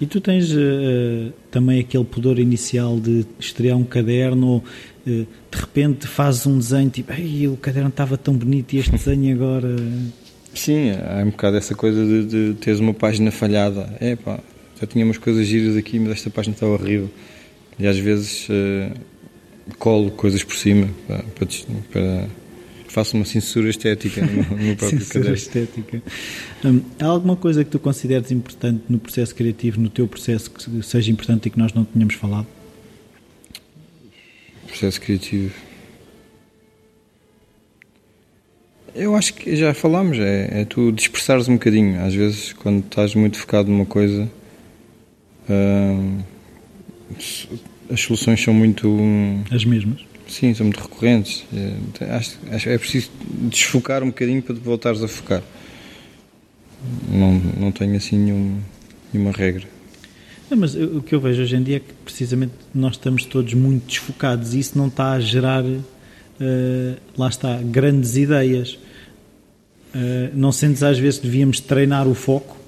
E 0.00 0.06
tu 0.06 0.20
tens 0.20 0.50
uh, 0.50 1.32
também 1.50 1.78
aquele 1.78 2.04
pudor 2.04 2.38
inicial 2.38 2.98
de 2.98 3.26
estrear 3.38 3.76
um 3.76 3.84
caderno 3.84 4.46
ou 4.46 4.58
uh, 4.58 4.64
de 5.06 5.58
repente 5.58 6.06
fazes 6.06 6.46
um 6.46 6.58
desenho 6.58 6.88
tipo, 6.88 7.12
Ei, 7.12 7.46
o 7.46 7.56
caderno 7.56 7.90
estava 7.90 8.16
tão 8.16 8.34
bonito 8.34 8.72
e 8.72 8.78
este 8.78 8.92
desenho 8.92 9.34
agora. 9.34 9.76
Sim, 10.54 10.90
há 10.90 11.22
um 11.24 11.30
bocado 11.30 11.56
essa 11.56 11.74
coisa 11.74 12.04
de, 12.04 12.24
de 12.24 12.54
teres 12.60 12.80
uma 12.80 12.94
página 12.94 13.30
falhada. 13.30 13.94
É 14.00 14.16
pá, 14.16 14.40
já 14.80 14.86
tinha 14.86 15.04
umas 15.04 15.18
coisas 15.18 15.46
giras 15.46 15.76
aqui, 15.76 15.98
mas 15.98 16.12
esta 16.12 16.30
página 16.30 16.54
está 16.54 16.66
horrível. 16.66 17.10
E 17.78 17.86
às 17.86 17.98
vezes 17.98 18.48
uh, 18.48 18.92
colo 19.78 20.10
coisas 20.10 20.42
por 20.42 20.56
cima 20.56 20.88
para, 21.06 21.22
para, 21.22 21.46
para 21.92 22.28
faço 22.90 23.16
uma 23.16 23.24
censura 23.24 23.70
estética 23.70 24.20
no, 24.20 24.42
no 24.42 24.76
próprio 24.76 24.98
censura 24.98 25.24
caderno. 25.24 25.34
estética. 25.34 26.02
Hum, 26.64 26.82
há 26.98 27.06
alguma 27.06 27.36
coisa 27.36 27.64
que 27.64 27.70
tu 27.70 27.78
consideres 27.78 28.30
importante 28.32 28.82
no 28.88 28.98
processo 28.98 29.34
criativo, 29.34 29.80
no 29.80 29.88
teu 29.88 30.08
processo, 30.08 30.50
que 30.50 30.82
seja 30.82 31.10
importante 31.10 31.46
e 31.46 31.50
que 31.50 31.58
nós 31.58 31.72
não 31.72 31.84
tínhamos 31.84 32.14
falado? 32.14 32.46
Processo 34.66 35.00
criativo. 35.00 35.54
Eu 38.94 39.14
acho 39.14 39.34
que 39.34 39.54
já 39.56 39.72
falámos, 39.72 40.18
é, 40.18 40.62
é 40.62 40.64
tu 40.64 40.90
dispersares 40.90 41.48
um 41.48 41.54
bocadinho. 41.54 42.00
Às 42.04 42.14
vezes, 42.14 42.52
quando 42.52 42.84
estás 42.84 43.14
muito 43.14 43.38
focado 43.38 43.70
numa 43.70 43.86
coisa, 43.86 44.28
as 47.90 48.00
soluções 48.00 48.42
são 48.42 48.54
muito. 48.54 48.88
As 49.50 49.64
mesmas? 49.64 50.04
Sim, 50.28 50.54
são 50.54 50.66
muito 50.66 50.80
recorrentes. 50.80 51.44
É, 52.00 52.14
acho, 52.14 52.38
acho 52.50 52.68
é 52.68 52.78
preciso 52.78 53.10
desfocar 53.48 54.02
um 54.02 54.08
bocadinho 54.08 54.42
para 54.42 54.54
voltares 54.54 55.02
a 55.02 55.08
focar. 55.08 55.42
Não, 57.10 57.34
não 57.34 57.72
tenho 57.72 57.96
assim 57.96 58.16
nenhum, 58.16 58.58
nenhuma 59.12 59.32
regra. 59.32 59.64
Não, 60.48 60.58
mas 60.58 60.74
o 60.74 61.02
que 61.02 61.14
eu 61.14 61.20
vejo 61.20 61.42
hoje 61.42 61.56
em 61.56 61.62
dia 61.62 61.76
é 61.76 61.80
que 61.80 61.92
precisamente 62.04 62.52
nós 62.74 62.92
estamos 62.92 63.24
todos 63.24 63.54
muito 63.54 63.86
desfocados 63.86 64.54
e 64.54 64.60
isso 64.60 64.78
não 64.78 64.86
está 64.86 65.12
a 65.12 65.20
gerar, 65.20 65.64
uh, 66.40 66.96
lá 67.16 67.28
está, 67.28 67.58
grandes 67.62 68.16
ideias. 68.16 68.78
Uh, 69.94 70.30
não 70.34 70.52
sentes 70.52 70.82
às 70.82 70.98
vezes 70.98 71.18
que 71.18 71.26
devíamos 71.26 71.60
treinar 71.60 72.06
o 72.06 72.14
foco 72.14 72.60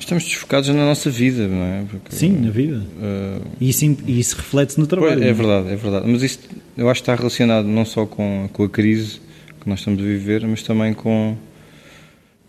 Estamos 0.00 0.24
desfocados 0.24 0.68
na 0.70 0.86
nossa 0.86 1.10
vida, 1.10 1.46
não 1.46 1.62
é? 1.62 1.84
Porque, 1.88 2.16
Sim, 2.16 2.32
na 2.40 2.50
vida. 2.50 2.78
Uh, 2.78 3.46
e, 3.60 3.68
isso, 3.68 3.84
isso 4.08 4.34
reflete-se 4.34 4.80
no 4.80 4.86
trabalho. 4.86 5.22
É, 5.22 5.28
é 5.28 5.32
verdade, 5.32 5.68
é 5.68 5.76
verdade. 5.76 6.10
Mas 6.10 6.22
isso 6.22 6.40
eu 6.76 6.88
acho 6.88 7.02
que 7.02 7.10
está 7.10 7.14
relacionado 7.14 7.66
não 7.66 7.84
só 7.84 8.06
com, 8.06 8.48
com 8.50 8.64
a 8.64 8.68
crise 8.68 9.20
que 9.60 9.68
nós 9.68 9.80
estamos 9.80 10.00
a 10.00 10.04
viver, 10.04 10.46
mas 10.46 10.62
também 10.62 10.94
com, 10.94 11.36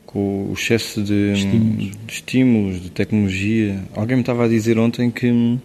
com 0.06 0.50
o 0.50 0.54
excesso 0.54 1.04
de 1.04 1.34
estímulos. 1.34 1.92
de 2.08 2.14
estímulos, 2.14 2.82
de 2.82 2.90
tecnologia. 2.90 3.84
Alguém 3.94 4.16
me 4.16 4.22
estava 4.22 4.46
a 4.46 4.48
dizer 4.48 4.80
ontem 4.80 5.12
que 5.12 5.60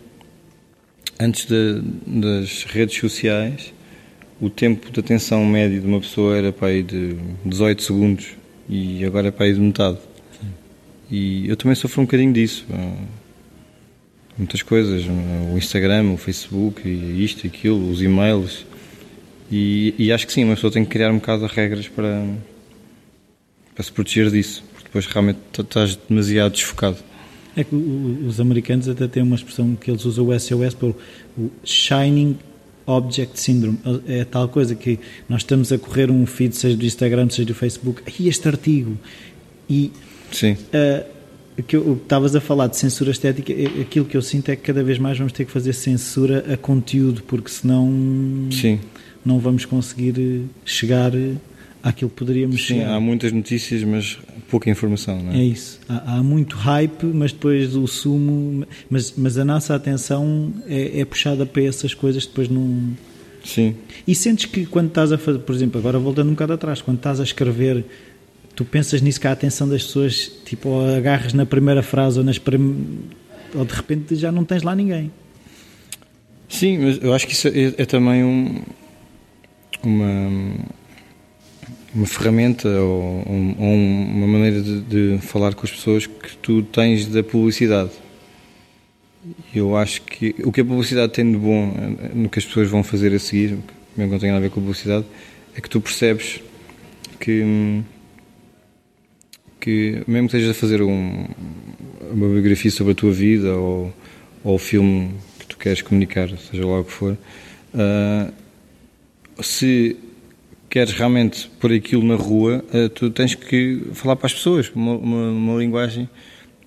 antes 1.21 1.47
de, 1.47 1.81
das 2.05 2.65
redes 2.65 2.99
sociais 2.99 3.73
o 4.41 4.51
tempo 4.51 4.91
de 4.91 5.01
atenção 5.01 5.45
médio 5.45 5.81
de 5.81 5.87
uma 5.87 6.01
pessoa 6.01 6.37
era 6.37 6.53
para 6.53 6.69
aí 6.69 6.83
de 6.83 7.17
18 7.45 7.83
segundos 7.83 8.27
e 8.69 9.05
agora 9.05 9.29
é 9.29 9.31
para 9.31 9.47
aí 9.47 9.55
de 9.55 9.61
metade. 9.61 9.99
E 11.11 11.49
eu 11.49 11.57
também 11.57 11.75
sofro 11.75 12.03
um 12.03 12.05
bocadinho 12.05 12.33
disso. 12.33 12.67
Muitas 14.37 14.63
coisas, 14.63 15.05
o 15.53 15.57
Instagram, 15.57 16.13
o 16.13 16.17
Facebook, 16.17 16.87
isto, 16.87 17.47
aquilo, 17.47 17.91
os 17.91 18.03
e-mails. 18.03 18.67
E, 19.51 19.95
e, 19.97 20.13
acho 20.13 20.27
que 20.27 20.33
sim, 20.33 20.45
uma 20.45 20.57
pessoa 20.57 20.73
tem 20.73 20.85
que 20.85 20.91
criar 20.91 21.11
um 21.11 21.19
bocado 21.19 21.47
de 21.47 21.55
regras 21.55 21.89
para, 21.89 22.27
para 23.75 23.85
se 23.85 23.93
proteger 23.93 24.31
disso, 24.31 24.65
porque 24.73 24.89
depois 24.89 25.07
realmente 25.07 25.39
estás 25.57 25.97
demasiado 25.97 26.53
desfocado. 26.53 26.99
É 27.57 27.65
que 27.65 27.75
os 27.75 28.41
americanos 28.41 28.89
até 28.89 29.07
têm 29.07 29.23
uma 29.23 29.37
expressão 29.37 29.75
que 29.77 29.91
eles 29.91 30.05
usam 30.05 30.27
o 30.27 30.39
SOS 30.39 30.75
para 30.75 30.89
o 30.89 31.51
Shining 31.65 32.37
Object 32.87 33.39
Syndrome. 33.41 33.79
É 34.07 34.25
tal 34.25 34.49
coisa 34.49 34.75
que 34.75 34.99
nós 35.29 35.43
estamos 35.43 35.73
a 35.73 35.79
correr 35.79 36.11
um 36.11 36.25
feed, 36.25 36.55
seja 36.55 36.77
do 36.77 36.85
Instagram, 36.85 37.29
seja 37.29 37.47
do 37.47 37.55
Facebook, 37.55 38.03
e 38.19 38.29
este 38.29 38.47
artigo. 38.47 38.97
E 39.69 39.91
Sim. 40.33 40.53
Uh, 40.53 41.17
que 41.63 41.77
estavas 41.77 42.37
a 42.37 42.41
falar 42.41 42.67
de 42.67 42.77
censura 42.77 43.11
estética, 43.11 43.53
é, 43.53 43.81
aquilo 43.81 44.05
que 44.05 44.17
eu 44.17 44.23
sinto 44.23 44.51
é 44.51 44.57
que 44.57 44.63
cada 44.63 44.83
vez 44.83 44.99
mais 44.99 45.17
vamos 45.17 45.33
ter 45.33 45.45
que 45.45 45.51
fazer 45.51 45.73
censura 45.73 46.45
a 46.53 46.57
conteúdo, 46.57 47.23
porque 47.23 47.51
senão 47.51 47.91
Sim. 48.51 48.79
não 49.25 49.39
vamos 49.39 49.65
conseguir 49.65 50.45
chegar 50.65 51.13
àquilo 51.87 52.11
que 52.11 52.17
poderíamos 52.17 52.67
Sim, 52.67 52.83
há 52.83 52.99
muitas 52.99 53.31
notícias, 53.31 53.85
mas 53.85 54.19
pouca 54.49 54.69
informação, 54.69 55.23
não 55.23 55.33
é? 55.33 55.39
É 55.39 55.45
isso. 55.45 55.79
Há, 55.89 56.17
há 56.17 56.23
muito 56.23 56.57
hype, 56.57 57.05
mas 57.07 57.33
depois 57.33 57.77
o 57.77 57.87
sumo. 57.87 58.67
Mas, 58.91 59.15
mas 59.17 59.39
a 59.39 59.45
nossa 59.45 59.75
atenção 59.75 60.53
é, 60.67 61.01
é 61.01 61.05
puxada 61.05 61.47
para 61.47 61.63
essas 61.63 61.95
coisas, 61.95 62.27
depois 62.27 62.49
não. 62.49 62.93
Sim. 63.45 63.77
E 64.07 64.15
sentes 64.17 64.47
que 64.47 64.67
quando 64.67 64.89
estás 64.89 65.13
a 65.13 65.19
fazer, 65.19 65.39
por 65.39 65.55
exemplo, 65.55 65.79
agora 65.79 65.97
voltando 65.99 66.29
um 66.29 66.33
bocado 66.33 66.55
atrás, 66.55 66.83
quando 66.83 66.97
estás 66.97 67.21
a 67.21 67.23
escrever 67.23 67.85
tu 68.57 68.65
pensas 68.65 69.01
nisso 69.03 69.21
que 69.21 69.29
a 69.29 69.33
atenção 69.33 69.69
das 69.69 69.85
pessoas, 69.85 70.33
tipo, 70.45 70.71
ou 70.71 70.97
agarras 70.97 71.35
na 71.35 71.45
primeira 71.45 71.83
frase 71.83 72.19
ou, 72.19 72.25
nas 72.25 72.39
prim... 72.39 73.01
ou 73.55 73.65
de 73.65 73.75
repente 73.75 74.17
já 74.17 74.33
não 74.33 74.45
tens 74.45 74.63
lá 74.63 74.75
ninguém. 74.75 75.13
Sim, 76.49 76.79
mas 76.79 76.99
eu 77.03 77.13
acho 77.13 77.27
que 77.27 77.35
isso 77.35 77.49
é, 77.49 77.75
é 77.77 77.85
também 77.85 78.25
um, 78.25 78.63
uma, 79.85 80.57
uma 81.97 82.07
ferramenta 82.07 82.69
ou, 82.69 83.25
ou 83.59 83.75
uma 83.75 84.27
maneira 84.27 84.61
de, 84.61 84.81
de, 84.83 85.19
falar 85.19 85.55
com 85.55 85.65
as 85.65 85.71
pessoas 85.73 86.07
que 86.07 86.37
tu 86.37 86.63
tens 86.63 87.07
da 87.07 87.23
publicidade. 87.23 87.91
Eu 89.55 89.77
acho 89.77 90.03
que 90.03 90.35
o 90.45 90.53
que 90.53 90.61
a 90.61 90.65
publicidade 90.65 91.13
tem 91.13 91.33
de 91.33 91.39
bom 91.39 91.73
no 92.15 92.29
que 92.29 92.39
as 92.39 92.45
pessoas 92.45 92.69
vão 92.69 92.85
fazer 92.85 93.15
a 93.15 93.19
seguir, 93.19 93.59
mesmo 93.97 94.09
que 94.09 94.13
não 94.13 94.19
tenha 94.19 94.33
nada 94.35 94.45
a 94.45 94.49
ver 94.49 94.55
com 94.55 94.61
a 94.61 94.63
publicidade, 94.63 95.07
é 95.57 95.61
que 95.61 95.71
tu 95.71 95.81
percebes 95.81 96.41
que 97.19 97.83
que, 99.59 100.05
mesmo 100.07 100.29
que 100.29 100.37
estejas 100.37 100.57
a 100.57 100.61
fazer 100.61 100.81
um, 100.81 101.27
uma 102.13 102.29
biografia 102.29 102.71
sobre 102.71 102.93
a 102.93 102.95
tua 102.95 103.11
vida 103.11 103.57
ou, 103.57 103.93
ou 104.45 104.55
o 104.55 104.59
filme 104.59 105.11
que 105.41 105.47
tu 105.47 105.57
queres 105.57 105.83
comunicar, 105.83 106.29
seja 106.29 106.65
lá 106.65 106.79
o 106.79 106.85
que 106.85 106.93
for, 106.93 107.19
uh, 107.75 108.33
se 109.43 109.97
queres 110.77 110.93
realmente 110.93 111.49
pôr 111.59 111.73
aquilo 111.73 112.05
na 112.05 112.17
rua, 112.17 112.63
uh, 112.75 112.91
tu 112.91 113.09
tens 113.09 113.35
que 113.35 113.81
falar 113.95 114.15
para 114.15 114.27
as 114.27 114.35
pessoas, 114.35 114.71
uma, 114.75 114.93
uma, 114.93 115.31
uma 115.31 115.59
linguagem 115.59 116.07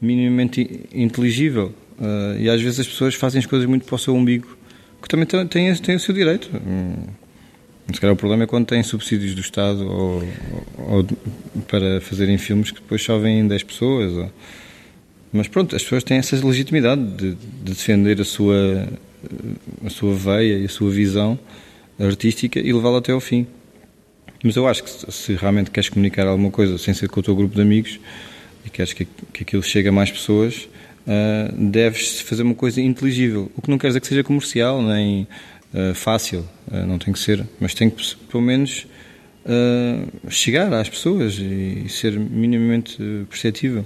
minimamente 0.01 0.87
inteligível. 0.91 1.71
Uh, 1.99 2.39
e 2.39 2.49
às 2.49 2.59
vezes 2.59 2.79
as 2.79 2.87
pessoas 2.87 3.13
fazem 3.13 3.37
as 3.37 3.45
coisas 3.45 3.69
muito 3.69 3.85
para 3.85 3.93
o 3.93 3.99
seu 3.99 4.15
umbigo, 4.15 4.57
que 4.99 5.07
também 5.07 5.27
tem 5.27 5.95
o 5.95 5.99
seu 5.99 6.11
direito. 6.11 6.49
Hum, 6.55 7.03
se 7.93 8.01
calhar 8.01 8.15
o 8.15 8.17
problema 8.17 8.45
é 8.45 8.47
quando 8.47 8.65
têm 8.65 8.81
subsídios 8.81 9.35
do 9.35 9.41
Estado 9.41 9.87
ou, 9.87 10.23
ou, 10.87 11.07
para 11.67 12.01
fazerem 12.01 12.39
filmes 12.39 12.71
que 12.71 12.81
depois 12.81 13.03
só 13.03 13.15
vêm 13.19 13.47
10 13.47 13.61
pessoas. 13.61 14.11
Ou... 14.11 14.31
Mas 15.31 15.47
pronto, 15.47 15.75
as 15.75 15.83
pessoas 15.83 16.03
têm 16.03 16.17
essa 16.17 16.35
legitimidade 16.43 17.05
de, 17.11 17.35
de, 17.35 17.37
defender 17.63 18.19
a 18.19 18.25
sua, 18.25 18.89
a 19.85 19.89
sua 19.91 20.15
veia 20.15 20.57
e 20.57 20.65
a 20.65 20.69
sua 20.69 20.89
visão 20.89 21.37
artística 21.99 22.59
e 22.59 22.73
levá-la 22.73 22.97
até 22.97 23.11
ao 23.11 23.19
fim. 23.19 23.45
Mas 24.43 24.55
eu 24.55 24.67
acho 24.67 24.83
que 24.83 25.11
se 25.11 25.33
realmente 25.33 25.69
queres 25.69 25.89
comunicar 25.89 26.25
alguma 26.27 26.51
coisa 26.51 26.77
sem 26.77 26.93
ser 26.93 27.09
com 27.09 27.19
o 27.19 27.23
teu 27.23 27.35
grupo 27.35 27.55
de 27.55 27.61
amigos 27.61 27.99
e 28.65 28.69
queres 28.69 28.93
que, 28.93 29.05
que 29.33 29.43
aquilo 29.43 29.61
chegue 29.61 29.89
a 29.89 29.91
mais 29.91 30.09
pessoas, 30.11 30.69
uh, 31.05 31.69
deves 31.69 32.21
fazer 32.21 32.43
uma 32.43 32.55
coisa 32.55 32.81
inteligível. 32.81 33.51
O 33.57 33.61
que 33.61 33.69
não 33.69 33.77
quer 33.77 33.87
dizer 33.87 33.99
que 33.99 34.07
seja 34.07 34.23
comercial 34.23 34.81
nem 34.81 35.27
uh, 35.73 35.93
fácil, 35.93 36.45
uh, 36.67 36.85
não 36.85 36.97
tem 36.97 37.13
que 37.13 37.19
ser, 37.19 37.45
mas 37.59 37.73
tem 37.73 37.89
que 37.89 38.15
pelo 38.29 38.43
menos 38.43 38.87
chegar 40.29 40.71
às 40.73 40.87
pessoas 40.87 41.39
e, 41.39 41.83
e 41.85 41.89
ser 41.89 42.19
minimamente 42.19 42.97
perceptível. 43.27 43.83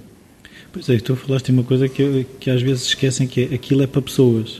Pois 0.70 0.88
é, 0.90 0.98
tu 0.98 1.16
falaste 1.16 1.50
uma 1.50 1.62
coisa 1.62 1.88
que, 1.88 2.26
que 2.38 2.50
às 2.50 2.60
vezes 2.60 2.88
esquecem 2.88 3.26
que 3.26 3.42
é, 3.42 3.54
aquilo 3.54 3.82
é 3.82 3.86
para 3.86 4.02
pessoas. 4.02 4.58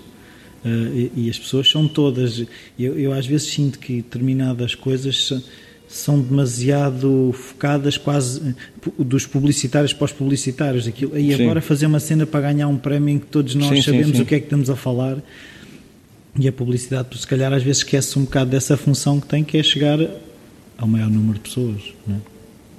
Uh, 0.65 0.95
e, 0.95 1.13
e, 1.27 1.31
as 1.31 1.39
pessoas 1.39 1.69
são 1.69 1.87
todas. 1.87 2.43
Eu, 2.79 2.99
eu 2.99 3.13
às 3.13 3.27
vezes 3.27 3.49
sinto 3.49 3.79
que 3.79 3.97
determinadas 3.97 4.75
coisas 4.75 5.31
são, 5.95 6.21
demasiado 6.21 7.33
focadas 7.33 7.97
quase 7.97 8.41
eh, 8.41 8.91
dos 8.99 9.27
publicitários 9.27 9.93
para 9.93 10.05
os 10.05 10.13
publicitários. 10.13 10.87
Aquilo, 10.87 11.19
e 11.19 11.33
agora 11.35 11.61
fazer 11.61 11.87
uma 11.87 12.01
cena 12.01 12.27
para 12.27 12.53
ganhar 12.53 12.69
um 12.69 12.77
prémio 12.77 13.15
em 13.15 13.19
que 13.19 13.27
todos 13.27 13.55
nós 13.55 13.69
sim, 13.69 13.83
sabemos 13.83 14.09
sim, 14.09 14.17
sim. 14.17 14.23
o 14.23 14.27
que 14.27 14.35
é 14.35 14.39
que 14.39 14.47
estamos 14.47 14.71
a 14.71 14.77
falar. 14.77 15.19
E 16.39 16.49
a 16.49 16.53
publicidade, 16.53 17.17
se 17.17 17.27
calhar, 17.27 17.53
às 17.53 17.63
vezes 17.63 17.79
esquece 17.79 18.19
um 18.19 18.25
bocado 18.25 18.51
dessa 18.51 18.77
função 18.77 19.21
que 19.21 19.29
tem, 19.29 19.45
que 19.45 19.57
é 19.57 19.63
chegar 19.63 19.99
ao 20.77 20.89
maior 20.89 21.09
número 21.09 21.35
de 21.35 21.41
pessoas. 21.41 21.95
Não 22.07 22.17
é? 22.17 22.35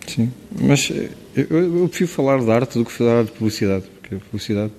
Sim, 0.07 0.31
mas 0.59 0.91
eh, 0.91 1.09
eu, 1.35 1.79
eu, 1.81 1.89
prefiro 1.89 2.09
falar 2.09 2.39
de 2.39 2.51
arte 2.51 2.77
do 2.77 2.85
que 2.85 2.91
falar 2.91 3.23
de 3.23 3.31
publicidade, 3.31 3.85
porque 3.99 4.15
a 4.15 4.19
publicidade, 4.19 4.71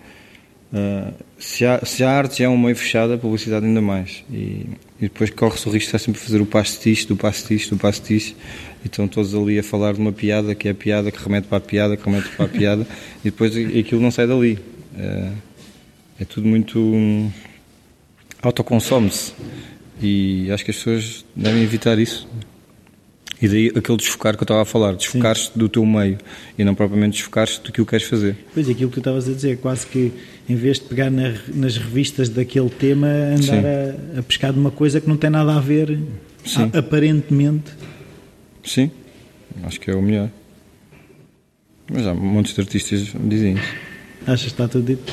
uh, 0.72 1.14
se, 1.38 1.64
há, 1.64 1.84
se 1.84 2.04
a 2.04 2.10
arte 2.10 2.38
já 2.38 2.44
é 2.44 2.48
um 2.48 2.56
meio 2.56 2.76
fechado, 2.76 3.12
a 3.12 3.18
publicidade 3.18 3.66
ainda 3.66 3.80
mais. 3.80 4.24
E, 4.30 4.66
e 4.98 5.02
depois 5.02 5.30
corre-se 5.30 5.68
o 5.68 5.72
risco 5.72 5.90
de 5.90 5.96
estar 5.96 5.98
sempre 5.98 6.20
a 6.20 6.24
fazer 6.24 6.40
o 6.40 6.46
pastiche, 6.46 7.06
do 7.06 7.16
pastiche, 7.16 7.68
do 7.70 7.76
pastiche, 7.76 8.34
e 8.82 8.86
estão 8.86 9.06
todos 9.06 9.34
ali 9.34 9.58
a 9.58 9.62
falar 9.62 9.94
de 9.94 10.00
uma 10.00 10.12
piada 10.12 10.54
que 10.54 10.68
é 10.68 10.70
a 10.70 10.74
piada, 10.74 11.10
que 11.10 11.22
remete 11.22 11.48
para 11.48 11.58
a 11.58 11.60
piada, 11.60 11.96
que 11.96 12.04
remete 12.04 12.28
para 12.30 12.46
a 12.46 12.48
piada, 12.48 12.86
e 13.20 13.24
depois 13.24 13.54
aquilo 13.56 14.00
não 14.00 14.10
sai 14.10 14.26
dali. 14.26 14.58
Uh, 14.94 15.32
é 16.18 16.24
tudo 16.24 16.48
muito. 16.48 16.78
Um, 16.78 17.30
autoconsome-se. 18.42 19.34
E 20.00 20.50
acho 20.50 20.64
que 20.64 20.70
as 20.70 20.76
pessoas 20.76 21.24
devem 21.34 21.62
evitar 21.62 21.98
isso. 21.98 22.28
E 23.40 23.48
daí 23.48 23.72
aquele 23.76 23.98
desfocar 23.98 24.34
que 24.34 24.42
eu 24.42 24.44
estava 24.44 24.62
a 24.62 24.64
falar, 24.64 24.94
desfocar-te 24.94 25.50
do 25.54 25.68
teu 25.68 25.84
meio 25.84 26.18
e 26.58 26.64
não 26.64 26.74
propriamente 26.74 27.18
desfocar-te 27.18 27.60
do 27.60 27.70
que 27.70 27.82
o 27.82 27.86
queres 27.86 28.06
fazer. 28.06 28.36
Pois, 28.54 28.68
aquilo 28.68 28.88
que 28.88 28.94
tu 28.94 29.00
estavas 29.00 29.28
a 29.28 29.32
dizer, 29.32 29.58
quase 29.58 29.86
que 29.86 30.10
em 30.48 30.56
vez 30.56 30.78
de 30.78 30.86
pegar 30.86 31.10
na, 31.10 31.34
nas 31.54 31.76
revistas 31.76 32.30
daquele 32.30 32.70
tema, 32.70 33.06
andar 33.06 33.64
a, 33.64 34.20
a, 34.20 34.22
pescar 34.22 34.52
de 34.52 34.58
uma 34.58 34.70
coisa 34.70 35.00
que 35.00 35.08
não 35.08 35.18
tem 35.18 35.28
nada 35.28 35.54
a 35.54 35.60
ver, 35.60 35.98
a, 36.56 36.78
aparentemente. 36.78 37.72
Sim, 38.64 38.90
acho 39.64 39.80
que 39.80 39.90
é 39.90 39.94
o 39.94 40.00
melhor. 40.00 40.30
Mas 41.92 42.06
há 42.06 42.14
montes 42.14 42.54
de 42.54 42.60
artistas 42.62 43.12
dizem 43.22 43.54
isso. 43.54 43.74
Achas 44.22 44.42
que 44.42 44.48
está 44.48 44.66
tudo 44.66 44.86
dito? 44.86 45.12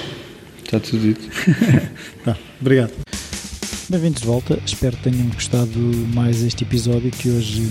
Está 0.64 0.80
tudo 0.80 1.00
dito. 1.00 1.30
tá, 2.24 2.38
obrigado. 2.60 2.94
Bem-vindos 3.90 4.22
de 4.22 4.28
volta, 4.28 4.58
espero 4.66 4.96
que 4.96 5.04
tenham 5.04 5.28
gostado 5.28 5.78
mais 6.16 6.42
este 6.42 6.64
episódio 6.64 7.12
que 7.12 7.30
hoje 7.30 7.70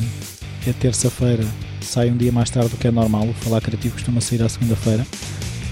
é 0.66 0.72
terça-feira, 0.72 1.44
sai 1.80 2.10
um 2.10 2.16
dia 2.16 2.30
mais 2.30 2.50
tarde 2.50 2.70
do 2.70 2.76
que 2.76 2.86
é 2.86 2.90
normal. 2.90 3.26
O 3.28 3.34
Falar 3.34 3.60
Criativo 3.60 3.94
costuma 3.94 4.20
sair 4.20 4.42
à 4.42 4.48
segunda-feira, 4.48 5.06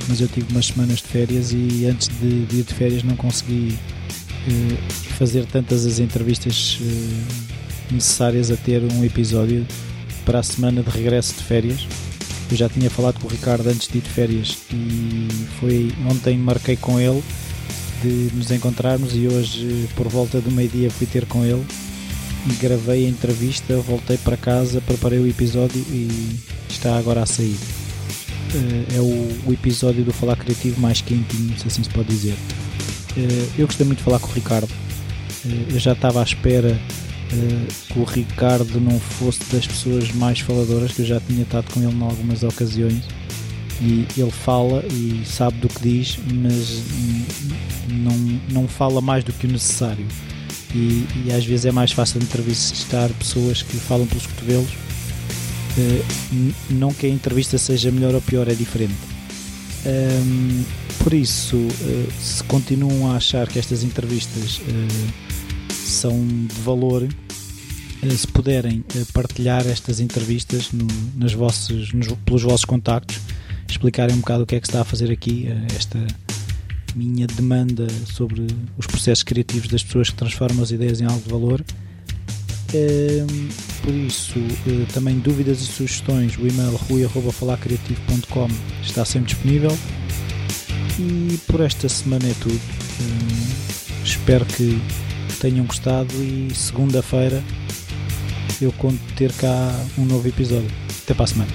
mas 0.09 0.21
eu 0.21 0.29
tive 0.29 0.51
umas 0.51 0.67
semanas 0.67 0.99
de 0.99 1.05
férias 1.05 1.53
e 1.53 1.87
antes 1.87 2.09
de, 2.09 2.57
ir 2.57 2.65
de 2.65 2.75
férias 2.75 3.03
não 3.03 3.17
consegui 3.17 3.79
eh, 4.49 4.77
fazer 5.19 5.47
tantas 5.47 5.87
as 5.87 5.99
entrevistas 5.99 6.79
eh, 6.83 7.93
necessárias 7.93 8.51
a 8.51 8.57
ter 8.57 8.83
um 8.83 9.05
episódio 9.05 9.67
para 10.25 10.41
a 10.41 10.43
semana 10.43 10.83
de 10.83 10.91
regresso 10.91 11.35
de 11.35 11.45
férias. 11.45 11.87
Eu 12.51 12.57
já 12.57 12.69
tinha 12.69 12.91
falado 12.91 13.21
com 13.21 13.29
o 13.29 13.31
Ricardo 13.31 13.69
antes 13.69 13.87
de 13.87 13.99
ir 13.99 14.01
de 14.01 14.11
férias 14.11 14.59
e 14.73 15.29
foi 15.61 15.93
ontem 16.11 16.37
marquei 16.37 16.77
com 16.77 16.99
ele 16.99 17.23
de 18.03 18.31
nos 18.35 18.51
encontrarmos 18.51 19.15
e 19.15 19.29
hoje 19.29 19.89
por 19.95 20.09
volta 20.09 20.41
do 20.41 20.51
meio-dia 20.51 20.91
fui 20.91 21.07
ter 21.07 21.27
com 21.27 21.45
ele 21.45 21.65
gravei 22.61 23.07
a 23.07 23.09
entrevista, 23.09 23.77
voltei 23.79 24.17
para 24.19 24.37
casa, 24.37 24.81
preparei 24.81 25.19
o 25.19 25.27
episódio 25.27 25.81
e 25.91 26.39
está 26.69 26.97
agora 26.97 27.23
a 27.23 27.27
sair. 27.27 27.57
Eh, 28.55 28.97
é 28.97 29.01
o, 29.01 29.53
episódio 29.53 30.05
do 30.05 30.13
Falar 30.13 30.37
Criativo 30.37 30.81
mais 30.81 31.01
quentinho, 31.01 31.57
se 31.59 31.67
assim 31.67 31.83
se 31.83 31.91
pode 31.91 32.09
dizer. 32.09 32.35
Eh, 33.17 33.49
eu 33.59 33.67
gostei 33.67 33.87
muito 33.87 33.99
de 33.99 34.05
falar 34.05 34.19
com 34.19 34.29
o 34.29 34.33
Ricardo. 34.33 34.71
Eh, 35.47 35.75
eu 35.75 35.79
já 35.79 35.93
estava 35.93 36.21
à 36.21 36.23
espera 36.23 36.79
que 37.87 37.97
o 37.97 38.03
Ricardo 38.03 38.81
não 38.81 38.99
fosse 38.99 39.39
das 39.53 39.65
pessoas 39.65 40.11
mais 40.11 40.41
faladoras, 40.41 40.91
que 40.91 41.03
eu 41.03 41.07
já 41.07 41.21
tinha 41.21 41.43
estado 41.43 41.73
com 41.73 41.81
ele 41.81 41.95
em 41.95 42.03
algumas 42.03 42.43
ocasiões. 42.43 43.05
E 43.81 44.05
ele 44.17 44.33
fala 44.33 44.85
e 44.93 45.23
sabe 45.25 45.59
do 45.59 45.69
que 45.69 45.81
diz, 45.81 46.19
mas 46.35 46.83
não, 47.89 48.41
não 48.51 48.69
fala 48.69 49.01
mais 49.01 49.23
do 49.23 49.33
que 49.33 49.47
o 49.47 49.51
necessário 49.51 50.05
e, 50.75 51.07
e 51.27 51.33
às 51.33 51.45
vezes 51.45 51.67
é 51.67 51.73
mais 51.73 51.93
fácil 51.93 52.21
entrevistar 52.23 53.09
pessoas 53.11 53.63
que 53.63 53.77
falam 53.77 54.07
pelos 54.07 54.27
cotovelos. 54.27 54.71
Uh, 54.71 56.53
não 56.71 56.93
que 56.93 57.07
a 57.07 57.09
entrevista 57.09 57.57
seja 57.59 57.91
melhor 57.91 58.15
ou 58.15 58.21
pior, 58.21 58.49
é 58.49 58.55
diferente. 58.55 58.95
Um, 59.87 60.65
por 61.03 61.15
isso, 61.15 61.57
uh, 61.57 62.13
se 62.21 62.43
continuam 62.45 63.11
a 63.11 63.17
achar 63.17 63.49
que 63.49 63.59
estas 63.59 63.83
entrevistas 63.83 64.59
uh, 64.59 65.73
são 65.73 66.19
de 66.27 66.61
valor, 66.63 67.09
se 68.17 68.27
puderem 68.29 68.83
partilhar 69.13 69.67
estas 69.67 70.01
entrevistas 70.01 70.73
no, 70.73 70.87
nas 71.17 71.35
vossas, 71.35 71.93
nos, 71.93 72.09
pelos 72.25 72.43
vossos 72.43 72.65
contactos, 72.65 73.21
explicarem 73.69 74.17
um 74.17 74.21
bocado 74.21 74.45
o 74.45 74.47
que 74.47 74.57
é 74.57 74.61
que 74.61 74.67
se 74.67 74.71
está 74.71 74.81
a 74.81 74.85
fazer 74.85 75.11
aqui, 75.13 75.49
esta 75.77 75.99
minha 76.95 77.27
demanda 77.27 77.87
sobre 78.07 78.47
os 78.77 78.87
processos 78.87 79.23
criativos 79.23 79.69
das 79.69 79.83
pessoas 79.83 80.11
que 80.11 80.17
transformam 80.17 80.63
as 80.63 80.71
ideias 80.71 81.01
em 81.01 81.05
algo 81.05 81.21
de 81.21 81.31
valor. 81.31 81.65
Ehm, 82.73 83.49
por 83.83 83.93
isso, 83.93 84.39
eh, 84.39 84.87
também 84.93 85.19
dúvidas 85.19 85.61
e 85.61 85.67
sugestões, 85.67 86.37
o 86.37 86.47
e-mail 86.47 86.77
rui.falarcreativo.com 86.77 88.49
está 88.83 89.05
sempre 89.05 89.33
disponível. 89.33 89.77
E 90.99 91.39
por 91.47 91.61
esta 91.61 91.89
semana 91.89 92.29
é 92.29 92.35
tudo. 92.41 92.61
Ehm, 93.01 94.05
espero 94.05 94.45
que 94.45 94.81
tenham 95.41 95.65
gostado 95.65 96.13
e 96.23 96.55
segunda-feira 96.55 97.43
eu 98.61 98.73
conto 98.73 99.01
ter 99.17 99.33
cá 99.33 99.73
um 99.97 100.05
novo 100.05 100.29
episódio. 100.29 100.71
Até 101.03 101.15
para 101.15 101.25
a 101.25 101.29
semana. 101.29 101.51